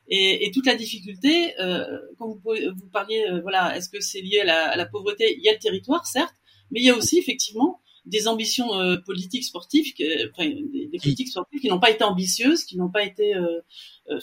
Et, 0.09 0.46
et 0.46 0.50
toute 0.50 0.66
la 0.66 0.74
difficulté, 0.74 1.59
euh, 1.61 1.86
quand 2.18 2.28
vous, 2.28 2.40
vous 2.44 2.88
parliez, 2.92 3.24
euh, 3.30 3.40
voilà, 3.40 3.76
est-ce 3.76 3.88
que 3.88 4.00
c'est 4.00 4.20
lié 4.20 4.40
à 4.40 4.44
la, 4.44 4.68
à 4.70 4.76
la, 4.76 4.86
pauvreté? 4.86 5.34
Il 5.38 5.44
y 5.44 5.48
a 5.48 5.53
le 5.53 5.59
territoire, 5.59 6.07
certes, 6.07 6.34
mais 6.70 6.80
il 6.80 6.84
y 6.84 6.90
a 6.90 6.96
aussi 6.96 7.18
effectivement 7.18 7.80
des 8.05 8.26
ambitions 8.26 8.74
euh, 8.74 8.96
politiques 8.96 9.44
sportives, 9.44 9.94
que, 9.94 10.30
enfin, 10.30 10.48
des, 10.48 10.88
des, 10.88 10.98
politiques 10.98 11.28
sportives 11.28 11.61
qui 11.61 11.68
n'ont 11.68 11.78
pas 11.78 11.90
été 11.90 12.03
ambitieuses, 12.03 12.64
qui 12.64 12.76
n'ont 12.76 12.90
pas 12.90 13.05
été 13.05 13.34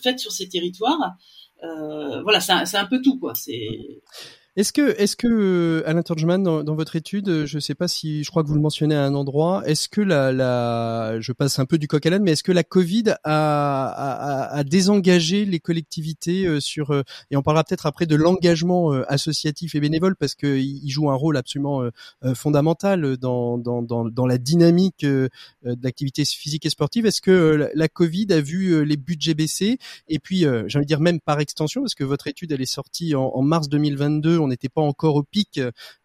faites 0.04 0.20
sur 0.20 0.32
ces 0.32 0.50
territoires. 0.50 1.16
voilà, 1.62 2.42
c'est 2.42 2.52
un, 2.52 2.66
un, 2.72 2.86
peu 2.86 3.02
tout, 3.02 3.18
quoi. 3.18 3.34
C'est 3.34 4.02
Est-ce 4.56 4.74
que, 4.74 5.00
est-ce 5.00 5.16
que 5.16 5.28
euh, 5.28 5.88
Alain 5.88 6.02
Turgeman, 6.02 6.42
dans, 6.42 6.64
dans, 6.64 6.76
votre 6.76 6.96
étude, 6.96 7.30
euh, 7.30 7.46
je 7.46 7.58
ne 7.58 7.60
sais 7.60 7.76
pas 7.76 7.88
si, 7.88 8.24
je 8.24 8.32
crois 8.32 8.42
que 8.42 8.48
vous 8.48 8.56
le 8.56 8.62
mentionnez 8.62 8.96
à 8.96 9.04
un 9.04 9.14
endroit, 9.14 9.62
est-ce 9.68 9.88
que 9.88 10.02
la, 10.02 10.32
la, 10.32 11.20
je 11.20 11.32
passe 11.34 11.60
un 11.60 11.66
peu 11.66 11.78
du 11.78 11.88
coq 11.88 12.04
à 12.04 12.10
l'âne, 12.10 12.24
mais 12.24 12.32
est-ce 12.32 12.42
que 12.42 12.52
la 12.52 12.64
Covid 12.64 13.04
a, 13.10 13.20
a, 13.26 14.58
a, 14.58 14.64
désengagé 14.64 15.46
les 15.46 15.60
collectivités 15.60 16.48
euh, 16.48 16.60
sur, 16.60 16.92
et 17.30 17.38
on 17.38 17.44
parlera 17.44 17.64
peut-être 17.64 17.86
après 17.86 18.08
de 18.08 18.16
l'engagement 18.16 18.92
associatif 19.08 19.76
et 19.76 19.80
bénévole 19.80 20.16
parce 20.16 20.34
qu'il 20.34 20.90
joue 20.90 21.12
un 21.12 21.16
rôle 21.16 21.38
absolument 21.38 21.84
fondamental 22.34 23.18
dans, 23.18 23.58
dans, 23.58 23.82
dans, 23.82 24.06
dans 24.06 24.26
la 24.26 24.38
dynamique 24.38 25.02
de 25.02 25.30
l'activité 25.64 26.26
physique 26.26 26.66
et 26.66 26.70
sportive. 26.70 27.06
Est-ce 27.06 27.22
que 27.22 27.70
la 27.74 27.88
Covid 27.88 28.28
a 28.32 28.42
vu 28.42 28.84
les 28.86 28.98
budgets 28.98 29.34
baisser? 29.34 29.78
Et 30.08 30.20
puis, 30.20 30.40
j'ai 30.40 30.78
envie 30.78 30.86
de 30.86 30.88
dire 30.88 31.00
même 31.00 31.20
par 31.20 31.40
extension, 31.40 31.82
parce 31.82 31.96
que 31.96 32.04
votre 32.04 32.28
étude 32.28 32.52
elle 32.52 32.62
est 32.62 32.66
sortie 32.66 33.16
en, 33.16 33.32
en 33.34 33.42
mars 33.42 33.70
2022 33.70 34.39
on 34.40 34.48
n'était 34.48 34.70
pas 34.70 34.82
encore 34.82 35.16
au 35.16 35.24
pic 35.24 35.60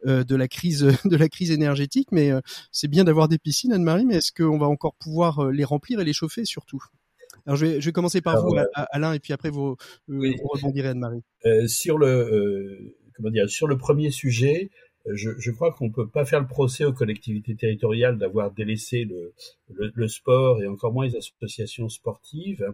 euh, 0.06 0.24
de 0.24 0.36
la 0.36 0.48
crise 0.48 0.86
de 1.04 1.16
la 1.16 1.28
crise 1.28 1.50
énergétique, 1.50 2.08
mais 2.12 2.30
euh, 2.30 2.40
c'est 2.70 2.88
bien 2.88 3.04
d'avoir 3.04 3.28
des 3.28 3.38
piscines, 3.38 3.72
Anne-Marie. 3.72 4.06
Mais 4.06 4.16
est-ce 4.16 4.32
qu'on 4.32 4.58
va 4.58 4.66
encore 4.66 4.94
pouvoir 4.94 5.40
euh, 5.40 5.50
les 5.50 5.64
remplir 5.64 6.00
et 6.00 6.04
les 6.04 6.12
chauffer 6.12 6.44
surtout? 6.44 6.82
Alors 7.46 7.56
je 7.56 7.66
vais, 7.66 7.80
je 7.80 7.86
vais 7.86 7.92
commencer 7.92 8.20
par 8.20 8.42
vous, 8.42 8.56
Alain, 8.74 9.12
et 9.12 9.18
puis 9.18 9.32
après 9.32 9.50
vous, 9.50 9.76
rebondirez 10.08 10.88
Anne-Marie. 10.88 11.22
sur 11.66 11.98
le 11.98 12.94
comment 13.16 13.30
dire, 13.30 13.48
sur 13.48 13.66
le 13.66 13.76
premier 13.76 14.10
sujet, 14.10 14.70
je, 15.12 15.30
je, 15.38 15.50
crois 15.50 15.72
qu'on 15.72 15.88
ne 15.88 15.92
peut 15.92 16.08
pas 16.08 16.24
faire 16.24 16.40
le 16.40 16.46
procès 16.46 16.84
aux 16.84 16.92
collectivités 16.92 17.54
territoriales 17.54 18.16
d'avoir 18.16 18.50
délaissé 18.50 19.04
le, 19.04 19.34
le, 19.68 19.92
le, 19.94 20.08
sport 20.08 20.62
et 20.62 20.66
encore 20.66 20.92
moins 20.92 21.06
les 21.06 21.16
associations 21.16 21.90
sportives. 21.90 22.64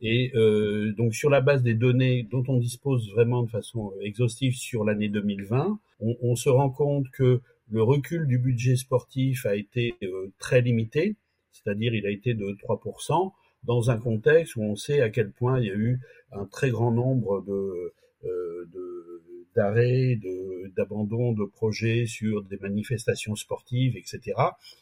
Et 0.00 0.32
euh, 0.34 0.92
donc 0.92 1.14
sur 1.14 1.30
la 1.30 1.40
base 1.40 1.62
des 1.62 1.74
données 1.74 2.26
dont 2.30 2.44
on 2.48 2.58
dispose 2.58 3.10
vraiment 3.12 3.42
de 3.42 3.50
façon 3.50 3.92
exhaustive 4.02 4.54
sur 4.54 4.84
l'année 4.84 5.08
2020, 5.08 5.78
on, 6.00 6.16
on, 6.20 6.36
se 6.36 6.50
rend 6.50 6.68
compte 6.68 7.08
que 7.10 7.40
le 7.70 7.82
recul 7.82 8.26
du 8.26 8.38
budget 8.38 8.76
sportif 8.76 9.46
a 9.46 9.56
été 9.56 9.94
euh, 10.02 10.30
très 10.38 10.60
limité, 10.60 11.16
c'est-à-dire 11.50 11.94
il 11.94 12.06
a 12.06 12.10
été 12.10 12.34
de 12.34 12.56
3%, 12.62 13.32
dans 13.64 13.90
un 13.90 13.96
contexte 13.96 14.56
où 14.56 14.62
on 14.62 14.76
sait 14.76 15.00
à 15.00 15.10
quel 15.10 15.30
point 15.30 15.60
il 15.60 15.66
y 15.66 15.70
a 15.70 15.74
eu 15.74 15.98
un 16.32 16.44
très 16.44 16.70
grand 16.70 16.92
nombre 16.92 17.42
de, 17.42 17.92
euh, 18.24 18.68
d'arrêts, 19.56 20.16
de, 20.16 20.70
d'abandon 20.76 21.32
de 21.32 21.44
projets 21.44 22.06
sur 22.06 22.42
des 22.44 22.58
manifestations 22.58 23.34
sportives, 23.34 23.96
etc. 23.96 24.34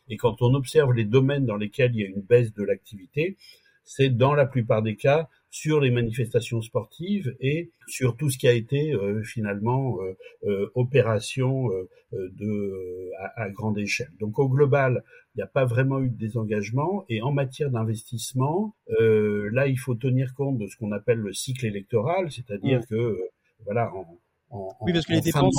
Et 0.09 0.17
quand 0.17 0.43
on 0.43 0.53
observe 0.55 0.93
les 0.93 1.05
domaines 1.05 1.47
dans 1.47 1.57
lesquels 1.57 1.93
il 1.95 2.01
y 2.01 2.05
a 2.05 2.09
une 2.09 2.21
baisse 2.21 2.53
de 2.53 2.65
l'activité, 2.65 3.37
c'est 3.85 4.11
dans 4.11 4.35
la 4.35 4.47
plupart 4.47 4.83
des 4.83 4.97
cas 4.97 5.29
sur 5.51 5.81
les 5.81 5.93
manifestations 5.93 6.63
sportives 6.63 7.37
et 7.39 7.71
sur 7.87 8.17
tout 8.17 8.29
ce 8.29 8.39
qui 8.39 8.49
a 8.49 8.53
été 8.53 8.93
euh, 8.93 9.23
finalement 9.23 9.99
euh, 10.01 10.17
euh, 10.49 10.71
opération 10.75 11.69
de 12.13 13.11
à, 13.37 13.49
grande 13.51 13.79
échelle. 13.79 14.11
Donc 14.19 14.39
au 14.41 14.49
global, 14.49 15.05
il 15.35 15.39
n'y 15.39 15.43
a 15.43 15.47
pas 15.47 15.65
vraiment 15.65 16.01
eu 16.01 16.11
de 16.11 16.17
désengagement 16.17 17.05
et 17.09 17.23
en 17.23 17.31
matière 17.31 17.71
d'investissement, 17.71 18.75
là 18.89 19.69
il 19.69 19.79
faut 19.79 19.95
tenir 19.95 20.35
compte 20.35 20.59
de 20.59 20.67
ce 20.67 20.77
qu'on 20.77 20.93
appelle 20.93 21.19
le 21.19 21.33
cycle 21.33 21.67
électoral, 21.67 22.31
c'est-à-dire 22.33 22.81
mmh. 22.81 22.87
que 22.87 23.19
voilà 23.65 23.93
en, 23.95 24.07
en, 24.51 24.69
oui, 24.83 24.93
parce 24.93 25.07
que 25.07 25.13
les 25.13 25.21
dépenses, 25.21 25.55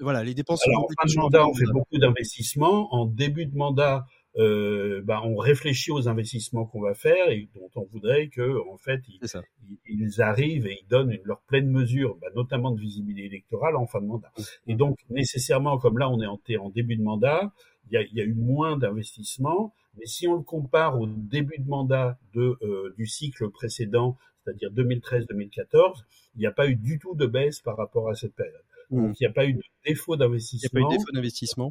voilà, 0.00 0.22
les 0.24 0.34
dépenses. 0.34 0.62
en 0.66 0.86
fin 0.88 1.08
de 1.08 1.20
mandat, 1.20 1.46
on 1.46 1.54
fait 1.54 1.64
beaucoup 1.72 1.98
d'investissements. 1.98 2.92
En 2.94 3.06
début 3.06 3.46
de 3.46 3.56
mandat, 3.56 4.06
euh, 4.38 5.00
bah, 5.02 5.22
on 5.24 5.36
réfléchit 5.36 5.90
aux 5.90 6.08
investissements 6.08 6.66
qu'on 6.66 6.80
va 6.80 6.94
faire 6.94 7.30
et 7.30 7.48
dont 7.54 7.70
on 7.74 7.84
voudrait 7.84 8.28
que, 8.28 8.60
en 8.68 8.76
fait, 8.76 9.00
ils, 9.88 10.20
arrivent 10.20 10.66
et 10.66 10.78
ils 10.82 10.88
donnent 10.88 11.16
leur 11.24 11.40
pleine 11.42 11.70
mesure, 11.70 12.16
bah, 12.20 12.28
notamment 12.34 12.70
de 12.70 12.80
visibilité 12.80 13.26
électorale 13.26 13.76
en 13.76 13.86
fin 13.86 14.00
de 14.00 14.06
mandat. 14.06 14.32
Et 14.66 14.74
donc, 14.74 14.98
nécessairement, 15.08 15.78
comme 15.78 15.98
là, 15.98 16.10
on 16.10 16.20
est 16.20 16.26
en, 16.26 16.38
en 16.60 16.70
début 16.70 16.96
de 16.96 17.02
mandat, 17.02 17.52
il 17.90 17.94
y 17.94 17.96
a, 17.96 18.02
y 18.12 18.20
a, 18.20 18.24
eu 18.24 18.34
moins 18.34 18.76
d'investissements. 18.76 19.72
Mais 19.98 20.06
si 20.06 20.28
on 20.28 20.34
le 20.34 20.42
compare 20.42 21.00
au 21.00 21.06
début 21.06 21.58
de 21.58 21.68
mandat 21.68 22.18
de, 22.34 22.58
euh, 22.62 22.94
du 22.98 23.06
cycle 23.06 23.48
précédent, 23.50 24.18
c'est-à-dire 24.44 24.70
2013-2014, 24.72 26.04
il 26.34 26.40
n'y 26.40 26.46
a 26.46 26.52
pas 26.52 26.68
eu 26.68 26.76
du 26.76 26.98
tout 26.98 27.14
de 27.14 27.26
baisse 27.26 27.60
par 27.60 27.78
rapport 27.78 28.10
à 28.10 28.14
cette 28.14 28.34
période. 28.34 28.60
Mmh. 28.90 29.06
Donc, 29.06 29.20
il 29.20 29.22
n'y 29.22 29.28
a 29.28 29.32
pas 29.32 29.46
eu 29.46 29.54
de 29.54 29.62
défaut 29.86 30.16
d'investissement. 30.16 30.68
Il 30.74 30.78
n'y 30.78 30.84
a 30.84 30.88
pas 30.88 30.94
eu 30.94 30.96
de 30.96 30.98
défaut 30.98 31.12
d'investissement. 31.12 31.70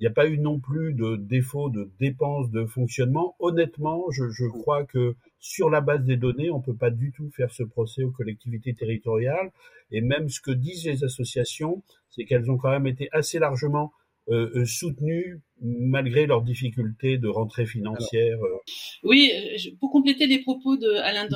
Il 0.00 0.04
n'y 0.04 0.08
a 0.08 0.14
pas 0.14 0.28
eu 0.28 0.38
non 0.38 0.58
plus 0.58 0.94
de 0.94 1.16
défaut 1.16 1.68
de 1.68 1.90
dépenses 2.00 2.50
de 2.50 2.64
fonctionnement. 2.64 3.36
Honnêtement, 3.38 4.10
je, 4.10 4.30
je 4.30 4.46
crois 4.46 4.84
que 4.84 5.14
sur 5.40 5.68
la 5.68 5.82
base 5.82 6.04
des 6.04 6.16
données, 6.16 6.50
on 6.50 6.62
peut 6.62 6.74
pas 6.74 6.90
du 6.90 7.12
tout 7.12 7.28
faire 7.30 7.50
ce 7.50 7.62
procès 7.62 8.02
aux 8.02 8.10
collectivités 8.10 8.72
territoriales. 8.72 9.52
Et 9.90 10.00
même 10.00 10.30
ce 10.30 10.40
que 10.40 10.52
disent 10.52 10.86
les 10.86 11.04
associations, 11.04 11.82
c'est 12.08 12.24
qu'elles 12.24 12.50
ont 12.50 12.56
quand 12.56 12.70
même 12.70 12.86
été 12.86 13.10
assez 13.12 13.38
largement 13.38 13.92
euh, 14.30 14.48
euh, 14.54 14.64
soutenus 14.64 15.40
malgré 15.60 16.24
leurs 16.24 16.42
difficultés 16.42 17.18
de 17.18 17.26
rentrée 17.26 17.66
financière. 17.66 18.38
Euh. 18.38 18.58
Oui, 19.02 19.32
pour 19.80 19.90
compléter 19.90 20.28
les 20.28 20.38
propos 20.38 20.76
de 20.76 20.88
Alain 20.98 21.26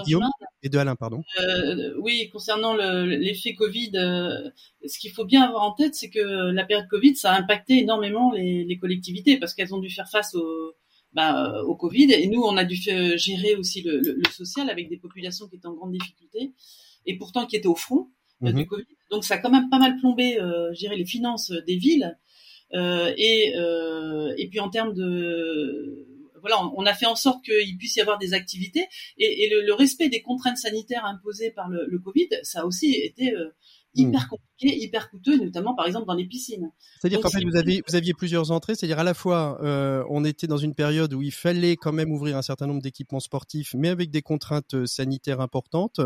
et 0.63 0.69
de 0.69 0.79
Alain, 0.79 0.95
pardon. 0.95 1.21
oui, 1.99 2.31
concernant 2.33 2.77
l'effet 2.77 3.55
Covid, 3.55 3.91
ce 3.91 4.99
qu'il 5.01 5.11
faut 5.11 5.25
bien 5.25 5.43
avoir 5.43 5.65
en 5.65 5.73
tête, 5.73 5.97
c'est 5.97 6.09
que 6.09 6.53
la 6.53 6.65
période 6.65 6.87
Covid, 6.89 7.17
ça 7.17 7.33
a 7.33 7.41
impacté 7.41 7.81
énormément 7.81 8.33
les, 8.33 8.79
collectivités 8.81 9.39
parce 9.39 9.55
qu'elles 9.55 9.75
ont 9.75 9.81
dû 9.81 9.91
faire 9.91 10.09
face 10.09 10.37
au, 10.37 10.75
bah, 11.13 11.63
au 11.67 11.75
Covid 11.75 12.13
et 12.13 12.29
nous, 12.29 12.43
on 12.43 12.57
a 12.57 12.65
dû 12.65 12.77
gérer 12.77 13.57
aussi 13.57 13.83
le, 13.83 14.23
social 14.31 14.71
avec 14.71 14.89
des 14.89 14.99
populations 14.99 15.49
qui 15.49 15.57
étaient 15.57 15.67
en 15.67 15.75
grande 15.75 15.93
difficulté 15.93 16.53
et 17.07 17.19
pourtant 17.19 17.45
qui 17.47 17.57
étaient 17.57 17.67
au 17.67 17.75
front 17.75 18.09
du 18.41 18.53
mhm. 18.53 18.67
Covid. 18.67 18.87
Donc 19.11 19.25
ça 19.25 19.35
a 19.35 19.39
quand 19.39 19.51
même 19.51 19.69
pas 19.69 19.81
mal 19.81 19.97
plombé, 19.99 20.39
gérer 20.75 20.97
les 20.97 21.07
finances 21.07 21.51
des 21.67 21.77
villes. 21.77 22.17
Euh, 22.73 23.13
et, 23.17 23.55
euh, 23.57 24.35
et 24.37 24.49
puis 24.49 24.61
en 24.61 24.71
termes 24.71 24.95
de 24.95 26.07
voilà, 26.41 26.61
on, 26.77 26.85
a 26.85 26.93
fait 26.93 27.07
en 27.07 27.15
sorte 27.15 27.43
qu'il 27.43 27.79
puisse 27.79 27.97
y 27.97 28.03
avoir 28.03 28.19
des 28.19 28.35
activités. 28.35 28.87
Et, 29.17 29.49
le, 29.49 29.63
le, 29.65 29.73
respect 29.73 30.11
des 30.11 30.21
contraintes 30.21 30.59
sanitaires 30.59 31.07
imposées 31.07 31.51
par 31.51 31.71
le, 31.71 31.87
le 31.87 31.99
Covid, 31.99 32.29
ça 32.43 32.61
a 32.61 32.65
aussi 32.67 32.93
été 32.97 33.33
euh, 33.33 33.49
hyper 33.95 34.25
hmm. 34.25 34.29
compliqué, 34.29 34.83
hyper 34.83 35.11
coûteux, 35.11 35.37
notamment 35.37 35.75
par 35.75 35.87
exemple 35.87 36.07
dans 36.07 36.15
les 36.15 36.27
piscines. 36.27 36.71
C'est-à-dire 37.01 37.21
qu'en 37.21 37.31
fait 37.31 37.45
vous 37.45 37.57
aviez 37.57 37.83
vous 37.87 37.95
aviez 37.95 38.13
plusieurs 38.15 38.51
entrées, 38.51 38.75
c'est-à-dire 38.75 38.99
à 38.99 39.05
la 39.05 39.15
fois 39.15 39.59
euh, 39.63 40.05
on 40.11 40.25
était 40.25 40.47
dans 40.47 40.57
une 40.57 40.75
période 40.75 41.13
où 41.15 41.23
il 41.23 41.33
fallait 41.33 41.77
quand 41.77 41.93
même 41.93 42.11
ouvrir 42.13 42.37
un 42.37 42.43
certain 42.43 42.67
nombre 42.67 42.83
d'équipements 42.83 43.21
sportifs, 43.21 43.75
mais 43.75 43.89
avec 43.89 44.11
des 44.11 44.23
contraintes 44.23 44.75
euh, 44.75 44.87
sanitaires 44.87 45.41
importantes, 45.41 46.01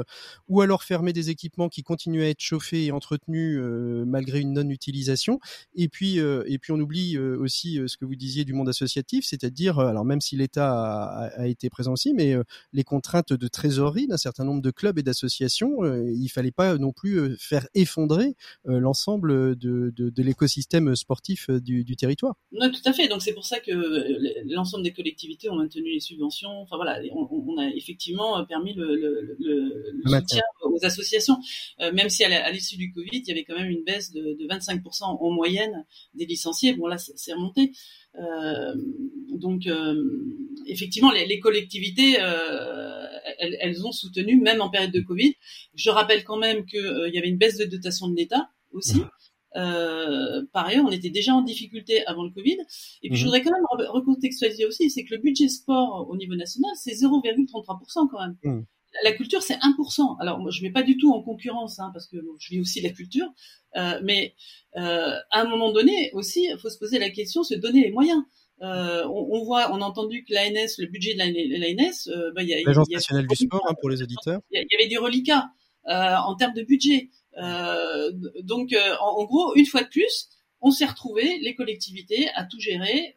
ou 0.49 0.61
alors 0.61 0.83
fermer 0.83 1.13
des 1.13 1.31
équipements 1.31 1.69
qui 1.69 1.83
continuaient 1.83 2.27
à 2.27 2.29
être 2.31 2.41
chauffés 2.41 2.87
et 2.87 2.93
entretenus 2.93 3.59
euh, 3.61 4.05
malgré 4.07 4.41
une 4.41 4.53
non-utilisation. 4.53 5.41
Et 5.75 5.89
puis 5.89 6.21
euh, 6.21 6.45
et 6.47 6.59
puis 6.59 6.73
on 6.73 6.81
oublie 6.81 7.19
aussi 7.19 7.81
ce 7.87 7.97
que 7.97 8.05
vous 8.05 8.17
disiez 8.17 8.45
du 8.45 8.53
monde 8.53 8.69
associatif, 8.69 9.25
c'est-à-dire 9.25 9.79
alors 9.79 10.05
même 10.05 10.21
si 10.21 10.37
l'État 10.37 10.71
a, 10.71 11.27
a, 11.29 11.47
été 11.47 11.71
présent 11.71 11.93
aussi, 11.93 12.13
mais 12.15 12.35
les 12.73 12.85
contraintes 12.85 13.33
de 13.33 13.49
trésorerie 13.49 14.07
d'un 14.07 14.17
certain 14.17 14.45
nombre 14.45 14.63
de 14.63 14.71
clubs 14.71 14.99
et 14.99 15.03
d'associations, 15.03 15.85
il 15.85 16.29
fallait 16.29 16.51
pas 16.51 16.77
non 16.79 16.93
plus 16.93 17.37
faire 17.39 17.67
effondrer 17.81 18.35
euh, 18.67 18.79
l'ensemble 18.79 19.57
de, 19.57 19.93
de, 19.95 20.11
de 20.11 20.23
l'écosystème 20.23 20.95
sportif 20.97 21.49
euh, 21.51 21.61
du, 21.61 21.85
du, 21.85 21.97
territoire. 21.97 22.35
Non, 22.53 22.71
tout 22.71 22.81
à 22.85 22.93
fait. 22.93 23.09
Donc 23.09 23.23
c'est 23.23 23.35
pour 23.35 23.45
ça 23.45 23.61
que 23.61 23.71
euh, 23.71 24.43
l'ensemble 24.47 24.85
des 24.85 24.93
collectivités 24.93 25.49
ont 25.51 25.57
maintenu 25.57 25.91
les 25.91 26.01
subventions. 26.01 26.61
Enfin 26.63 26.77
voilà, 26.77 27.01
on, 27.13 27.29
on 27.31 27.59
a 27.59 27.69
effectivement 27.75 28.45
permis 28.47 28.75
le, 28.75 28.97
le, 28.97 29.37
le, 29.39 29.93
le 30.05 30.11
soutien 30.11 30.43
aux 30.63 30.85
associations, 30.85 31.39
même 31.93 32.09
si 32.09 32.25
à 32.25 32.51
l'issue 32.51 32.77
du 32.77 32.93
Covid, 32.93 33.09
il 33.13 33.29
y 33.29 33.33
avait 33.33 33.45
quand 33.45 33.57
même 33.57 33.71
une 33.71 33.85
baisse 33.85 34.13
de, 34.13 34.37
de 34.39 34.47
25% 34.47 35.05
en 35.05 35.31
moyenne 35.31 35.85
des 36.15 36.27
licenciés. 36.27 36.75
Bon 36.75 36.87
là, 36.87 36.99
c'est 36.99 37.33
remonté. 37.33 37.73
Euh, 38.19 38.75
donc, 39.31 39.67
euh, 39.67 39.95
effectivement, 40.67 41.13
les, 41.13 41.27
les 41.27 41.39
collectivités, 41.39 42.17
euh, 42.21 43.07
elles, 43.39 43.57
elles, 43.61 43.87
ont 43.87 43.93
soutenu, 43.93 44.41
même 44.41 44.61
en 44.61 44.71
période 44.71 44.93
de 44.93 45.01
Covid. 45.01 45.35
Je 45.75 45.91
rappelle 45.91 46.25
quand 46.25 46.39
même 46.39 46.65
qu'il 46.67 47.05
il 47.09 47.15
y 47.15 47.19
avait 47.19 47.29
une 47.29 47.39
baisse 47.39 47.59
de 47.59 47.65
dotation 47.65 48.09
de 48.09 48.17
l'État 48.17 48.49
aussi. 48.73 49.03
Euh, 49.57 50.45
par 50.53 50.67
ailleurs, 50.67 50.85
on 50.87 50.91
était 50.91 51.11
déjà 51.11 51.35
en 51.35 51.43
difficulté 51.43 52.05
avant 52.07 52.25
le 52.25 52.31
Covid. 52.31 52.59
Et 53.03 53.09
puis, 53.09 53.19
je 53.19 53.23
mhm. 53.23 53.27
voudrais 53.27 53.43
quand 53.43 53.53
même 53.53 53.89
recontextualiser 53.89 54.67
aussi, 54.67 54.91
c'est 54.91 55.05
que 55.05 55.15
le 55.15 55.21
budget 55.21 55.49
sport 55.49 56.09
au 56.11 56.17
niveau 56.17 56.35
national, 56.35 56.71
c'est 56.77 56.93
0,33% 56.93 58.09
quand 58.11 58.21
même. 58.21 58.37
Mhm 58.43 58.67
la 59.05 59.13
culture, 59.13 59.43
c'est 59.43 59.57
1%. 59.57 60.17
Alors, 60.21 60.39
moi, 60.39 60.51
je 60.51 60.61
ne 60.61 60.69
mets 60.69 60.73
pas 60.73 60.83
du 60.83 60.97
tout 60.97 61.13
en 61.13 61.23
concurrence, 61.23 61.79
hein, 61.79 61.91
parce 61.93 62.07
que 62.07 62.17
je 62.39 62.51
vis 62.51 62.61
aussi 62.61 62.81
la 62.81 62.91
culture. 62.91 63.27
Euh, 63.77 64.01
mais 64.03 64.35
euh, 64.77 65.15
à 65.31 65.43
un 65.43 65.45
moment 65.45 65.73
donné 65.73 66.11
aussi, 66.15 66.49
il 66.51 66.59
faut 66.59 66.71
se 66.71 66.79
poser 66.79 66.99
la 66.99 67.11
question, 67.11 67.43
se 67.43 67.55
donner 67.55 67.83
les 67.83 67.91
moyens. 67.91 68.23
Euh, 68.63 69.05
on, 69.07 69.29
on, 69.31 69.45
voit, 69.45 69.71
on 69.73 69.81
a 69.81 69.85
entendu 69.85 70.25
que 70.25 70.35
l'ANS, 70.35 70.79
le 70.79 70.87
budget 70.87 71.15
de 71.15 71.19
l'ANS, 71.19 72.09
euh, 72.09 72.33
bah, 72.35 72.43
il 72.43 72.49
y 72.49 72.55
a 72.55 72.61
l'agence 72.65 72.91
nationale 72.91 73.27
du 73.27 73.37
sport 73.37 73.65
hein, 73.69 73.75
pour 73.81 73.89
les 73.89 74.03
auditeurs. 74.03 74.41
Il 74.51 74.67
y, 74.71 74.75
avait 74.75 74.89
des 74.89 74.97
reliquats 74.97 75.51
euh, 75.89 76.17
en 76.17 76.35
termes 76.35 76.55
de 76.55 76.63
budget. 76.63 77.11
Euh, 77.41 78.11
donc, 78.43 78.75
en, 79.01 79.21
en, 79.21 79.25
gros, 79.27 79.55
une 79.55 79.67
fois 79.67 79.83
de 79.83 79.89
plus, 79.89 80.29
on 80.61 80.73
s'est 80.73 80.87
retrouvé 80.87 81.39
les 81.41 81.55
collectivités 81.55 82.29
à 82.35 82.45
tout 82.45 82.59
gérer 82.59 83.15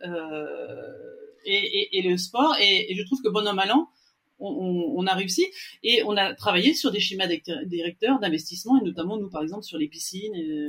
et, 1.46 1.56
et, 1.56 1.98
et, 1.98 2.02
le 2.04 2.18
sport. 2.18 2.56
Et, 2.60 2.92
et 2.92 2.96
je 2.96 3.04
trouve 3.04 3.22
que 3.24 3.30
bon 3.30 3.48
an 3.48 3.54
mal 3.56 3.72
on, 4.42 5.06
a 5.08 5.14
réussi 5.14 5.46
et 5.84 6.04
on 6.04 6.18
a 6.18 6.34
travaillé 6.34 6.74
sur 6.74 6.92
des 6.92 7.00
schémas 7.00 7.28
directeurs 7.66 8.20
d'investissement 8.20 8.80
et 8.80 8.84
notamment 8.84 9.18
nous 9.18 9.30
par 9.30 9.44
exemple 9.44 9.64
sur 9.64 9.78
les 9.78 9.88
piscines 9.88 10.36
et, 10.36 10.66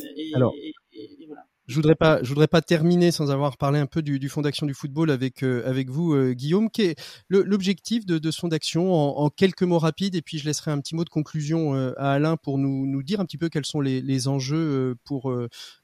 et 0.92 1.26
voilà. 1.26 1.46
Je 1.68 1.76
voudrais 1.76 1.94
pas, 1.94 2.20
je 2.22 2.28
voudrais 2.28 2.48
pas 2.48 2.60
terminer 2.60 3.12
sans 3.12 3.30
avoir 3.30 3.56
parlé 3.56 3.78
un 3.78 3.86
peu 3.86 4.02
du, 4.02 4.18
du 4.18 4.28
d'action 4.38 4.66
du 4.66 4.74
football 4.74 5.10
avec 5.12 5.44
euh, 5.44 5.62
avec 5.64 5.90
vous, 5.90 6.12
euh, 6.12 6.32
Guillaume. 6.32 6.68
Qui 6.70 6.82
est 6.82 7.00
l'objectif 7.28 8.04
de, 8.04 8.18
de, 8.18 8.30
ce 8.32 8.40
fonds 8.40 8.48
d'action 8.48 8.92
en, 8.92 9.24
en, 9.24 9.30
quelques 9.30 9.62
mots 9.62 9.78
rapides 9.78 10.16
et 10.16 10.22
puis 10.22 10.38
je 10.38 10.44
laisserai 10.44 10.72
un 10.72 10.80
petit 10.80 10.96
mot 10.96 11.04
de 11.04 11.08
conclusion 11.08 11.76
euh, 11.76 11.92
à 11.98 12.12
Alain 12.12 12.36
pour 12.36 12.58
nous 12.58 12.84
nous 12.86 13.02
dire 13.04 13.20
un 13.20 13.24
petit 13.26 13.38
peu 13.38 13.48
quels 13.48 13.64
sont 13.64 13.80
les, 13.80 14.00
les 14.00 14.26
enjeux 14.26 14.96
pour 15.04 15.32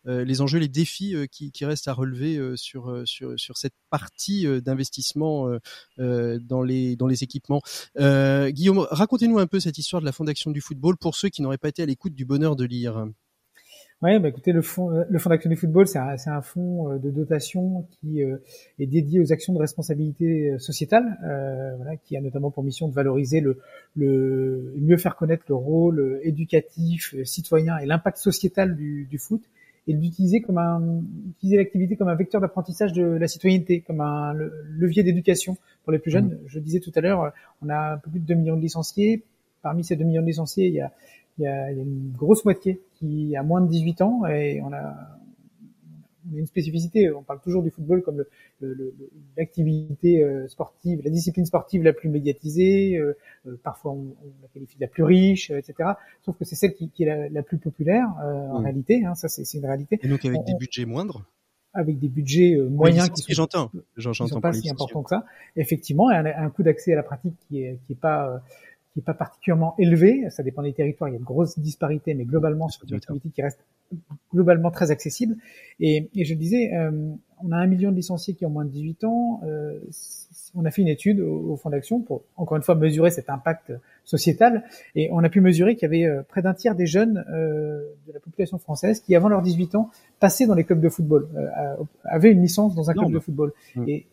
les 0.04 0.40
enjeux, 0.40 0.58
les 0.58 0.68
défis 0.68 1.14
qui, 1.30 1.52
qui 1.52 1.64
restent 1.64 1.88
à 1.88 1.92
relever 1.92 2.40
sur 2.56 3.02
sur 3.04 3.38
sur 3.38 3.56
cette 3.56 3.74
partie 3.90 4.46
d'investissement 4.60 5.48
dans 5.98 6.62
les 6.62 6.96
dans 6.96 7.06
les 7.06 7.22
équipements. 7.22 7.62
Guillaume, 7.96 8.86
racontez-nous 8.90 9.38
un 9.38 9.46
peu 9.46 9.60
cette 9.60 9.78
histoire 9.78 10.00
de 10.00 10.06
la 10.06 10.12
Fondation 10.12 10.50
du 10.50 10.60
football 10.60 10.96
pour 10.96 11.14
ceux 11.14 11.28
qui 11.28 11.42
n'auraient 11.42 11.58
pas 11.58 11.68
été 11.68 11.82
à 11.82 11.86
l'écoute 11.86 12.14
du 12.14 12.24
bonheur 12.24 12.56
de 12.56 12.64
lire. 12.64 13.06
Oui, 14.00 14.16
bah 14.20 14.28
écoutez, 14.28 14.52
le 14.52 14.62
fonds, 14.62 14.92
euh, 14.92 15.02
le 15.10 15.18
fonds 15.18 15.30
d'action 15.30 15.50
du 15.50 15.56
football, 15.56 15.88
c'est 15.88 15.98
un, 15.98 16.14
un, 16.26 16.40
fonds 16.40 16.92
euh, 16.92 16.98
de 16.98 17.10
dotation 17.10 17.84
qui 17.90 18.22
euh, 18.22 18.36
est 18.78 18.86
dédié 18.86 19.20
aux 19.20 19.32
actions 19.32 19.52
de 19.52 19.58
responsabilité 19.58 20.56
sociétale, 20.60 21.18
euh, 21.24 21.74
voilà, 21.74 21.96
qui 21.96 22.16
a 22.16 22.20
notamment 22.20 22.52
pour 22.52 22.62
mission 22.62 22.86
de 22.86 22.94
valoriser 22.94 23.40
le, 23.40 23.58
le 23.96 24.72
mieux 24.76 24.98
faire 24.98 25.16
connaître 25.16 25.42
le 25.48 25.56
rôle 25.56 26.20
éducatif, 26.22 27.16
citoyen 27.24 27.76
et 27.78 27.86
l'impact 27.86 28.18
sociétal 28.18 28.76
du, 28.76 29.08
du, 29.10 29.18
foot, 29.18 29.42
et 29.88 29.94
d'utiliser 29.94 30.42
comme 30.42 30.58
un, 30.58 31.02
utiliser 31.30 31.56
l'activité 31.56 31.96
comme 31.96 32.08
un 32.08 32.14
vecteur 32.14 32.40
d'apprentissage 32.40 32.92
de 32.92 33.02
la 33.02 33.26
citoyenneté, 33.26 33.80
comme 33.80 34.00
un 34.00 34.32
levier 34.78 35.02
d'éducation 35.02 35.56
pour 35.82 35.90
les 35.92 35.98
plus 35.98 36.12
jeunes. 36.12 36.34
Mmh. 36.34 36.38
Je 36.46 36.60
disais 36.60 36.78
tout 36.78 36.92
à 36.94 37.00
l'heure, 37.00 37.32
on 37.62 37.68
a 37.68 37.94
un 37.94 37.96
peu 37.96 38.10
plus 38.10 38.20
de 38.20 38.26
2 38.26 38.34
millions 38.34 38.56
de 38.56 38.62
licenciés. 38.62 39.24
Parmi 39.60 39.82
ces 39.82 39.96
2 39.96 40.04
millions 40.04 40.22
de 40.22 40.28
licenciés, 40.28 40.68
il 40.68 40.74
y 40.74 40.80
a 40.80 40.92
il 41.38 41.44
y, 41.44 41.46
a, 41.46 41.70
il 41.70 41.78
y 41.78 41.80
a, 41.80 41.84
une 41.84 42.12
grosse 42.16 42.44
moitié 42.44 42.80
qui 42.94 43.36
a 43.36 43.42
moins 43.42 43.60
de 43.60 43.68
18 43.68 44.02
ans 44.02 44.26
et 44.26 44.60
on 44.62 44.72
a, 44.72 45.18
on 46.30 46.36
a 46.36 46.38
une 46.38 46.46
spécificité. 46.46 47.12
On 47.12 47.22
parle 47.22 47.40
toujours 47.40 47.62
du 47.62 47.70
football 47.70 48.02
comme 48.02 48.24
l'activité 49.36 50.22
euh, 50.22 50.48
sportive, 50.48 51.00
la 51.04 51.10
discipline 51.10 51.46
sportive 51.46 51.82
la 51.82 51.92
plus 51.92 52.08
médiatisée. 52.08 52.96
Euh, 52.96 53.16
euh, 53.46 53.56
parfois, 53.62 53.92
on, 53.92 54.16
on, 54.22 54.32
la 54.42 54.48
qualifie 54.48 54.76
de 54.76 54.80
la 54.80 54.88
plus 54.88 55.04
riche, 55.04 55.50
etc. 55.50 55.90
Sauf 56.24 56.36
que 56.36 56.44
c'est 56.44 56.56
celle 56.56 56.74
qui, 56.74 56.90
qui, 56.90 57.04
est 57.04 57.06
la, 57.06 57.28
la 57.28 57.42
plus 57.42 57.58
populaire 57.58 58.08
en 58.18 58.60
mmh. 58.60 58.64
réalité. 58.64 59.04
Hein, 59.04 59.14
ça, 59.14 59.28
c'est 59.28 59.42
une 59.56 59.66
réalité. 59.66 59.98
Et 60.02 60.08
donc 60.08 60.24
avec 60.24 60.40
on, 60.40 60.44
des 60.44 60.54
budgets 60.54 60.84
moindres 60.84 61.24
avec 61.74 61.98
des 61.98 62.08
budgets 62.08 62.56
moyens 62.70 63.10
qui 63.10 63.34
j'entends, 63.34 63.70
sont 63.98 64.40
pas 64.40 64.52
si 64.54 64.70
importants 64.70 65.02
que 65.02 65.10
ça. 65.10 65.26
Effectivement, 65.54 66.08
un, 66.08 66.24
un 66.24 66.50
coût 66.50 66.62
d'accès 66.62 66.94
à 66.94 66.96
la 66.96 67.02
pratique 67.02 67.36
qui 67.46 67.62
est 67.62 67.78
qui 67.86 67.92
est 67.92 68.00
pas 68.00 68.42
qui 68.98 69.02
est 69.02 69.04
pas 69.04 69.14
particulièrement 69.14 69.74
élevé. 69.78 70.28
Ça 70.30 70.42
dépend 70.42 70.62
des 70.62 70.72
territoires, 70.72 71.08
il 71.08 71.12
y 71.12 71.16
a 71.16 71.20
de 71.20 71.24
grosses 71.24 71.58
disparités, 71.58 72.14
mais 72.14 72.24
globalement, 72.24 72.68
c'est 72.68 72.82
une 72.88 72.96
activité 72.96 73.28
qui 73.30 73.42
reste 73.42 73.60
globalement 74.34 74.70
très 74.70 74.90
accessible. 74.90 75.36
Et, 75.78 76.08
et 76.16 76.24
je 76.24 76.34
disais, 76.34 76.74
euh, 76.74 76.90
on 77.44 77.52
a 77.52 77.56
un 77.56 77.66
million 77.66 77.90
de 77.90 77.96
licenciés 77.96 78.34
qui 78.34 78.44
ont 78.44 78.50
moins 78.50 78.64
de 78.64 78.70
18 78.70 79.04
ans. 79.04 79.40
Euh, 79.44 79.78
on 80.54 80.64
a 80.64 80.70
fait 80.70 80.82
une 80.82 80.88
étude 80.88 81.20
au, 81.20 81.52
au 81.52 81.56
Fonds 81.56 81.70
d'action 81.70 82.00
pour, 82.00 82.22
encore 82.36 82.56
une 82.56 82.62
fois, 82.62 82.74
mesurer 82.74 83.10
cet 83.10 83.30
impact 83.30 83.72
sociétal. 84.04 84.64
Et 84.96 85.08
on 85.12 85.22
a 85.22 85.28
pu 85.28 85.40
mesurer 85.40 85.76
qu'il 85.76 85.82
y 85.82 85.86
avait 85.86 86.04
euh, 86.04 86.22
près 86.26 86.42
d'un 86.42 86.54
tiers 86.54 86.74
des 86.74 86.86
jeunes 86.86 87.24
euh, 87.30 87.82
de 88.08 88.12
la 88.12 88.18
population 88.20 88.58
française 88.58 89.00
qui, 89.00 89.14
avant 89.14 89.28
leurs 89.28 89.42
18 89.42 89.76
ans, 89.76 89.90
passaient 90.18 90.46
dans 90.46 90.54
les 90.54 90.64
clubs 90.64 90.80
de 90.80 90.88
football, 90.88 91.28
euh, 91.36 91.76
avaient 92.04 92.32
une 92.32 92.42
licence 92.42 92.74
dans 92.74 92.90
un 92.90 92.94
club 92.94 93.12
de 93.12 93.20
football. 93.20 93.52
Mmh. 93.76 93.84
Et 93.86 94.06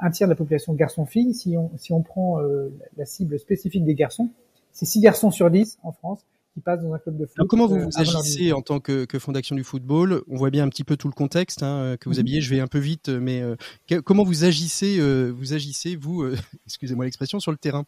un 0.00 0.10
tiers 0.10 0.28
de 0.28 0.32
la 0.32 0.36
population 0.36 0.72
garçons-filles. 0.74 1.34
Si 1.34 1.56
on, 1.56 1.70
si 1.76 1.92
on 1.92 2.02
prend 2.02 2.40
euh, 2.40 2.68
la 2.96 3.04
cible 3.04 3.38
spécifique 3.38 3.84
des 3.84 3.94
garçons, 3.94 4.30
c'est 4.72 4.86
6 4.86 5.00
garçons 5.00 5.30
sur 5.30 5.50
10 5.50 5.78
en 5.82 5.92
France 5.92 6.20
qui 6.54 6.60
passent 6.60 6.82
dans 6.82 6.92
un 6.92 6.98
club 6.98 7.16
de 7.16 7.26
foot. 7.26 7.34
Alors 7.38 7.48
comment 7.48 7.66
vous, 7.66 7.76
euh, 7.76 7.84
vous 7.84 8.00
agissez 8.00 8.52
en 8.52 8.62
tant 8.62 8.80
que, 8.80 9.04
que 9.04 9.18
Fondation 9.18 9.54
du 9.56 9.64
football? 9.64 10.22
On 10.28 10.36
voit 10.36 10.50
bien 10.50 10.64
un 10.64 10.68
petit 10.68 10.84
peu 10.84 10.96
tout 10.96 11.08
le 11.08 11.14
contexte 11.14 11.62
hein, 11.62 11.96
que 12.00 12.08
vous 12.08 12.14
mm 12.14 12.18
-hmm. 12.18 12.20
habillez. 12.20 12.40
Je 12.40 12.50
vais 12.54 12.60
un 12.60 12.66
peu 12.66 12.78
vite, 12.78 13.08
mais 13.08 13.42
euh, 13.42 13.56
comment 14.04 14.24
vous 14.24 14.44
agissez, 14.44 14.98
euh, 14.98 15.30
vous 15.30 15.52
agissez 15.52 15.96
vous, 15.96 16.22
euh, 16.22 16.36
excusez-moi 16.66 17.04
l'expression, 17.04 17.40
sur 17.40 17.52
le 17.52 17.58
terrain? 17.58 17.84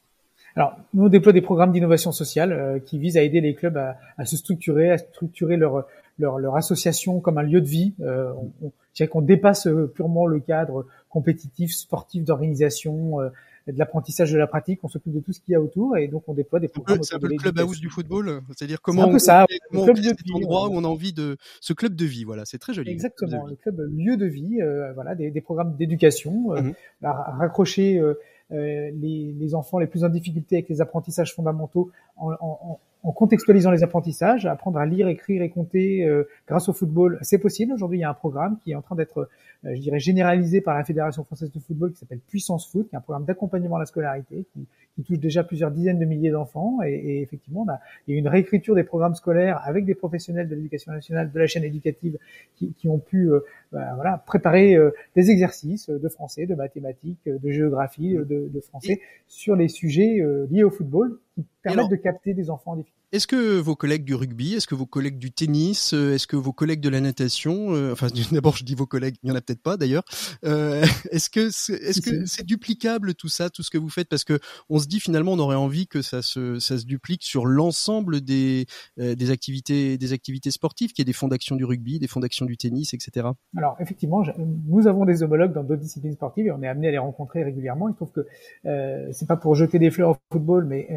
Alors, 0.57 0.77
nous, 0.95 1.05
on 1.05 1.09
déploie 1.09 1.33
des 1.33 1.43
programmes 1.43 1.73
d'innovation 1.73 2.13
sociale 2.13 2.53
euh, 2.53 2.79
qui 2.81 2.99
visent 2.99 3.17
à 3.17 3.23
aider 3.23 3.41
les 3.41 3.55
clubs 3.55 3.77
à, 3.77 3.97
à, 4.19 4.25
se 4.25 4.37
structurer, 4.37 4.91
à 4.91 4.99
structurer 4.99 5.57
leur, 5.57 5.87
leur, 6.19 6.39
leur 6.39 6.57
association 6.57 7.21
comme 7.21 7.39
un 7.39 7.43
lieu 7.43 7.61
de 7.61 7.69
vie. 7.69 7.95
Euh, 8.01 8.33
on, 8.63 8.73
on, 8.91 8.97
dirais 8.97 9.09
qu'on 9.09 9.23
dépasse 9.23 9.69
purement 9.95 10.27
le 10.27 10.41
cadre 10.41 10.87
compétitif, 11.09 11.73
sportif, 11.73 12.25
d'organisation, 12.25 13.21
euh, 13.21 13.31
de 13.67 13.79
l'apprentissage 13.79 14.33
de 14.33 14.39
la 14.39 14.47
pratique. 14.47 14.81
On 14.83 14.89
s'occupe 14.89 15.13
de 15.13 15.21
tout 15.21 15.33
ce 15.33 15.41
qu'il 15.41 15.53
y 15.53 15.55
a 15.55 15.61
autour 15.61 15.97
et 15.97 16.09
donc 16.09 16.25
on 16.29 16.35
déploie 16.35 16.61
des 16.61 16.69
programmes. 16.69 17.03
C'est 17.03 17.15
un 17.15 17.19
peu 17.19 17.29
le 17.29 17.37
club 17.37 17.59
house 17.59 17.81
du 17.81 17.89
football, 17.89 18.41
c'est-à-dire 18.49 18.81
comment 18.81 19.05
un 19.05 19.13
peu 19.13 19.19
ça, 19.19 19.47
on, 19.73 19.85
club 19.85 19.97
de 19.97 20.03
cet 20.03 20.19
endroit 20.35 20.69
où 20.69 20.73
on 20.75 20.85
a 20.85 20.89
envie 20.89 21.13
de 21.13 21.37
ce 21.61 21.73
club 21.73 21.95
de 21.95 22.05
vie. 22.05 22.25
Voilà, 22.25 22.45
c'est 22.45 22.59
très 22.59 22.73
joli. 22.73 22.91
Exactement, 22.91 23.47
le 23.47 23.57
club, 23.57 23.81
lieu 23.93 24.17
de 24.17 24.27
vie. 24.27 24.61
Euh, 24.61 24.93
voilà, 24.95 25.15
des, 25.15 25.31
des, 25.31 25.41
programmes 25.41 25.77
d'éducation, 25.77 26.53
euh, 26.55 26.63
mm 26.63 26.73
-hmm. 27.03 27.39
raccrocher 27.39 27.99
euh, 27.99 28.15
les, 28.51 29.33
les, 29.39 29.55
enfants 29.55 29.79
les 29.79 29.87
plus 29.87 30.03
en 30.05 30.09
difficulté 30.09 30.57
avec 30.57 30.69
les 30.69 30.81
apprentissages 30.81 31.35
fondamentaux 31.35 31.91
en, 32.17 32.33
en, 32.33 32.59
en 32.71 32.81
contextualisant 33.03 33.71
les 33.71 33.83
apprentissages, 33.83 34.47
apprendre 34.47 34.79
à 34.79 34.87
lire, 34.87 35.09
écrire 35.09 35.43
et 35.43 35.49
compter 35.49 36.05
euh, 36.05 36.29
grâce 36.47 36.69
au 36.69 36.73
football, 36.73 37.19
c'est 37.23 37.39
possible. 37.39 37.73
Aujourd'hui, 37.73 37.99
il 37.99 38.03
y 38.03 38.05
a 38.05 38.11
un 38.11 38.15
programme 38.15 38.59
qui 38.63 38.73
est 38.73 38.75
en 38.75 38.83
train 38.83 38.95
d'être, 38.95 39.29
euh, 39.65 39.75
je 39.75 39.81
dirais, 39.81 39.99
généralisé 39.99 40.61
par 40.61 40.77
la 40.77 40.85
Fédération 40.85 41.25
française 41.25 41.51
de 41.51 41.59
football 41.61 41.93
qui 41.93 41.99
s'appelle 41.99 42.21
Puissance 42.29 42.71
Foot, 42.71 42.89
qui 42.89 42.95
est 42.95 42.99
un 42.99 43.01
programme 43.01 43.25
d'accompagnement 43.25 43.77
à 43.77 43.79
la 43.81 43.87
scolarité 43.87 44.45
qui, 44.53 44.67
qui, 44.97 45.03
touche 45.03 45.19
déjà 45.19 45.43
plusieurs 45.45 45.71
dizaines 45.71 45.99
de 45.99 46.05
milliers 46.05 46.31
d'enfants. 46.31 46.79
Et, 46.85 46.93
et, 46.93 47.23
effectivement, 47.23 47.63
on 47.67 47.71
a, 47.71 47.81
il 48.07 48.15
y 48.15 48.17
a 48.17 48.21
une 48.21 48.29
réécriture 48.29 48.75
des 48.75 48.85
programmes 48.85 49.15
scolaires 49.15 49.63
avec 49.65 49.87
des 49.87 49.95
professionnels 49.95 50.49
de 50.49 50.55
l'éducation 50.55 50.93
nationale, 50.93 51.33
de 51.33 51.39
la 51.39 51.47
chaîne 51.47 51.65
éducative, 51.65 52.19
qui, 52.57 52.75
qui 52.75 52.89
ont 52.89 52.99
pu 52.99 53.33
euh, 53.33 53.41
bah, 53.73 53.93
voilà, 53.95 54.23
préparer 54.27 54.75
euh, 54.75 54.91
des 55.17 55.31
exercices 55.31 55.89
de 55.89 56.09
français, 56.11 56.45
de 56.45 56.55
mathématiques, 56.55 57.27
de 57.27 57.51
géographie, 57.51 58.15
de, 58.15 58.51
de 58.53 58.61
français 58.61 59.01
sur 59.27 59.57
les 59.57 59.69
sujets 59.69 60.23
liés 60.51 60.65
au 60.65 60.71
football 60.71 61.19
qui 61.43 61.57
permettent 61.63 61.79
alors, 61.79 61.89
de 61.89 61.97
capter 61.97 62.35
des 62.35 62.51
enfants 62.51 62.73
en 62.73 62.77
difficulté. 62.77 63.01
Est-ce 63.13 63.27
que 63.27 63.59
vos 63.59 63.75
collègues 63.75 64.05
du 64.05 64.15
rugby, 64.15 64.55
est-ce 64.55 64.69
que 64.69 64.77
vos 64.77 64.87
collègues 64.87 65.19
du 65.19 65.33
tennis, 65.33 65.95
euh, 65.95 66.15
est-ce 66.15 66.29
que 66.29 66.37
vos 66.37 66.53
collègues 66.53 66.81
de 66.81 66.89
la 66.89 67.01
natation, 67.01 67.75
euh, 67.75 67.93
enfin 67.93 68.07
d'abord 68.33 68.57
je 68.57 68.65
dis 68.65 68.77
vos 68.77 68.87
collègues, 68.87 69.17
il 69.25 69.31
y 69.31 69.33
en 69.33 69.35
a 69.35 69.41
peut-être 69.41 69.63
pas 69.63 69.77
d'ailleurs. 69.77 70.05
Euh, 70.45 70.83
est-ce 71.11 71.29
que 71.29 71.49
est-ce 71.49 72.01
que 72.01 72.25
c'est 72.27 72.47
duplicable 72.47 73.15
tout 73.15 73.29
ça, 73.29 73.51
tout 73.51 73.65
ce 73.65 73.71
que 73.71 73.79
vous 73.79 73.89
faites? 73.89 74.09
Parce 74.09 74.23
que 74.23 74.39
on 74.69 74.79
se 74.79 74.87
dit 74.87 75.01
finalement 75.01 75.33
on 75.33 75.41
aurait 75.41 75.57
envie 75.57 75.89
que 75.89 76.03
ça 76.03 76.23
se 76.23 76.61
ça 76.61 76.79
se 76.79 76.85
duplique 76.85 77.25
sur 77.25 77.47
l'ensemble 77.47 78.21
des 78.21 78.67
des 78.97 79.31
activités 79.33 79.99
des 79.99 80.13
activités 80.13 80.53
sportives, 80.53 80.93
qu'il 80.93 81.03
y 81.03 81.05
ait 81.05 81.05
des 81.05 81.13
fonds 81.13 81.29
d'action 81.29 81.57
du 81.57 81.65
rugby, 81.65 81.99
des 81.99 82.07
fonds 82.07 82.21
d'action 82.21 82.47
du 82.47 82.57
tennis, 82.57 82.95
etc. 82.95 83.27
Alors 83.57 83.77
effectivement, 83.81 84.23
je, 84.23 84.31
nous 84.69 84.87
avons 84.87 85.05
des 85.05 85.25
homologues 85.25 85.53
dans 85.53 85.65
d'autres 85.65 85.83
disciplines 85.83 86.13
sportives 86.13 86.47
et 86.47 86.53
on 86.53 86.63
est 86.63 86.69
amené 86.69 86.87
à 86.87 86.91
les 86.93 86.99
rencontrer 86.99 87.43
régulièrement. 87.43 87.89
Il 87.89 87.97
trouve 87.97 88.13
que 88.13 88.27
euh, 88.67 89.09
c'est 89.11 89.27
pas 89.27 89.37
pour 89.37 89.57
jeter 89.57 89.81
des 89.81 89.91
fleurs 89.91 90.11
au 90.11 90.17
football, 90.33 90.65
mais 90.65 90.89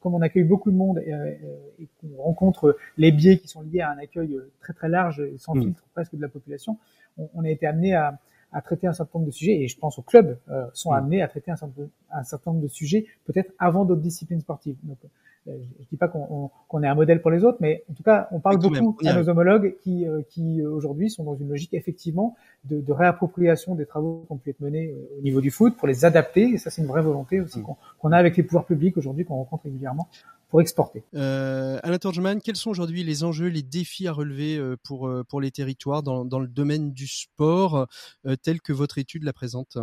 comme 0.00 0.14
on 0.14 0.22
accueille 0.22 0.44
beaucoup 0.44 0.70
de 0.70 0.76
monde 0.76 0.98
et 0.98 1.88
qu'on 2.00 2.22
rencontre 2.22 2.76
les 2.96 3.12
biais 3.12 3.38
qui 3.38 3.48
sont 3.48 3.62
liés 3.62 3.80
à 3.80 3.90
un 3.90 3.98
accueil 3.98 4.38
très 4.60 4.72
très 4.72 4.88
large 4.88 5.20
et 5.20 5.38
sans 5.38 5.54
mmh. 5.54 5.62
filtre 5.62 5.84
presque 5.92 6.14
de 6.14 6.22
la 6.22 6.28
population, 6.28 6.78
on, 7.18 7.28
on 7.34 7.44
a 7.44 7.50
été 7.50 7.66
amené 7.66 7.94
à, 7.94 8.18
à, 8.52 8.60
traiter 8.62 8.86
un 8.86 8.92
certain 8.92 9.18
nombre 9.18 9.30
de 9.30 9.34
sujets, 9.34 9.60
et 9.60 9.68
je 9.68 9.78
pense 9.78 9.98
aux 9.98 10.02
clubs 10.02 10.38
euh, 10.48 10.66
sont 10.72 10.92
mmh. 10.92 10.94
amenés 10.94 11.22
à 11.22 11.28
traiter 11.28 11.50
un 11.50 11.56
certain, 11.56 11.88
un 12.10 12.24
certain 12.24 12.52
nombre 12.52 12.62
de 12.62 12.68
sujets, 12.68 13.06
peut-être 13.24 13.52
avant 13.58 13.84
d'autres 13.84 14.02
disciplines 14.02 14.40
sportives. 14.40 14.76
Donc, 14.82 14.98
euh, 15.04 15.08
je 15.46 15.86
dis 15.90 15.96
pas 15.96 16.08
qu'on 16.08 16.50
qu 16.70 16.84
est 16.84 16.88
un 16.88 16.94
modèle 16.94 17.22
pour 17.22 17.30
les 17.30 17.44
autres, 17.44 17.58
mais 17.60 17.84
en 17.90 17.94
tout 17.94 18.02
cas, 18.02 18.28
on 18.32 18.40
parle 18.40 18.58
beaucoup 18.58 18.96
même, 19.02 19.16
à 19.16 19.20
nos 19.20 19.28
homologues 19.28 19.76
qui, 19.82 20.06
euh, 20.06 20.22
qui 20.28 20.62
aujourd'hui 20.62 21.10
sont 21.10 21.24
dans 21.24 21.36
une 21.36 21.48
logique 21.48 21.74
effectivement 21.74 22.36
de, 22.64 22.80
de 22.80 22.92
réappropriation 22.92 23.74
des 23.74 23.86
travaux 23.86 24.24
qui 24.26 24.32
ont 24.32 24.38
pu 24.38 24.50
être 24.50 24.60
menés 24.60 24.94
au 25.18 25.22
niveau 25.22 25.40
du 25.40 25.50
foot 25.50 25.76
pour 25.76 25.88
les 25.88 26.04
adapter, 26.04 26.50
et 26.54 26.58
ça 26.58 26.70
c'est 26.70 26.82
une 26.82 26.88
vraie 26.88 27.02
volonté 27.02 27.40
aussi 27.40 27.60
mmh. 27.60 27.64
qu'on 27.98 28.08
qu 28.08 28.14
a 28.14 28.16
avec 28.16 28.36
les 28.36 28.42
pouvoirs 28.42 28.66
publics 28.66 28.96
aujourd'hui, 28.96 29.24
qu'on 29.24 29.36
rencontre 29.36 29.64
régulièrement 29.64 30.08
pour 30.48 30.60
exporter. 30.60 31.02
Euh, 31.14 31.78
Alain 31.82 31.98
Torgeman, 31.98 32.40
quels 32.40 32.56
sont 32.56 32.70
aujourd'hui 32.70 33.02
les 33.02 33.24
enjeux, 33.24 33.48
les 33.48 33.62
défis 33.62 34.06
à 34.06 34.12
relever 34.12 34.56
euh, 34.56 34.76
pour, 34.84 35.08
euh, 35.08 35.24
pour 35.28 35.40
les 35.40 35.50
territoires 35.50 36.02
dans, 36.02 36.24
dans 36.24 36.38
le 36.38 36.48
domaine 36.48 36.92
du 36.92 37.06
sport, 37.06 37.86
euh, 38.26 38.36
tel 38.42 38.60
que 38.60 38.72
votre 38.72 38.98
étude 38.98 39.24
la 39.24 39.32
présente? 39.32 39.76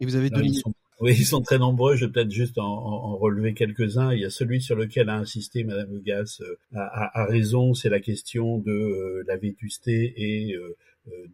Et 0.00 0.06
vous 0.06 0.16
avez 0.16 0.30
deux 0.30 0.42
ils 0.42 0.54
sont, 0.54 0.72
Oui, 1.00 1.14
ils 1.18 1.26
sont 1.26 1.42
très 1.42 1.58
nombreux. 1.58 1.96
Je 1.96 2.06
vais 2.06 2.12
peut-être 2.12 2.30
juste 2.30 2.58
en, 2.58 2.64
en, 2.64 3.16
relever 3.16 3.54
quelques-uns. 3.54 4.12
Il 4.12 4.20
y 4.20 4.24
a 4.24 4.30
celui 4.30 4.62
sur 4.62 4.76
lequel 4.76 5.10
a 5.10 5.16
insisté 5.16 5.62
Madame 5.64 5.94
Hugas 5.94 6.42
a, 6.74 7.20
a, 7.20 7.26
raison, 7.26 7.74
c'est 7.74 7.90
la 7.90 8.00
question 8.00 8.58
de 8.58 8.72
euh, 8.72 9.24
la 9.26 9.36
vétusté 9.36 10.14
et 10.16 10.54
euh, 10.54 10.76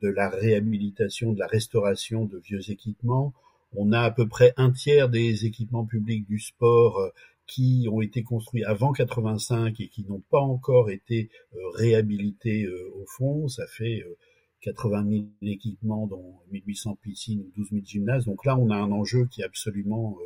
de 0.02 0.08
la 0.08 0.28
réhabilitation, 0.28 1.32
de 1.32 1.38
la 1.38 1.46
restauration 1.46 2.24
de 2.24 2.38
vieux 2.38 2.70
équipements. 2.70 3.32
On 3.74 3.92
a 3.92 4.00
à 4.00 4.10
peu 4.10 4.26
près 4.26 4.52
un 4.56 4.70
tiers 4.70 5.08
des 5.08 5.46
équipements 5.46 5.86
publics 5.86 6.26
du 6.26 6.38
sport 6.38 7.12
qui 7.46 7.86
ont 7.90 8.00
été 8.00 8.22
construits 8.22 8.64
avant 8.64 8.92
85 8.92 9.80
et 9.80 9.88
qui 9.88 10.04
n'ont 10.08 10.22
pas 10.30 10.40
encore 10.40 10.90
été 10.90 11.30
euh, 11.54 11.58
réhabilités 11.74 12.64
euh, 12.64 12.90
au 12.94 13.04
fond. 13.06 13.48
Ça 13.48 13.66
fait 13.66 14.02
euh, 14.06 14.16
80 14.62 15.08
000 15.10 15.24
équipements, 15.42 16.06
dont 16.06 16.36
1800 16.52 16.98
piscines 17.02 17.40
ou 17.40 17.52
12 17.56 17.70
000 17.70 17.82
gymnases. 17.84 18.24
Donc 18.24 18.44
là, 18.44 18.56
on 18.58 18.70
a 18.70 18.76
un 18.76 18.90
enjeu 18.90 19.26
qui 19.26 19.42
est 19.42 19.44
absolument 19.44 20.16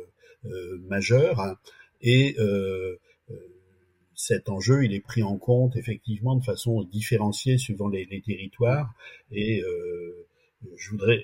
euh, 0.45 0.77
majeur. 0.87 1.57
Et 2.01 2.35
cet 4.13 4.49
enjeu, 4.49 4.83
il 4.83 4.93
est 4.93 4.99
pris 4.99 5.21
en 5.23 5.37
compte 5.37 5.75
effectivement 5.75 6.35
de 6.35 6.43
façon 6.43 6.83
différenciée 6.83 7.57
suivant 7.57 7.87
les, 7.87 8.05
les 8.05 8.21
territoires. 8.21 8.93
Et 9.31 9.63
je 10.75 10.89
voudrais 10.91 11.21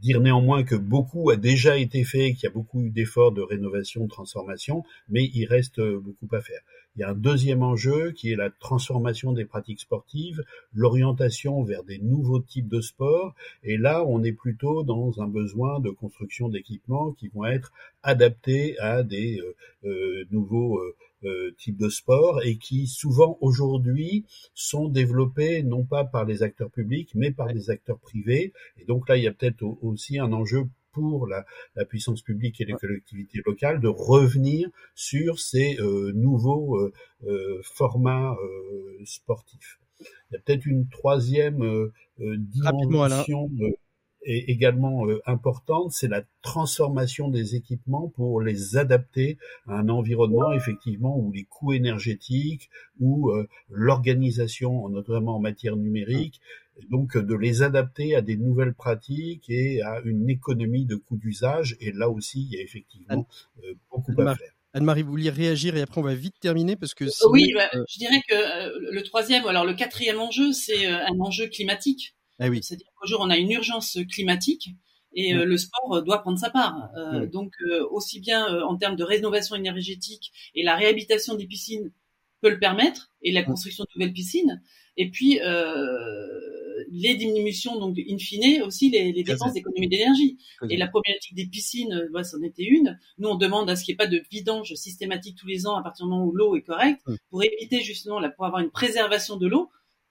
dire 0.00 0.20
néanmoins 0.20 0.62
que 0.62 0.74
beaucoup 0.74 1.30
a 1.30 1.36
déjà 1.36 1.78
été 1.78 2.04
fait, 2.04 2.32
qu'il 2.32 2.44
y 2.44 2.46
a 2.46 2.50
beaucoup 2.50 2.82
eu 2.82 2.90
d'efforts 2.90 3.32
de 3.32 3.42
rénovation, 3.42 4.04
de 4.04 4.08
transformation, 4.08 4.84
mais 5.08 5.24
il 5.34 5.46
reste 5.46 5.80
beaucoup 5.80 6.28
à 6.34 6.40
faire. 6.40 6.60
Il 6.96 7.00
y 7.00 7.04
a 7.04 7.10
un 7.10 7.14
deuxième 7.14 7.62
enjeu 7.62 8.10
qui 8.10 8.32
est 8.32 8.36
la 8.36 8.50
transformation 8.50 9.32
des 9.32 9.44
pratiques 9.44 9.80
sportives, 9.80 10.42
l'orientation 10.74 11.62
vers 11.62 11.84
des 11.84 11.98
nouveaux 11.98 12.40
types 12.40 12.68
de 12.68 12.80
sports. 12.80 13.34
Et 13.62 13.76
là, 13.76 14.04
on 14.04 14.24
est 14.24 14.32
plutôt 14.32 14.82
dans 14.82 15.20
un 15.20 15.28
besoin 15.28 15.78
de 15.78 15.90
construction 15.90 16.48
d'équipements 16.48 17.12
qui 17.12 17.28
vont 17.28 17.46
être 17.46 17.72
adaptés 18.02 18.78
à 18.80 19.02
des 19.02 19.40
euh, 19.40 19.54
euh, 19.84 20.24
nouveaux 20.30 20.80
euh, 21.24 21.54
types 21.58 21.76
de 21.76 21.90
sports 21.90 22.42
et 22.42 22.56
qui 22.56 22.86
souvent 22.86 23.38
aujourd'hui 23.40 24.24
sont 24.54 24.88
développés 24.88 25.62
non 25.62 25.84
pas 25.84 26.04
par 26.04 26.24
les 26.24 26.42
acteurs 26.42 26.70
publics 26.70 27.10
mais 27.14 27.30
par 27.30 27.52
des 27.52 27.70
acteurs 27.70 27.98
privés. 27.98 28.52
Et 28.78 28.84
donc 28.84 29.08
là, 29.08 29.16
il 29.16 29.24
y 29.24 29.28
a 29.28 29.32
peut-être 29.32 29.62
aussi 29.82 30.18
un 30.18 30.32
enjeu 30.32 30.64
pour 30.92 31.26
la, 31.26 31.44
la, 31.76 31.84
puissance 31.84 32.22
publique 32.22 32.60
et 32.60 32.64
les 32.64 32.74
collectivités 32.74 33.40
locales 33.44 33.80
de 33.80 33.88
revenir 33.88 34.68
sur 34.94 35.38
ces 35.38 35.78
euh, 35.80 36.12
nouveaux 36.14 36.78
euh, 36.78 36.92
euh, 37.26 37.60
formats 37.62 38.36
sportifs. 39.04 39.78
Il 40.00 40.34
y 40.34 40.36
a 40.36 40.40
peut-être 40.40 40.66
une 40.66 40.88
troisième 40.88 41.90
dimension 42.18 43.50
est 44.22 44.50
également 44.50 45.06
importante, 45.26 45.92
c'est 45.92 46.08
la 46.08 46.22
transformation 46.42 47.28
des 47.28 47.56
équipements 47.56 48.08
pour 48.08 48.40
les 48.40 48.76
adapter 48.76 49.38
à 49.66 49.74
un 49.74 49.88
environnement 49.88 50.52
effectivement 50.52 51.18
où 51.18 51.32
les 51.32 51.44
coûts 51.44 51.72
énergétiques 51.72 52.70
ou 53.00 53.32
l'organisation, 53.70 54.88
notamment 54.88 55.36
en 55.36 55.40
matière 55.40 55.76
numérique, 55.76 56.40
donc 56.88 57.16
de 57.16 57.34
les 57.34 57.62
adapter 57.62 58.14
à 58.14 58.22
des 58.22 58.36
nouvelles 58.36 58.74
pratiques 58.74 59.48
et 59.48 59.82
à 59.82 60.00
une 60.04 60.28
économie 60.30 60.86
de 60.86 60.96
coûts 60.96 61.16
d'usage. 61.16 61.76
Et 61.80 61.92
là 61.92 62.08
aussi, 62.08 62.42
il 62.42 62.56
y 62.56 62.60
a 62.60 62.62
effectivement 62.62 63.26
euh, 63.64 63.74
beaucoup 63.90 64.12
à 64.20 64.36
faire. 64.36 64.52
Anne-Marie, 64.72 65.02
vous 65.02 65.10
vouliez 65.10 65.30
réagir 65.30 65.76
et 65.76 65.82
après 65.82 66.00
on 66.00 66.04
va 66.04 66.14
vite 66.14 66.36
terminer 66.40 66.76
parce 66.76 66.94
que 66.94 67.04
oui, 67.28 67.52
bah, 67.54 67.68
euh, 67.74 67.82
je 67.88 67.98
dirais 67.98 68.22
que 68.28 68.34
euh, 68.34 68.78
le 68.92 69.02
troisième, 69.02 69.44
alors 69.46 69.64
le 69.64 69.74
quatrième 69.74 70.20
enjeu, 70.20 70.52
c'est 70.52 70.86
un 70.86 71.18
enjeu 71.18 71.48
climatique. 71.48 72.14
Ah 72.40 72.48
oui. 72.48 72.60
C'est-à-dire 72.62 72.86
qu'aujourd'hui 72.96 73.26
on 73.28 73.30
a 73.30 73.38
une 73.38 73.52
urgence 73.52 73.98
climatique 74.10 74.70
et 75.12 75.32
le 75.34 75.56
sport 75.56 76.02
doit 76.02 76.22
prendre 76.22 76.38
sa 76.38 76.50
part. 76.50 76.88
Donc 77.32 77.52
aussi 77.90 78.18
bien 78.18 78.62
en 78.62 78.76
termes 78.76 78.96
de 78.96 79.04
rénovation 79.04 79.54
énergétique 79.54 80.32
et 80.54 80.62
la 80.62 80.74
réhabilitation 80.74 81.34
des 81.34 81.46
piscines 81.46 81.92
peut 82.40 82.50
le 82.50 82.58
permettre 82.58 83.10
et 83.22 83.30
la 83.30 83.42
construction 83.42 83.84
de 83.84 83.90
nouvelles 83.94 84.14
piscines. 84.14 84.62
Et 84.96 85.10
puis 85.10 85.38
les 86.92 87.14
diminutions, 87.14 87.78
donc 87.78 87.98
in 87.98 88.18
fine, 88.18 88.62
aussi 88.62 88.90
les, 88.90 89.12
les 89.12 89.22
dépenses 89.22 89.52
d'économie 89.52 89.88
d'énergie. 89.88 90.38
Et 90.68 90.76
la 90.76 90.88
problématique 90.88 91.34
des 91.34 91.46
piscines, 91.46 92.08
bah, 92.12 92.24
c'en 92.24 92.42
était 92.42 92.64
une. 92.64 92.98
Nous, 93.18 93.28
on 93.28 93.36
demande 93.36 93.68
à 93.68 93.76
ce 93.76 93.84
qu'il 93.84 93.92
n'y 93.92 93.96
ait 93.96 94.04
pas 94.04 94.06
de 94.06 94.22
vidange 94.30 94.74
systématique 94.74 95.36
tous 95.36 95.46
les 95.46 95.66
ans 95.66 95.76
à 95.76 95.82
partir 95.82 96.06
du 96.06 96.10
moment 96.10 96.24
où 96.24 96.32
l'eau 96.32 96.56
est 96.56 96.62
correcte, 96.62 97.02
pour 97.28 97.44
éviter 97.44 97.82
justement, 97.82 98.18
là, 98.18 98.30
pour 98.30 98.46
avoir 98.46 98.62
une 98.62 98.70
préservation 98.70 99.36
de 99.36 99.46
l'eau, 99.46 99.70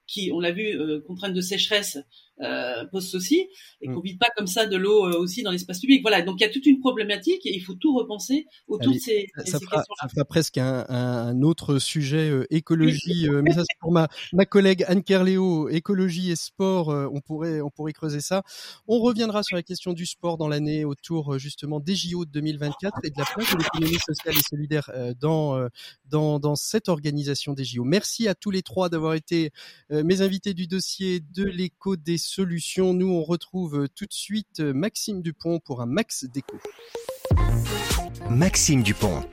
qui, 0.10 0.32
on 0.34 0.40
l'a 0.40 0.52
vu, 0.52 0.68
euh, 0.80 1.02
contrainte 1.02 1.34
de 1.34 1.42
sécheresse, 1.42 1.98
euh, 2.42 2.86
pose 2.86 3.10
souci, 3.10 3.48
et 3.82 3.88
qu'on 3.88 4.00
mm. 4.00 4.04
vide 4.04 4.20
pas 4.20 4.30
comme 4.36 4.48
ça 4.48 4.66
de 4.66 4.78
l'eau 4.78 5.06
euh, 5.06 5.20
aussi 5.20 5.44
dans 5.44 5.52
l'espace 5.52 5.80
public. 5.80 6.02
Voilà, 6.02 6.22
donc 6.22 6.40
il 6.40 6.44
y 6.44 6.46
a 6.46 6.50
toute 6.50 6.66
une 6.66 6.80
problématique 6.80 7.46
et 7.46 7.54
il 7.54 7.60
faut 7.60 7.74
tout 7.74 7.96
repenser 7.96 8.48
autour 8.68 8.94
de 8.94 8.98
ces, 8.98 9.28
ça, 9.46 9.60
fera, 9.60 9.84
ça 10.00 10.08
fera 10.08 10.26
presque 10.26 10.58
un, 10.58 10.86
un, 10.88 11.42
autre 11.42 11.80
sujet 11.80 12.30
euh, 12.30 12.46
écologie, 12.50 13.28
euh, 13.28 13.42
mais 13.44 13.52
ça 13.52 13.62
c'est 13.62 13.78
pour 13.80 13.92
ma, 13.92 14.08
ma 14.34 14.46
collègue 14.46 14.86
Anne 14.88 15.04
Kerléo, 15.04 15.70
écologie 15.70 16.32
et 16.32 16.36
sport, 16.36 16.88
on 16.88 17.22
pourrait 17.22 17.62
on 17.62 17.70
pourrait 17.70 17.94
creuser 17.94 18.22
ça. 18.22 18.44
On 18.88 19.00
reviendra 19.00 19.44
sur 19.44 19.56
la 19.56 19.64
question 19.64 19.94
du 19.94 20.06
sport 20.06 20.38
dans 20.38 20.48
l'année 20.48 20.86
autour 20.86 21.38
justement 21.40 21.80
des 21.80 21.96
JO 21.96 22.26
de 22.26 22.32
2024 22.32 23.00
et 23.04 23.10
de 23.10 23.16
la 23.18 23.26
place 23.26 23.52
de 23.52 23.58
l'économie 23.58 24.00
sociale 24.00 24.36
et 24.38 24.44
solidaire 24.50 24.92
dans 25.20 25.68
dans 26.06 26.40
dans 26.40 26.56
cette 26.56 26.90
organisation 26.90 27.54
des 27.54 27.66
JO. 27.66 27.84
Merci 27.84 28.28
à 28.28 28.36
tous 28.36 28.52
les 28.52 28.62
trois 28.62 28.90
d'avoir 28.90 29.14
été 29.14 29.52
mes 29.90 30.22
invités 30.22 30.54
du 30.54 30.68
dossier 30.68 31.20
de 31.20 31.44
l'écho 31.44 31.96
des 31.96 32.18
solutions. 32.30 32.94
Nous, 32.94 33.10
on 33.10 33.24
retrouve 33.24 33.88
tout 33.96 34.06
de 34.06 34.14
suite 34.14 34.60
Maxime 34.60 35.22
Dupont 35.22 35.60
pour 35.60 35.82
un 35.82 35.86
Max 35.86 36.26
Déco. 36.26 36.58
Maxime 38.30 38.84
Dupont. 38.84 39.24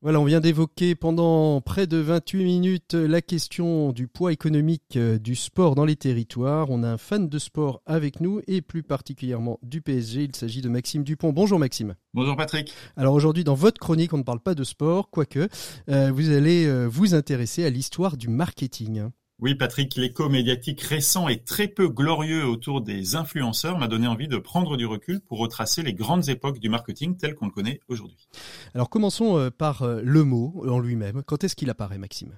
Voilà, 0.00 0.20
on 0.20 0.24
vient 0.24 0.38
d'évoquer 0.38 0.94
pendant 0.94 1.60
près 1.60 1.88
de 1.88 1.96
28 1.96 2.44
minutes 2.44 2.94
la 2.94 3.20
question 3.20 3.90
du 3.90 4.06
poids 4.06 4.32
économique 4.32 4.96
euh, 4.96 5.18
du 5.18 5.34
sport 5.34 5.74
dans 5.74 5.84
les 5.84 5.96
territoires. 5.96 6.70
On 6.70 6.84
a 6.84 6.88
un 6.88 6.98
fan 6.98 7.28
de 7.28 7.38
sport 7.40 7.82
avec 7.84 8.20
nous 8.20 8.40
et 8.46 8.62
plus 8.62 8.84
particulièrement 8.84 9.58
du 9.64 9.82
PSG. 9.82 10.22
Il 10.22 10.36
s'agit 10.36 10.60
de 10.60 10.68
Maxime 10.68 11.02
Dupont. 11.02 11.32
Bonjour 11.32 11.58
Maxime. 11.58 11.96
Bonjour 12.14 12.36
Patrick. 12.36 12.72
Alors 12.96 13.12
aujourd'hui, 13.12 13.42
dans 13.42 13.56
votre 13.56 13.80
chronique, 13.80 14.14
on 14.14 14.18
ne 14.18 14.22
parle 14.22 14.38
pas 14.38 14.54
de 14.54 14.62
sport, 14.62 15.10
quoique 15.10 15.48
euh, 15.88 16.12
vous 16.12 16.30
allez 16.30 16.66
euh, 16.66 16.86
vous 16.86 17.16
intéresser 17.16 17.64
à 17.64 17.70
l'histoire 17.70 18.16
du 18.16 18.28
marketing. 18.28 19.08
Oui, 19.40 19.54
Patrick, 19.54 19.94
l'écho 19.94 20.28
médiatique 20.28 20.80
récent 20.80 21.28
et 21.28 21.38
très 21.38 21.68
peu 21.68 21.88
glorieux 21.88 22.44
autour 22.44 22.80
des 22.80 23.14
influenceurs 23.14 23.78
m'a 23.78 23.86
donné 23.86 24.08
envie 24.08 24.26
de 24.26 24.36
prendre 24.36 24.76
du 24.76 24.84
recul 24.84 25.20
pour 25.20 25.38
retracer 25.38 25.84
les 25.84 25.94
grandes 25.94 26.28
époques 26.28 26.58
du 26.58 26.68
marketing 26.68 27.16
tel 27.16 27.36
qu'on 27.36 27.46
le 27.46 27.52
connaît 27.52 27.78
aujourd'hui. 27.86 28.26
Alors 28.74 28.90
commençons 28.90 29.38
euh, 29.38 29.50
par 29.50 29.82
euh, 29.82 30.00
le 30.02 30.24
mot 30.24 30.64
en 30.68 30.80
lui-même. 30.80 31.22
Quand 31.22 31.44
est-ce 31.44 31.54
qu'il 31.54 31.70
apparaît, 31.70 31.98
Maxime? 31.98 32.36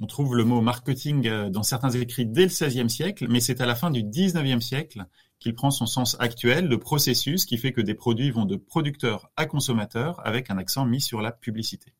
On 0.00 0.06
trouve 0.06 0.36
le 0.36 0.44
mot 0.44 0.62
marketing 0.62 1.26
euh, 1.26 1.50
dans 1.50 1.62
certains 1.62 1.90
écrits 1.90 2.24
dès 2.24 2.44
le 2.44 2.48
XVIe 2.48 2.88
siècle, 2.88 3.26
mais 3.28 3.40
c'est 3.40 3.60
à 3.60 3.66
la 3.66 3.74
fin 3.74 3.90
du 3.90 4.02
XIXe 4.02 4.64
siècle 4.64 5.04
qu'il 5.40 5.54
prend 5.54 5.70
son 5.70 5.86
sens 5.86 6.16
actuel, 6.18 6.66
le 6.66 6.78
processus 6.78 7.44
qui 7.44 7.58
fait 7.58 7.72
que 7.72 7.80
des 7.80 7.94
produits 7.94 8.30
vont 8.30 8.44
de 8.44 8.56
producteurs 8.56 9.30
à 9.36 9.46
consommateurs 9.46 10.20
avec 10.26 10.50
un 10.50 10.58
accent 10.58 10.84
mis 10.84 11.00
sur 11.00 11.22
la 11.22 11.32
publicité. 11.32 11.92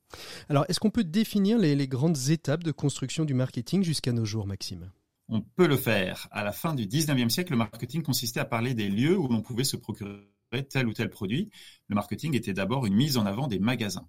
Alors, 0.49 0.65
est-ce 0.69 0.81
qu'on 0.81 0.91
peut 0.91 1.05
définir 1.05 1.59
les, 1.59 1.89
grandes 1.89 2.19
étapes 2.31 2.65
de 2.65 2.73
construction 2.73 3.25
du 3.25 3.35
marketing 3.35 3.83
jusqu'à 3.83 4.13
nos 4.13 4.25
jours, 4.25 4.47
Maxime? 4.47 4.91
On 5.29 5.43
peut 5.43 5.69
le 5.69 5.77
faire. 5.77 6.27
À 6.31 6.43
la 6.43 6.53
fin 6.53 6.75
du 6.75 6.87
19e 6.87 7.29
siècle, 7.29 7.53
le 7.53 7.59
marketing 7.59 8.03
consistait 8.03 8.41
à 8.41 8.45
parler 8.45 8.75
des 8.75 8.89
lieux 8.89 9.17
où 9.17 9.29
l'on 9.29 9.43
pouvait 9.43 9.65
se 9.65 9.77
procurer 9.77 10.23
tel 10.71 10.89
ou 10.89 10.93
tel 10.93 11.11
produit. 11.11 11.51
Le 11.89 11.95
marketing 11.95 12.35
était 12.35 12.55
d'abord 12.55 12.87
une 12.87 12.95
mise 12.95 13.19
en 13.19 13.27
avant 13.27 13.47
des 13.47 13.59
magasins. 13.59 14.09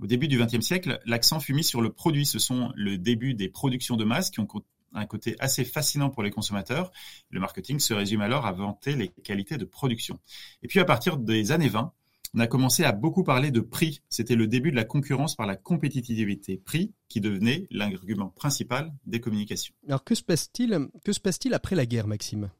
Au 0.00 0.06
début 0.06 0.28
du 0.28 0.38
XXe 0.38 0.64
siècle, 0.64 1.00
l'accent 1.06 1.40
fut 1.40 1.54
mis 1.54 1.64
sur 1.64 1.80
le 1.80 1.90
produit. 1.90 2.26
Ce 2.26 2.38
sont 2.38 2.72
le 2.74 2.98
début 2.98 3.34
des 3.34 3.48
productions 3.48 3.96
de 3.96 4.04
masse 4.04 4.30
qui 4.30 4.40
ont 4.40 4.46
un 4.92 5.06
côté 5.06 5.36
assez 5.38 5.64
fascinant 5.64 6.10
pour 6.10 6.22
les 6.22 6.30
consommateurs. 6.30 6.90
Le 7.30 7.40
marketing 7.40 7.78
se 7.78 7.94
résume 7.94 8.20
alors 8.20 8.46
à 8.46 8.52
vanter 8.52 8.96
les 8.96 9.08
qualités 9.08 9.56
de 9.56 9.64
production. 9.64 10.18
Et 10.62 10.68
puis 10.68 10.80
à 10.80 10.84
partir 10.84 11.16
des 11.16 11.52
années 11.52 11.68
20, 11.68 11.92
on 12.34 12.40
a 12.40 12.46
commencé 12.46 12.84
à 12.84 12.92
beaucoup 12.92 13.24
parler 13.24 13.50
de 13.50 13.60
prix. 13.60 14.00
C'était 14.10 14.34
le 14.34 14.46
début 14.46 14.70
de 14.70 14.76
la 14.76 14.84
concurrence 14.84 15.34
par 15.34 15.46
la 15.46 15.56
compétitivité 15.56 16.58
prix 16.58 16.92
qui 17.08 17.20
devenait 17.20 17.66
l'argument 17.70 18.28
principal 18.28 18.92
des 19.06 19.20
communications. 19.20 19.74
Alors 19.86 20.04
que 20.04 20.14
se 20.14 20.22
passe-t-il 20.22 21.54
après 21.54 21.74
la 21.74 21.86
guerre, 21.86 22.06
Maxime? 22.06 22.50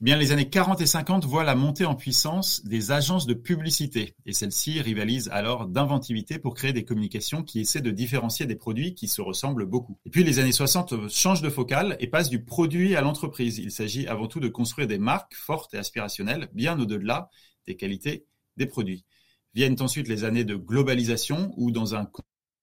Bien, 0.00 0.16
les 0.16 0.32
années 0.32 0.48
40 0.48 0.80
et 0.80 0.86
50 0.86 1.26
voient 1.26 1.44
la 1.44 1.54
montée 1.54 1.84
en 1.84 1.94
puissance 1.94 2.64
des 2.64 2.90
agences 2.90 3.26
de 3.26 3.34
publicité 3.34 4.14
et 4.24 4.32
celles-ci 4.32 4.80
rivalisent 4.80 5.28
alors 5.28 5.66
d'inventivité 5.66 6.38
pour 6.38 6.54
créer 6.54 6.72
des 6.72 6.86
communications 6.86 7.42
qui 7.42 7.60
essaient 7.60 7.82
de 7.82 7.90
différencier 7.90 8.46
des 8.46 8.56
produits 8.56 8.94
qui 8.94 9.08
se 9.08 9.20
ressemblent 9.20 9.66
beaucoup. 9.66 9.98
Et 10.06 10.10
puis 10.10 10.24
les 10.24 10.38
années 10.38 10.52
60 10.52 11.10
changent 11.10 11.42
de 11.42 11.50
focale 11.50 11.98
et 12.00 12.06
passent 12.06 12.30
du 12.30 12.42
produit 12.42 12.96
à 12.96 13.02
l'entreprise. 13.02 13.58
Il 13.58 13.70
s'agit 13.70 14.06
avant 14.06 14.26
tout 14.26 14.40
de 14.40 14.48
construire 14.48 14.88
des 14.88 14.96
marques 14.96 15.34
fortes 15.34 15.74
et 15.74 15.76
aspirationnelles 15.76 16.48
bien 16.54 16.80
au-delà 16.80 17.28
des 17.66 17.76
qualités 17.76 18.24
des 18.56 18.64
produits. 18.64 19.04
Viennent 19.52 19.76
ensuite 19.82 20.08
les 20.08 20.24
années 20.24 20.44
de 20.44 20.56
globalisation 20.56 21.52
où 21.58 21.70
dans 21.72 21.94
un 21.94 22.10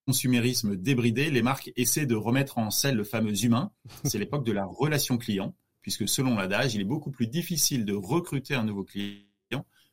consumérisme 0.08 0.76
débridé, 0.76 1.30
les 1.30 1.44
marques 1.44 1.72
essaient 1.76 2.08
de 2.08 2.16
remettre 2.16 2.58
en 2.58 2.72
selle 2.72 2.96
le 2.96 3.04
fameux 3.04 3.46
humain. 3.46 3.72
C'est 4.06 4.18
l'époque 4.18 4.44
de 4.44 4.54
la 4.54 4.66
relation 4.66 5.20
client, 5.20 5.54
puisque 5.88 6.10
selon 6.10 6.36
l'adage, 6.36 6.76
il 6.76 6.82
est 6.82 6.84
beaucoup 6.84 7.12
plus 7.12 7.28
difficile 7.28 7.86
de 7.86 7.94
recruter 7.94 8.54
un 8.54 8.66
nouveau 8.66 8.84
client 8.84 9.22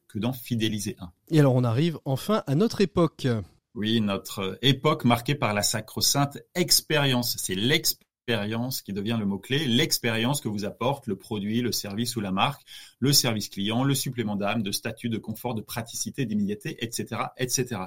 que 0.09 0.19
d'en 0.19 0.33
fidéliser 0.33 0.97
un. 0.99 1.13
Et 1.29 1.39
alors 1.39 1.55
on 1.55 1.63
arrive 1.63 2.01
enfin 2.05 2.43
à 2.49 2.57
notre 2.57 2.81
époque. 2.81 3.29
Oui, 3.77 4.01
notre 4.01 4.59
époque 4.61 5.05
marquée 5.05 5.37
par 5.37 5.55
la 5.55 5.63
sacro-sainte 5.63 6.39
expérience. 6.57 7.37
C'est 7.39 7.55
l'expérience 7.55 8.83
qui 8.83 8.93
devient 8.93 9.17
le 9.21 9.25
mot-clé, 9.25 9.67
l'expérience 9.67 10.41
que 10.41 10.49
vous 10.49 10.65
apporte 10.65 11.07
le 11.07 11.15
produit, 11.15 11.61
le 11.61 11.71
service 11.71 12.17
ou 12.17 12.21
la 12.21 12.33
marque, 12.33 12.63
le 12.99 13.13
service 13.13 13.49
client, 13.49 13.85
le 13.85 13.95
supplément 13.95 14.35
d'âme, 14.35 14.65
de 14.65 14.73
statut, 14.73 15.11
de 15.11 15.19
confort, 15.19 15.55
de 15.55 15.63
praticité, 15.63 16.27
d'immédiateté, 16.27 16.77
etc., 16.85 17.23
etc. 17.37 17.83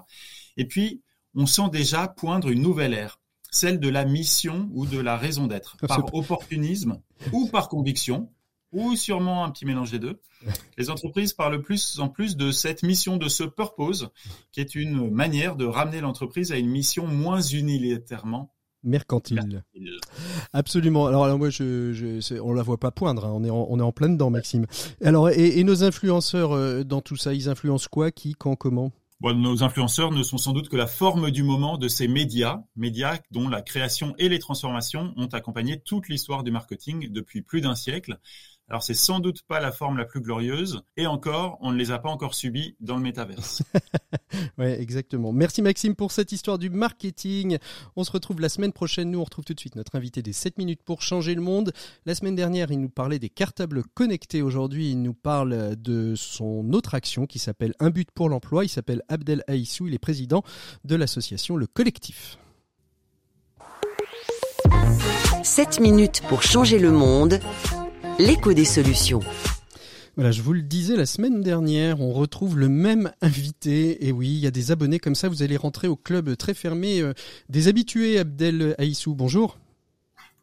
Et 0.55 0.65
puis, 0.65 1.01
on 1.35 1.45
sent 1.45 1.67
déjà 1.73 2.07
poindre 2.07 2.47
une 2.47 2.61
nouvelle 2.61 2.93
ère, 2.93 3.19
celle 3.57 3.79
de 3.79 3.89
la 3.89 4.05
mission 4.05 4.69
ou 4.73 4.85
de 4.85 4.99
la 4.99 5.17
raison 5.17 5.47
d'être, 5.47 5.77
par 5.87 6.13
opportunisme 6.13 7.01
ou 7.33 7.47
par 7.47 7.69
conviction. 7.69 8.29
ou 8.71 8.95
sûrement 8.95 9.43
un 9.45 9.51
petit 9.51 9.65
mélange 9.65 9.91
des 9.91 9.99
deux. 9.99 10.19
Les 10.77 10.89
entreprises 10.89 11.33
parlent 11.33 11.61
plus 11.61 11.99
en 11.99 12.09
plus 12.09 12.37
de 12.37 12.51
cette 12.51 12.83
mission 12.83 13.17
de 13.17 13.27
ce 13.27 13.43
purpose, 13.43 14.09
qui 14.51 14.59
est 14.59 14.75
une 14.75 15.09
manière 15.09 15.55
de 15.55 15.65
ramener 15.65 16.01
l'entreprise 16.01 16.51
à 16.51 16.57
une 16.57 16.69
mission 16.69 17.07
moins 17.07 17.41
unilatéralement 17.41 18.53
mercantile. 18.83 19.63
Absolument. 20.53 21.07
Alors, 21.07 21.25
alors 21.25 21.37
moi, 21.37 21.49
je, 21.49 21.91
je, 21.93 22.39
on 22.39 22.53
la 22.53 22.61
voit 22.61 22.79
pas 22.79 22.91
poindre. 22.91 23.25
Hein. 23.25 23.31
On 23.33 23.43
est 23.43 23.49
en, 23.49 23.67
on 23.69 23.79
est 23.79 23.83
en 23.83 23.91
plein 23.91 24.09
dedans, 24.09 24.29
Maxime. 24.29 24.65
Alors, 25.03 25.29
et, 25.29 25.59
et 25.59 25.63
nos 25.63 25.83
influenceurs 25.83 26.53
euh, 26.53 26.83
dans 26.83 27.01
tout 27.01 27.17
ça, 27.17 27.33
ils 27.33 27.49
influencent 27.49 27.87
quoi, 27.91 28.11
qui, 28.11 28.35
quand, 28.35 28.55
comment? 28.55 28.91
Nos 29.19 29.63
influenceurs 29.63 30.11
ne 30.11 30.21
sont 30.21 30.37
sans 30.37 30.53
doute 30.53 30.69
que 30.69 30.75
la 30.75 30.85
forme 30.85 31.31
du 31.31 31.41
moment 31.41 31.79
de 31.79 31.87
ces 31.87 32.07
médias, 32.07 32.61
médias 32.75 33.17
dont 33.31 33.49
la 33.49 33.63
création 33.63 34.13
et 34.19 34.29
les 34.29 34.37
transformations 34.37 35.11
ont 35.17 35.27
accompagné 35.27 35.79
toute 35.79 36.07
l'histoire 36.07 36.43
du 36.43 36.51
marketing 36.51 37.11
depuis 37.11 37.41
plus 37.41 37.61
d'un 37.61 37.73
siècle. 37.73 38.19
Alors 38.69 38.83
c'est 38.83 38.93
sans 38.93 39.21
doute 39.21 39.43
pas 39.43 39.61
la 39.61 39.71
forme 39.71 39.97
la 39.97 40.03
plus 40.03 40.19
glorieuse, 40.19 40.81
et 40.97 41.07
encore, 41.07 41.57
on 41.61 41.71
ne 41.71 41.77
les 41.77 41.91
a 41.91 41.99
pas 41.99 42.09
encore 42.09 42.35
subis 42.35 42.75
dans 42.81 42.97
le 42.97 43.01
métaverse. 43.01 43.63
ouais, 44.57 44.81
exactement. 44.81 45.31
Merci 45.31 45.61
Maxime 45.61 45.95
pour 45.95 46.11
cette 46.11 46.33
histoire 46.33 46.57
du 46.57 46.69
marketing. 46.69 47.59
On 47.95 48.03
se 48.03 48.11
retrouve 48.11 48.41
la 48.41 48.49
semaine 48.49 48.73
prochaine. 48.73 49.11
Nous, 49.11 49.19
on 49.19 49.23
retrouve 49.23 49.45
tout 49.45 49.53
de 49.53 49.59
suite 49.59 49.77
notre 49.77 49.95
invité 49.95 50.21
des 50.21 50.33
7 50.33 50.57
minutes 50.57 50.83
pour 50.83 51.01
changer 51.01 51.33
le 51.33 51.41
monde. 51.41 51.71
La 52.05 52.13
semaine 52.13 52.35
dernière, 52.35 52.69
il 52.69 52.81
nous 52.81 52.89
parlait 52.89 53.19
des 53.19 53.29
cartables 53.29 53.83
connectés. 53.93 54.41
Aujourd'hui, 54.41 54.91
il 54.91 55.01
nous 55.01 55.13
parle 55.13 55.77
de 55.77 56.15
son 56.15 56.73
autre 56.73 56.93
action 56.93 57.25
qui 57.25 57.39
s'appelle 57.39 57.73
Un 57.79 57.89
but 57.89 58.11
pour 58.11 58.27
l'emploi. 58.27 58.65
Il 58.65 58.69
s'appelle 58.69 59.01
Abdel 59.07 59.43
Haïssou. 59.47 59.87
Il 59.87 59.93
est 59.93 59.99
président 59.99 60.43
de 60.83 60.95
l'association 60.97 61.55
Le 61.55 61.67
Collectif. 61.67 62.37
7 65.43 65.79
minutes 65.79 66.21
pour 66.27 66.43
changer 66.43 66.79
le 66.79 66.91
monde 66.91 67.39
l'écho 68.19 68.53
des 68.53 68.65
solutions. 68.65 69.19
Voilà, 70.15 70.31
je 70.31 70.41
vous 70.41 70.53
le 70.53 70.63
disais 70.63 70.95
la 70.95 71.05
semaine 71.05 71.41
dernière, 71.41 72.01
on 72.01 72.11
retrouve 72.11 72.57
le 72.57 72.69
même 72.69 73.11
invité. 73.21 74.07
Et 74.07 74.11
oui, 74.11 74.29
il 74.29 74.39
y 74.39 74.47
a 74.47 74.51
des 74.51 74.71
abonnés 74.71 74.99
comme 74.99 75.13
ça. 75.13 75.29
Vous 75.29 75.43
allez 75.43 75.57
rentrer 75.57 75.87
au 75.87 75.95
club 75.95 76.35
très 76.35 76.55
fermé 76.55 77.01
euh, 77.01 77.13
des 77.49 77.67
habitués. 77.67 78.17
Abdel 78.17 78.73
Aïssou, 78.79 79.13
bonjour. 79.13 79.57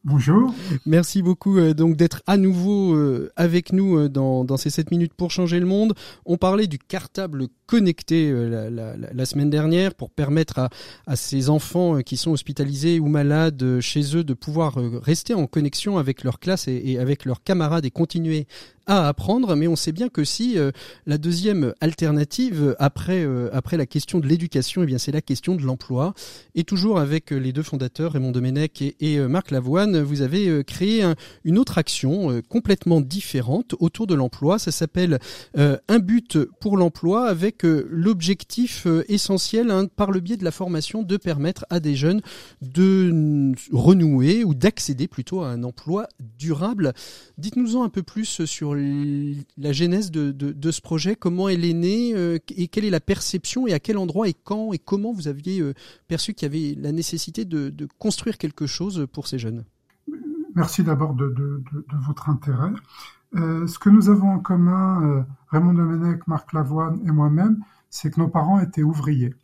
Bonjour. 0.06 0.52
Merci 0.84 1.22
beaucoup 1.22 1.56
euh, 1.56 1.72
donc 1.72 1.96
d'être 1.96 2.22
à 2.26 2.36
nouveau 2.36 2.94
euh, 2.94 3.32
avec 3.36 3.72
nous 3.72 4.06
dans, 4.10 4.44
dans, 4.44 4.58
ces 4.58 4.68
7 4.68 4.90
minutes 4.90 5.14
pour 5.14 5.30
changer 5.30 5.58
le 5.58 5.64
monde. 5.64 5.94
On 6.26 6.36
parlait 6.36 6.66
du 6.66 6.78
cartable 6.78 7.46
connecté 7.66 8.30
la, 8.30 8.68
la, 8.68 8.96
la, 8.96 9.24
semaine 9.24 9.48
dernière 9.48 9.94
pour 9.94 10.10
permettre 10.10 10.58
à, 10.58 10.68
à, 11.06 11.16
ces 11.16 11.48
enfants 11.48 12.02
qui 12.02 12.18
sont 12.18 12.32
hospitalisés 12.32 13.00
ou 13.00 13.06
malades 13.06 13.80
chez 13.80 14.14
eux 14.14 14.24
de 14.24 14.34
pouvoir 14.34 14.74
rester 15.02 15.32
en 15.32 15.46
connexion 15.46 15.96
avec 15.96 16.24
leur 16.24 16.38
classe 16.38 16.68
et, 16.68 16.98
avec 16.98 17.24
leurs 17.24 17.42
camarades 17.42 17.86
et 17.86 17.90
continuer 17.90 18.46
à 18.86 19.08
apprendre, 19.08 19.56
mais 19.56 19.66
on 19.66 19.76
sait 19.76 19.92
bien 19.92 20.08
que 20.08 20.24
si 20.24 20.58
euh, 20.58 20.70
la 21.06 21.18
deuxième 21.18 21.72
alternative 21.80 22.76
après 22.78 23.24
euh, 23.24 23.48
après 23.52 23.76
la 23.76 23.86
question 23.86 24.18
de 24.18 24.26
l'éducation, 24.26 24.82
eh 24.82 24.86
bien 24.86 24.98
c'est 24.98 25.12
la 25.12 25.22
question 25.22 25.54
de 25.54 25.62
l'emploi. 25.62 26.14
Et 26.54 26.64
toujours 26.64 26.98
avec 26.98 27.32
euh, 27.32 27.36
les 27.36 27.52
deux 27.52 27.62
fondateurs 27.62 28.12
Raymond 28.12 28.32
Domenech 28.32 28.82
et, 28.82 28.96
et 29.00 29.18
Marc 29.20 29.50
Lavoine, 29.50 29.93
vous 29.94 30.22
avez 30.22 30.64
créé 30.64 31.04
une 31.44 31.58
autre 31.58 31.78
action 31.78 32.40
complètement 32.48 33.00
différente 33.00 33.74
autour 33.78 34.06
de 34.06 34.14
l'emploi. 34.14 34.58
Ça 34.58 34.70
s'appelle 34.70 35.18
un 35.54 35.98
but 35.98 36.38
pour 36.60 36.76
l'emploi 36.76 37.28
avec 37.28 37.62
l'objectif 37.62 38.86
essentiel 39.08 39.70
hein, 39.70 39.86
par 39.86 40.10
le 40.10 40.20
biais 40.20 40.36
de 40.36 40.44
la 40.44 40.50
formation 40.50 41.02
de 41.02 41.16
permettre 41.16 41.64
à 41.70 41.80
des 41.80 41.94
jeunes 41.94 42.20
de 42.62 43.52
renouer 43.72 44.44
ou 44.44 44.54
d'accéder 44.54 45.08
plutôt 45.08 45.42
à 45.42 45.48
un 45.48 45.62
emploi 45.62 46.08
durable. 46.38 46.92
Dites-nous-en 47.38 47.82
un 47.82 47.88
peu 47.88 48.02
plus 48.02 48.44
sur 48.44 48.74
la 48.74 49.72
genèse 49.72 50.10
de, 50.10 50.70
ce 50.70 50.80
projet, 50.80 51.16
comment 51.16 51.48
elle 51.48 51.64
est 51.64 51.74
née 51.74 52.14
euh, 52.14 52.38
et 52.56 52.68
quelle 52.68 52.84
est 52.84 52.90
la 52.90 53.00
perception 53.00 53.66
et 53.66 53.72
à 53.72 53.78
quel 53.78 53.98
endroit 53.98 54.28
et 54.28 54.34
quand 54.34 54.72
et 54.72 54.78
comment 54.78 55.12
vous 55.12 55.28
aviez 55.28 55.60
euh, 55.60 55.74
perçu 56.08 56.34
qu'il 56.34 56.46
y 56.46 56.50
avait 56.50 56.80
la 56.80 56.92
nécessité 56.92 57.44
de, 57.44 57.72
construire 57.98 58.38
quelque 58.38 58.66
chose 58.66 59.06
pour 59.12 59.26
ces 59.26 59.38
jeunes? 59.38 59.64
Merci 60.54 60.82
d'abord 60.82 61.14
de, 61.14 61.62
votre 61.92 62.28
intérêt. 62.28 62.72
Euh, 63.34 63.66
ce 63.66 63.78
que 63.78 63.90
nous 63.90 64.08
avons 64.08 64.30
en 64.30 64.38
commun, 64.38 65.26
Raymond 65.48 65.74
Domenech, 65.74 66.26
Marc 66.26 66.52
Lavoine 66.52 67.00
et 67.06 67.10
moi-même, 67.10 67.62
c'est 67.90 68.12
que 68.12 68.20
nos 68.20 68.28
parents 68.28 68.60
étaient 68.60 68.82
ouvriers. 68.82 69.34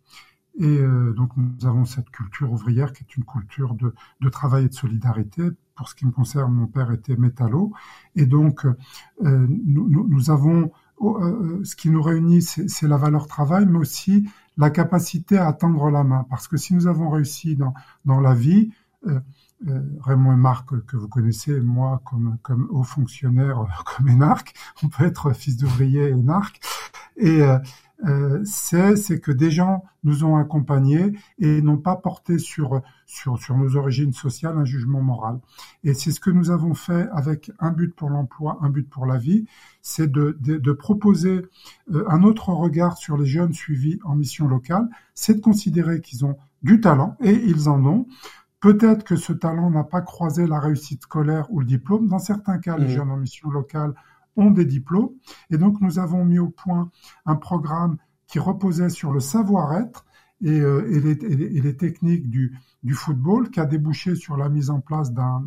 Et 0.59 0.79
donc 1.17 1.31
nous 1.37 1.67
avons 1.67 1.85
cette 1.85 2.11
culture 2.11 2.53
ouvrière 2.53 2.93
qui 2.93 3.05
est 3.05 3.17
une 3.17 3.25
culture 3.25 3.75
de 3.75 4.29
travail 4.29 4.65
et 4.65 4.69
de 4.69 4.75
solidarité 4.75 5.51
pour 5.81 5.89
ce 5.89 5.95
qui 5.95 6.05
me 6.05 6.11
concerne, 6.11 6.53
mon 6.53 6.67
père 6.67 6.93
était 6.93 7.17
métallo. 7.17 7.73
Et 8.15 8.27
donc, 8.27 8.67
euh, 8.67 9.47
nous, 9.49 9.89
nous, 9.89 10.31
avons, 10.31 10.73
oh, 10.99 11.17
euh, 11.23 11.65
ce 11.65 11.75
qui 11.75 11.89
nous 11.89 12.03
réunit, 12.03 12.43
c'est 12.43 12.87
la 12.87 12.99
valeur 12.99 13.27
travail, 13.27 13.65
mais 13.65 13.79
aussi 13.79 14.29
la 14.59 14.69
capacité 14.69 15.39
à 15.39 15.51
tendre 15.55 15.89
la 15.89 16.05
main. 16.05 16.27
Parce 16.29 16.49
que 16.49 16.59
si 16.59 16.75
nous 16.75 16.87
avons 16.87 17.09
réussi 17.09 17.57
dans, 17.57 17.73
dans 18.05 18.21
la 18.21 18.35
vie, 18.35 18.73
euh, 19.07 19.21
Raymond 20.01 20.33
et 20.33 20.37
Marc, 20.37 20.69
que 20.87 20.97
vous 20.97 21.09
connaissez, 21.09 21.61
moi 21.61 22.01
comme, 22.05 22.39
comme 22.43 22.67
haut 22.71 22.83
fonctionnaire, 22.83 23.65
comme 23.97 24.09
énarque, 24.09 24.55
on 24.83 24.89
peut 24.89 25.05
être 25.05 25.33
fils 25.33 25.57
d'ouvrier 25.57 26.09
énarque. 26.09 26.61
Et, 27.17 27.43
euh, 28.07 28.41
c'est 28.45 29.21
que 29.21 29.33
des 29.33 29.51
gens 29.51 29.85
nous 30.05 30.25
ont 30.25 30.37
accompagnés 30.37 31.13
et 31.39 31.61
n'ont 31.61 31.77
pas 31.77 31.97
porté 31.97 32.39
sur, 32.39 32.81
sur, 33.05 33.39
sur 33.39 33.57
nos 33.57 33.77
origines 33.77 34.13
sociales 34.13 34.57
un 34.57 34.65
jugement 34.65 35.03
moral. 35.03 35.39
Et 35.85 35.93
c'est 35.93 36.11
ce 36.11 36.21
que 36.21 36.31
nous 36.31 36.51
avons 36.51 36.75
fait 36.75 37.09
avec 37.13 37.51
un 37.59 37.73
but 37.73 37.95
pour 37.95 38.09
l'emploi, 38.09 38.59
un 38.63 38.71
but 38.71 38.89
pour 38.89 39.05
la 39.05 39.19
vie, 39.19 39.47
c'est 39.83 40.11
de, 40.11 40.39
de, 40.41 40.57
de, 40.57 40.73
proposer 40.73 41.43
euh, 41.93 42.05
un 42.09 42.23
autre 42.23 42.51
regard 42.51 42.97
sur 42.97 43.19
les 43.19 43.27
jeunes 43.27 43.53
suivis 43.53 43.99
en 44.05 44.15
mission 44.15 44.49
locale, 44.49 44.89
c'est 45.15 45.35
de 45.35 45.41
considérer 45.41 46.01
qu'ils 46.01 46.25
ont 46.25 46.37
du 46.63 46.81
talent, 46.81 47.17
et 47.21 47.33
ils 47.33 47.69
en 47.69 47.85
ont. 47.87 48.07
Peut-être 48.61 49.05
que 49.05 49.17
ce 49.17 49.33
talent 49.33 49.71
n'a 49.71 49.85
pas 49.85 50.03
croisé 50.03 50.47
la 50.47 50.61
réussite 50.61 51.03
scolaire 51.03 51.47
ou 51.51 51.61
le 51.61 51.67
diplôme. 51.67 52.09
Dans 52.09 52.19
certains 52.19 52.59
cas, 52.59 52.77
les 52.77 52.87
mmh. 52.87 52.91
jeunes 52.91 53.11
en 53.11 53.17
mission 53.17 53.51
locale 53.51 53.95
ont 54.37 54.51
des 54.51 54.67
diplômes. 54.67 55.11
Et 55.51 55.57
donc, 55.57 55.81
nous 55.81 55.99
avons 55.99 56.25
mis 56.25 56.39
au 56.39 56.49
point 56.49 56.91
un 57.25 57.37
programme 57.37 57.97
qui 58.27 58.39
reposait 58.39 58.91
sur 58.91 59.13
le 59.13 59.21
savoir-être 59.21 60.05
et, 60.43 60.61
euh, 60.61 60.91
et, 60.91 61.01
les, 61.01 61.13
et, 61.13 61.61
les, 61.61 61.77
techniques 61.77 62.31
du, 62.31 62.57
du, 62.83 62.95
football, 62.95 63.51
qui 63.51 63.61
a 63.61 63.67
débouché 63.67 64.15
sur 64.15 64.37
la 64.37 64.49
mise 64.49 64.71
en 64.71 64.81
place 64.81 65.13
d'un 65.13 65.43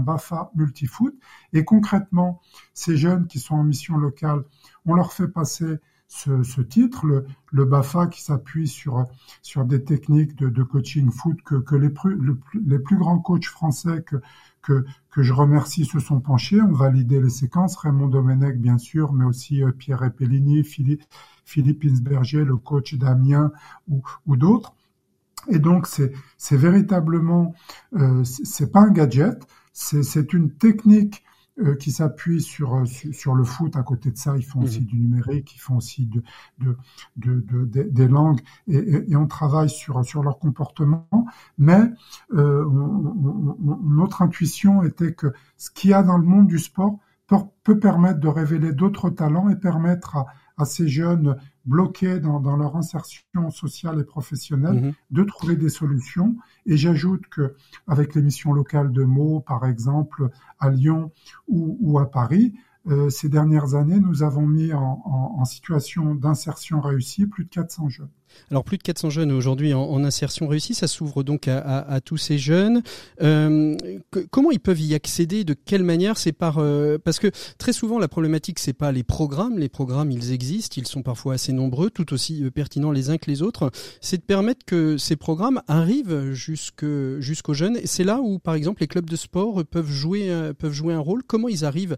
BAFA 0.00 0.50
multifoot. 0.54 1.14
Et 1.52 1.64
concrètement, 1.64 2.40
ces 2.74 2.96
jeunes 2.96 3.26
qui 3.26 3.38
sont 3.40 3.54
en 3.54 3.64
mission 3.64 3.96
locale, 3.96 4.42
on 4.84 4.94
leur 4.94 5.12
fait 5.12 5.28
passer 5.28 5.78
ce, 6.08 6.42
ce 6.42 6.60
titre, 6.60 7.06
le, 7.06 7.26
le, 7.52 7.64
BAFA, 7.64 8.06
qui 8.06 8.22
s'appuie 8.22 8.68
sur, 8.68 9.06
sur 9.42 9.64
des 9.64 9.82
techniques 9.84 10.36
de, 10.36 10.48
de 10.48 10.62
coaching 10.62 11.10
foot 11.10 11.42
que, 11.42 11.56
que 11.56 11.74
les, 11.74 11.90
plus, 11.90 12.18
les 12.64 12.78
plus 12.78 12.96
grands 12.96 13.18
coachs 13.18 13.46
français 13.46 14.02
que, 14.02 14.16
que, 14.62 14.84
que 15.10 15.22
je 15.22 15.32
remercie 15.32 15.84
se 15.84 15.98
sont 15.98 16.20
penchés, 16.20 16.60
ont 16.60 16.72
validé 16.72 17.20
les 17.20 17.30
séquences, 17.30 17.76
Raymond 17.76 18.08
Domenech 18.08 18.58
bien 18.58 18.78
sûr, 18.78 19.12
mais 19.12 19.24
aussi 19.24 19.62
euh, 19.62 19.72
Pierre 19.72 20.02
Epellini, 20.04 20.64
Philippe, 20.64 21.02
Philippe 21.44 21.84
Insberger, 21.84 22.44
le 22.44 22.56
coach 22.56 22.94
d'Amiens 22.94 23.52
ou, 23.88 24.02
ou 24.26 24.36
d'autres. 24.36 24.74
Et 25.48 25.60
donc 25.60 25.86
c'est 25.86 26.12
c'est 26.38 26.56
véritablement 26.56 27.54
euh, 27.94 28.24
c'est 28.24 28.72
pas 28.72 28.80
un 28.80 28.90
gadget, 28.90 29.46
c'est 29.72 30.32
une 30.32 30.50
technique 30.50 31.22
euh, 31.58 31.74
qui 31.74 31.90
s'appuient 31.90 32.42
sur, 32.42 32.74
euh, 32.74 32.84
sur 32.84 33.34
le 33.34 33.42
foot. 33.42 33.76
À 33.76 33.82
côté 33.82 34.10
de 34.10 34.18
ça, 34.18 34.36
ils 34.36 34.44
font 34.44 34.60
aussi 34.60 34.82
mmh. 34.82 34.84
du 34.84 34.98
numérique, 34.98 35.54
ils 35.54 35.58
font 35.58 35.76
aussi 35.76 36.06
de, 36.06 36.22
de, 36.58 36.76
de, 37.16 37.40
de 37.64 37.82
des 37.82 38.08
langues 38.08 38.40
et, 38.66 38.76
et, 38.76 39.12
et, 39.12 39.16
on 39.16 39.26
travaille 39.26 39.70
sur, 39.70 40.04
sur 40.04 40.22
leur 40.22 40.38
comportement. 40.38 41.08
Mais 41.56 41.80
euh, 42.34 42.64
notre 43.84 44.20
intuition 44.20 44.82
était 44.82 45.14
que 45.14 45.32
ce 45.56 45.70
qu'il 45.70 45.90
y 45.90 45.94
a 45.94 46.02
dans 46.02 46.18
le 46.18 46.26
monde 46.26 46.46
du 46.46 46.58
sport 46.58 46.98
peut, 47.26 47.36
peut 47.64 47.78
permettre 47.78 48.20
de 48.20 48.28
révéler 48.28 48.72
d'autres 48.72 49.08
talents 49.08 49.48
et 49.48 49.56
permettre 49.56 50.16
à, 50.16 50.26
à 50.58 50.64
ces 50.66 50.88
jeunes 50.88 51.36
bloqués 51.66 52.20
dans, 52.20 52.40
dans, 52.40 52.56
leur 52.56 52.76
insertion 52.76 53.50
sociale 53.50 54.00
et 54.00 54.04
professionnelle 54.04 54.80
mhm. 54.80 54.92
de 55.10 55.24
trouver 55.24 55.56
des 55.56 55.68
solutions. 55.68 56.36
Et 56.64 56.76
j'ajoute 56.76 57.26
que 57.26 57.54
avec 57.86 58.14
les 58.14 58.22
missions 58.22 58.52
locales 58.52 58.92
de 58.92 59.04
Meaux, 59.04 59.40
par 59.40 59.66
exemple, 59.66 60.30
à 60.58 60.70
Lyon 60.70 61.12
ou, 61.48 61.76
ou 61.80 61.98
à 61.98 62.10
Paris, 62.10 62.54
euh, 62.88 63.10
ces 63.10 63.28
dernières 63.28 63.74
années, 63.74 63.98
nous 63.98 64.22
avons 64.22 64.46
mis 64.46 64.72
en, 64.72 65.02
en, 65.04 65.40
en 65.40 65.44
situation 65.44 66.14
d'insertion 66.14 66.80
réussie 66.80 67.26
plus 67.26 67.44
de 67.44 67.50
400 67.50 67.88
jeunes. 67.88 68.10
Alors 68.50 68.64
plus 68.64 68.78
de 68.78 68.82
400 68.82 69.10
jeunes 69.10 69.32
aujourd'hui 69.32 69.74
en, 69.74 70.04
insertion 70.04 70.46
réussie, 70.46 70.74
ça 70.74 70.86
s'ouvre 70.86 71.22
donc 71.22 71.48
à, 71.48 72.00
tous 72.04 72.16
ces 72.16 72.38
jeunes. 72.38 72.82
Euh, 73.22 73.76
comment 74.30 74.50
ils 74.50 74.60
peuvent 74.60 74.80
y 74.80 74.94
accéder 74.94 75.44
De 75.44 75.54
quelle 75.54 75.82
manière? 75.82 76.16
C'est 76.16 76.32
par 76.32 76.58
euh, 76.58 76.98
parce 77.02 77.18
que 77.18 77.28
très 77.58 77.72
souvent 77.72 77.98
la 77.98 78.08
problématique 78.08 78.58
c'est 78.58 78.72
pas 78.72 78.92
les 78.92 79.02
programmes. 79.02 79.58
Les 79.58 79.68
programmes 79.68 80.10
ils 80.10 80.32
existent, 80.32 80.76
ils 80.78 80.86
sont 80.86 81.02
parfois 81.02 81.34
assez 81.34 81.52
nombreux, 81.52 81.90
tout 81.90 82.12
aussi 82.12 82.44
euh, 82.44 82.50
pertinents 82.50 82.92
les 82.92 83.10
uns 83.10 83.18
que 83.18 83.30
les 83.30 83.42
autres. 83.42 83.70
C'est 84.00 84.18
de 84.18 84.22
permettre 84.22 84.64
que 84.64 84.96
ces 84.96 85.16
programmes 85.16 85.60
arrivent 85.66 86.32
jusqu'aux 86.32 87.20
jeunes. 87.54 87.78
C'est 87.84 88.04
là 88.04 88.20
où 88.20 88.38
par 88.38 88.54
exemple 88.54 88.80
les 88.80 88.86
clubs 88.86 89.08
de 89.08 89.16
sport 89.16 89.64
peuvent 89.64 89.90
jouer 89.90 90.30
peuvent 90.58 90.72
jouer 90.72 90.94
un 90.94 91.00
rôle. 91.00 91.22
Comment 91.26 91.48
ils 91.48 91.64
arrivent 91.64 91.96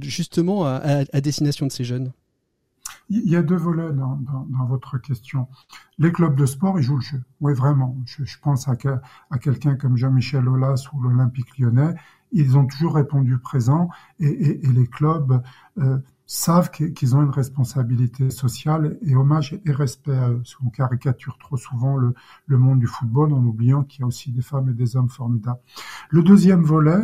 justement 0.00 0.66
à 0.66 1.20
destination 1.20 1.66
de 1.66 1.72
ces 1.72 1.84
jeunes? 1.84 2.12
Il 3.12 3.28
y 3.28 3.36
a 3.36 3.42
deux 3.42 3.56
volets 3.56 3.92
dans, 3.92 4.66
votre 4.66 4.96
question. 4.98 5.46
Les 5.98 6.12
clubs 6.12 6.34
de 6.34 6.46
sport, 6.46 6.78
ils 6.78 6.82
jouent 6.82 6.96
le 6.96 7.02
jeu. 7.02 7.22
Oui, 7.40 7.52
vraiment. 7.52 7.96
Je, 8.06 8.38
pense 8.40 8.68
à, 8.68 8.76
quelqu'un 9.38 9.76
comme 9.76 9.96
Jean-Michel 9.96 10.48
Aulas 10.48 10.88
ou 10.92 11.02
l'Olympique 11.02 11.58
lyonnais. 11.58 11.94
Ils 12.32 12.56
ont 12.56 12.66
toujours 12.66 12.94
répondu 12.94 13.38
présent 13.38 13.90
et, 14.18 14.60
les 14.66 14.86
clubs 14.86 15.42
euh, 15.78 15.98
savent 16.26 16.70
qu'ils 16.70 17.14
ont 17.14 17.22
une 17.22 17.30
responsabilité 17.30 18.30
sociale 18.30 18.96
et 19.02 19.14
hommage 19.14 19.60
et 19.66 19.72
respect 19.72 20.16
à 20.16 20.30
eux. 20.30 20.42
On 20.64 20.70
caricature 20.70 21.36
trop 21.36 21.58
souvent 21.58 21.98
le, 21.98 22.14
le 22.46 22.56
monde 22.56 22.78
du 22.78 22.86
football 22.86 23.34
en 23.34 23.44
oubliant 23.44 23.82
qu'il 23.84 24.00
y 24.00 24.04
a 24.04 24.06
aussi 24.06 24.32
des 24.32 24.40
femmes 24.40 24.70
et 24.70 24.72
des 24.72 24.96
hommes 24.96 25.10
formidables. 25.10 25.60
Le 26.08 26.22
deuxième 26.22 26.62
volet, 26.62 27.02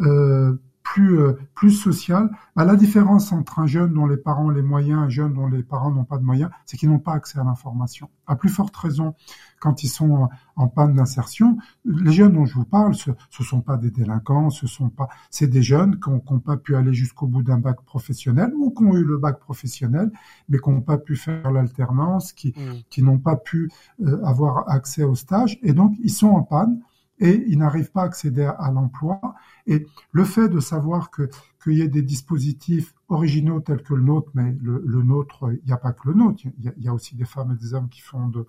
euh, 0.00 0.56
plus 0.90 1.20
euh, 1.20 1.38
plus 1.54 1.70
social. 1.70 2.30
Bah, 2.56 2.64
la 2.64 2.74
différence 2.74 3.30
entre 3.30 3.60
un 3.60 3.66
jeune 3.66 3.94
dont 3.94 4.06
les 4.06 4.16
parents 4.16 4.46
ont 4.46 4.50
les 4.50 4.62
moyens 4.62 5.02
et 5.02 5.04
un 5.04 5.08
jeune 5.08 5.34
dont 5.34 5.46
les 5.46 5.62
parents 5.62 5.92
n'ont 5.92 6.04
pas 6.04 6.18
de 6.18 6.24
moyens, 6.24 6.50
c'est 6.66 6.76
qu'ils 6.76 6.90
n'ont 6.90 6.98
pas 6.98 7.12
accès 7.12 7.38
à 7.38 7.44
l'information. 7.44 8.10
À 8.26 8.34
plus 8.34 8.48
forte 8.48 8.74
raison, 8.76 9.14
quand 9.60 9.84
ils 9.84 9.88
sont 9.88 10.28
en 10.56 10.66
panne 10.66 10.94
d'insertion, 10.94 11.58
les 11.84 12.10
jeunes 12.10 12.32
dont 12.32 12.44
je 12.44 12.54
vous 12.54 12.64
parle, 12.64 12.94
ce, 12.94 13.12
ce 13.30 13.44
sont 13.44 13.60
pas 13.60 13.76
des 13.76 13.92
délinquants, 13.92 14.50
ce 14.50 14.66
sont 14.66 14.88
pas, 14.88 15.08
c'est 15.30 15.46
des 15.46 15.62
jeunes 15.62 16.00
qui 16.00 16.10
n'ont 16.10 16.40
pas 16.40 16.56
pu 16.56 16.74
aller 16.74 16.92
jusqu'au 16.92 17.28
bout 17.28 17.44
d'un 17.44 17.58
bac 17.58 17.80
professionnel 17.82 18.52
ou 18.56 18.70
qui 18.72 18.82
ont 18.82 18.96
eu 18.96 19.04
le 19.04 19.16
bac 19.16 19.38
professionnel, 19.38 20.10
mais 20.48 20.58
qui 20.58 20.70
n'ont 20.70 20.80
pas 20.80 20.98
pu 20.98 21.14
faire 21.14 21.52
l'alternance, 21.52 22.32
qui, 22.32 22.48
mmh. 22.48 22.82
qui 22.90 23.04
n'ont 23.04 23.18
pas 23.18 23.36
pu 23.36 23.70
euh, 24.02 24.24
avoir 24.24 24.68
accès 24.68 25.04
au 25.04 25.14
stage, 25.14 25.56
et 25.62 25.72
donc 25.72 25.94
ils 26.00 26.10
sont 26.10 26.30
en 26.30 26.42
panne 26.42 26.80
et 27.20 27.44
ils 27.46 27.58
n'arrivent 27.58 27.92
pas 27.92 28.02
à 28.02 28.06
accéder 28.06 28.50
à 28.58 28.70
l'emploi. 28.72 29.20
Et 29.66 29.86
le 30.12 30.24
fait 30.24 30.48
de 30.48 30.60
savoir 30.60 31.10
que 31.10 31.28
qu'il 31.62 31.74
y 31.74 31.82
ait 31.82 31.88
des 31.88 32.02
dispositifs 32.02 32.94
originaux 33.08 33.60
tels 33.60 33.82
que 33.82 33.92
le 33.92 34.02
nôtre, 34.02 34.30
mais 34.34 34.56
le, 34.62 34.82
le 34.86 35.02
nôtre, 35.02 35.52
il 35.52 35.66
n'y 35.66 35.72
a 35.72 35.76
pas 35.76 35.92
que 35.92 36.08
le 36.08 36.14
nôtre, 36.14 36.42
il 36.44 36.64
y 36.64 36.68
a, 36.68 36.72
il 36.78 36.84
y 36.84 36.88
a 36.88 36.94
aussi 36.94 37.14
des 37.16 37.26
femmes 37.26 37.52
et 37.52 37.62
des 37.62 37.74
hommes 37.74 37.90
qui 37.90 38.00
font 38.00 38.28
de 38.28 38.46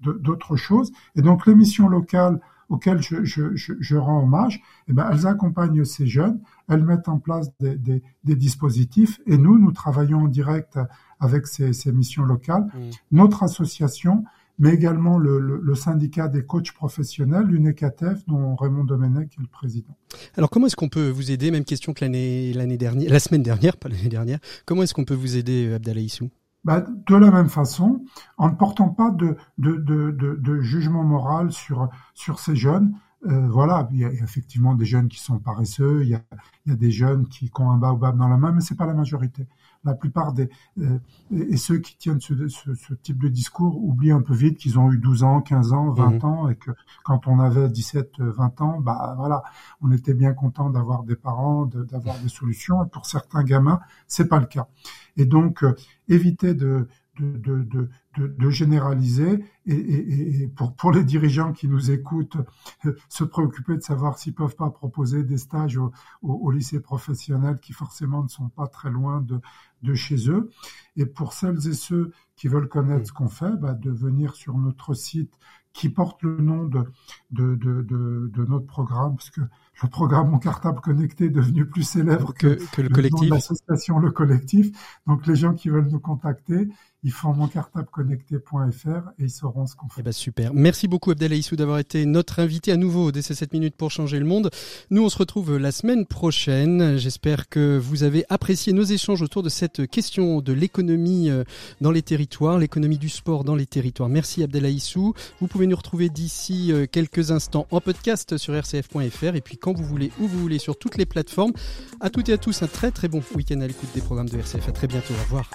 d'autres 0.00 0.56
choses. 0.56 0.90
Et 1.14 1.22
donc 1.22 1.46
les 1.46 1.54
missions 1.54 1.88
locales 1.88 2.40
auxquelles 2.68 3.00
je, 3.00 3.24
je, 3.24 3.56
je, 3.56 3.72
je 3.80 3.96
rends 3.96 4.22
hommage, 4.22 4.60
eh 4.88 4.92
ben, 4.92 5.08
elles 5.10 5.26
accompagnent 5.26 5.84
ces 5.84 6.06
jeunes, 6.06 6.40
elles 6.68 6.84
mettent 6.84 7.08
en 7.08 7.18
place 7.18 7.50
des, 7.58 7.76
des, 7.76 8.02
des 8.24 8.36
dispositifs, 8.36 9.20
et 9.24 9.38
nous, 9.38 9.58
nous 9.58 9.72
travaillons 9.72 10.24
en 10.24 10.28
direct 10.28 10.78
avec 11.18 11.46
ces, 11.46 11.72
ces 11.72 11.92
missions 11.92 12.24
locales. 12.24 12.64
Mmh. 12.64 12.90
Notre 13.12 13.42
association 13.42 14.24
mais 14.58 14.74
également 14.74 15.18
le, 15.18 15.38
le, 15.38 15.60
le, 15.62 15.74
syndicat 15.74 16.28
des 16.28 16.44
coachs 16.44 16.72
professionnels, 16.72 17.46
l'UNECATEF, 17.46 18.26
dont 18.26 18.56
Raymond 18.56 18.84
Domenech 18.84 19.32
est 19.38 19.40
le 19.40 19.46
président. 19.46 19.96
Alors 20.36 20.50
comment 20.50 20.66
est-ce 20.66 20.76
qu'on 20.76 20.88
peut 20.88 21.08
vous 21.08 21.30
aider 21.30 21.50
Même 21.50 21.64
question 21.64 21.92
que 21.92 22.04
l'année 22.04 22.52
l'année 22.52 22.78
dernière, 22.78 23.10
la 23.10 23.20
semaine 23.20 23.42
dernière, 23.42 23.76
pas 23.76 23.88
l'année 23.88 24.08
dernière. 24.08 24.38
Comment 24.66 24.82
est-ce 24.82 24.94
qu'on 24.94 25.04
peut 25.04 25.14
vous 25.14 25.36
aider, 25.36 25.72
Abdallah 25.72 26.00
Issou? 26.00 26.30
Bah, 26.64 26.84
de 27.06 27.16
la 27.16 27.30
même 27.30 27.48
façon, 27.48 28.04
en 28.36 28.48
ne 28.50 28.54
portant 28.54 28.88
pas 28.88 29.10
de, 29.10 29.36
de, 29.58 29.76
de, 29.76 30.10
de, 30.10 30.60
jugement 30.60 31.04
moral 31.04 31.52
sur, 31.52 31.88
sur 32.14 32.40
ces 32.40 32.56
jeunes, 32.56 32.94
euh, 33.26 33.48
voilà, 33.48 33.88
il 33.92 33.98
y 33.98 34.04
a 34.04 34.10
effectivement 34.10 34.74
des 34.74 34.84
jeunes 34.84 35.08
qui 35.08 35.20
sont 35.20 35.38
paresseux, 35.38 36.02
il 36.02 36.10
y 36.10 36.14
a, 36.14 36.22
il 36.66 36.70
y 36.70 36.72
a 36.72 36.76
des 36.76 36.90
jeunes 36.90 37.26
qui, 37.28 37.48
qui 37.48 37.60
ont 37.60 37.70
un 37.70 37.78
baobab 37.78 38.18
dans 38.18 38.28
la 38.28 38.36
main, 38.36 38.52
mais 38.52 38.60
c'est 38.60 38.76
pas 38.76 38.86
la 38.86 38.94
majorité 38.94 39.46
la 39.84 39.94
plupart 39.94 40.32
des 40.32 40.48
euh, 40.80 40.98
et 41.30 41.56
ceux 41.56 41.78
qui 41.78 41.96
tiennent 41.96 42.20
ce, 42.20 42.48
ce, 42.48 42.74
ce, 42.74 42.94
type 42.94 43.22
de 43.22 43.28
discours 43.28 43.82
oublient 43.82 44.12
un 44.12 44.22
peu 44.22 44.34
vite 44.34 44.58
qu'ils 44.58 44.78
ont 44.78 44.90
eu 44.92 44.98
12 44.98 45.22
ans, 45.22 45.40
15 45.40 45.72
ans, 45.72 45.90
20 45.90 46.10
mhm. 46.10 46.24
ans 46.24 46.48
et 46.48 46.56
que 46.56 46.70
quand 47.04 47.26
on 47.26 47.38
avait 47.38 47.68
17, 47.68 48.20
20 48.20 48.60
ans, 48.60 48.80
bah 48.80 49.14
voilà, 49.16 49.42
on 49.80 49.92
était 49.92 50.14
bien 50.14 50.34
content 50.34 50.70
d'avoir 50.70 51.04
des 51.04 51.16
parents, 51.16 51.66
d'avoir 51.66 52.18
des 52.18 52.28
solutions. 52.28 52.84
Et 52.84 52.88
pour 52.88 53.06
certains 53.06 53.44
gamins, 53.44 53.80
c'est 54.06 54.28
pas 54.28 54.40
le 54.40 54.46
cas. 54.46 54.68
Et 55.16 55.26
donc 55.26 55.62
euh, 55.62 55.74
éviter 56.08 56.54
de 56.54 56.88
de, 57.18 57.36
de, 57.38 57.88
de, 58.16 58.26
de, 58.26 58.50
généraliser 58.50 59.44
et, 59.66 59.74
et, 59.74 60.42
et, 60.42 60.48
pour, 60.48 60.74
pour 60.74 60.92
les 60.92 61.04
dirigeants 61.04 61.52
qui 61.52 61.68
nous 61.68 61.90
écoutent, 61.90 62.36
euh, 62.84 62.96
se 63.08 63.24
préoccuper 63.24 63.76
de 63.76 63.82
savoir 63.82 64.18
s'ils 64.18 64.34
peuvent 64.34 64.56
pas 64.56 64.70
proposer 64.70 65.24
des 65.24 65.38
stages 65.38 65.76
au, 65.76 65.92
au, 66.22 66.32
au, 66.34 66.50
lycée 66.50 66.80
professionnel 66.80 67.58
qui 67.60 67.72
forcément 67.72 68.22
ne 68.22 68.28
sont 68.28 68.48
pas 68.48 68.66
très 68.66 68.90
loin 68.90 69.20
de, 69.20 69.40
de 69.82 69.94
chez 69.94 70.30
eux. 70.30 70.50
Et 70.96 71.06
pour 71.06 71.32
celles 71.32 71.66
et 71.68 71.74
ceux 71.74 72.12
qui 72.36 72.48
veulent 72.48 72.68
connaître 72.68 73.06
ce 73.08 73.12
qu'on 73.12 73.28
fait, 73.28 73.56
bah, 73.56 73.74
de 73.74 73.90
venir 73.90 74.34
sur 74.34 74.56
notre 74.58 74.94
site 74.94 75.32
qui 75.72 75.88
porte 75.88 76.22
le 76.22 76.38
nom 76.38 76.64
de, 76.64 76.84
de, 77.30 77.54
de, 77.54 77.82
de, 77.82 78.30
de 78.34 78.44
notre 78.46 78.66
programme, 78.66 79.14
parce 79.14 79.30
que 79.30 79.42
le 79.82 79.88
programme 79.88 80.30
Mon 80.30 80.38
Cartable 80.38 80.80
Connecté 80.80 81.26
est 81.26 81.30
devenu 81.30 81.66
plus 81.66 81.84
célèbre 81.84 82.34
que, 82.34 82.58
que, 82.72 82.82
le, 82.82 82.88
collectif. 82.88 83.30
L'association 83.30 84.00
Le 84.00 84.10
Collectif. 84.10 84.70
Donc 85.06 85.26
les 85.26 85.36
gens 85.36 85.54
qui 85.54 85.68
veulent 85.68 85.88
nous 85.88 86.00
contacter, 86.00 86.68
ils 87.04 87.12
font 87.12 87.32
moncartableconnecté.fr 87.32 88.88
et 89.18 89.24
ils 89.24 89.30
sauront 89.30 89.66
ce 89.66 89.76
qu'on 89.76 89.88
fait. 89.88 90.00
Eh 90.00 90.02
ben 90.02 90.12
super. 90.12 90.52
Merci 90.52 90.88
beaucoup 90.88 91.10
Abdel 91.10 91.38
d'avoir 91.52 91.78
été 91.78 92.04
notre 92.06 92.40
invité 92.40 92.72
à 92.72 92.76
nouveau 92.76 93.12
dès 93.12 93.22
ces 93.22 93.34
7 93.34 93.52
minutes 93.52 93.76
pour 93.76 93.90
changer 93.90 94.18
le 94.18 94.24
monde. 94.24 94.50
Nous 94.90 95.02
on 95.02 95.08
se 95.08 95.18
retrouve 95.18 95.56
la 95.56 95.70
semaine 95.72 96.06
prochaine. 96.06 96.96
J'espère 96.96 97.48
que 97.48 97.78
vous 97.78 98.02
avez 98.02 98.24
apprécié 98.28 98.72
nos 98.72 98.82
échanges 98.82 99.22
autour 99.22 99.42
de 99.42 99.48
cette 99.48 99.86
question 99.86 100.40
de 100.40 100.52
l'économie 100.52 101.30
euh, 101.30 101.44
dans 101.80 101.90
les 101.90 102.02
territoires, 102.02 102.58
l'économie 102.58 102.98
du 102.98 103.08
sport 103.08 103.44
dans 103.44 103.54
les 103.54 103.66
territoires. 103.66 104.08
Merci 104.08 104.42
Abdel 104.42 104.66
Vous 104.96 105.46
pouvez 105.48 105.66
nous 105.66 105.76
retrouver 105.76 106.08
d'ici 106.08 106.72
euh, 106.72 106.86
quelques 106.90 107.30
instants 107.30 107.66
en 107.70 107.80
podcast 107.80 108.36
sur 108.36 108.54
rcf.fr 108.54 109.34
et 109.36 109.40
puis 109.40 109.56
quand 109.56 109.72
vous 109.72 109.84
voulez, 109.84 110.10
où 110.18 110.26
vous 110.26 110.38
voulez, 110.40 110.58
sur 110.58 110.78
toutes 110.78 110.96
les 110.96 111.06
plateformes. 111.06 111.52
À 112.00 112.10
toutes 112.10 112.28
et 112.28 112.32
à 112.32 112.38
tous, 112.38 112.62
un 112.62 112.66
très 112.66 112.90
très 112.90 113.08
bon 113.08 113.22
week-end 113.34 113.60
à 113.60 113.66
l'écoute 113.66 113.88
des 113.94 114.00
programmes 114.00 114.28
de 114.28 114.38
RCF. 114.38 114.68
À 114.68 114.72
très 114.72 114.86
bientôt. 114.86 115.14
Au 115.14 115.22
revoir. 115.24 115.50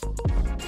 Thank 0.00 0.62
you. 0.62 0.67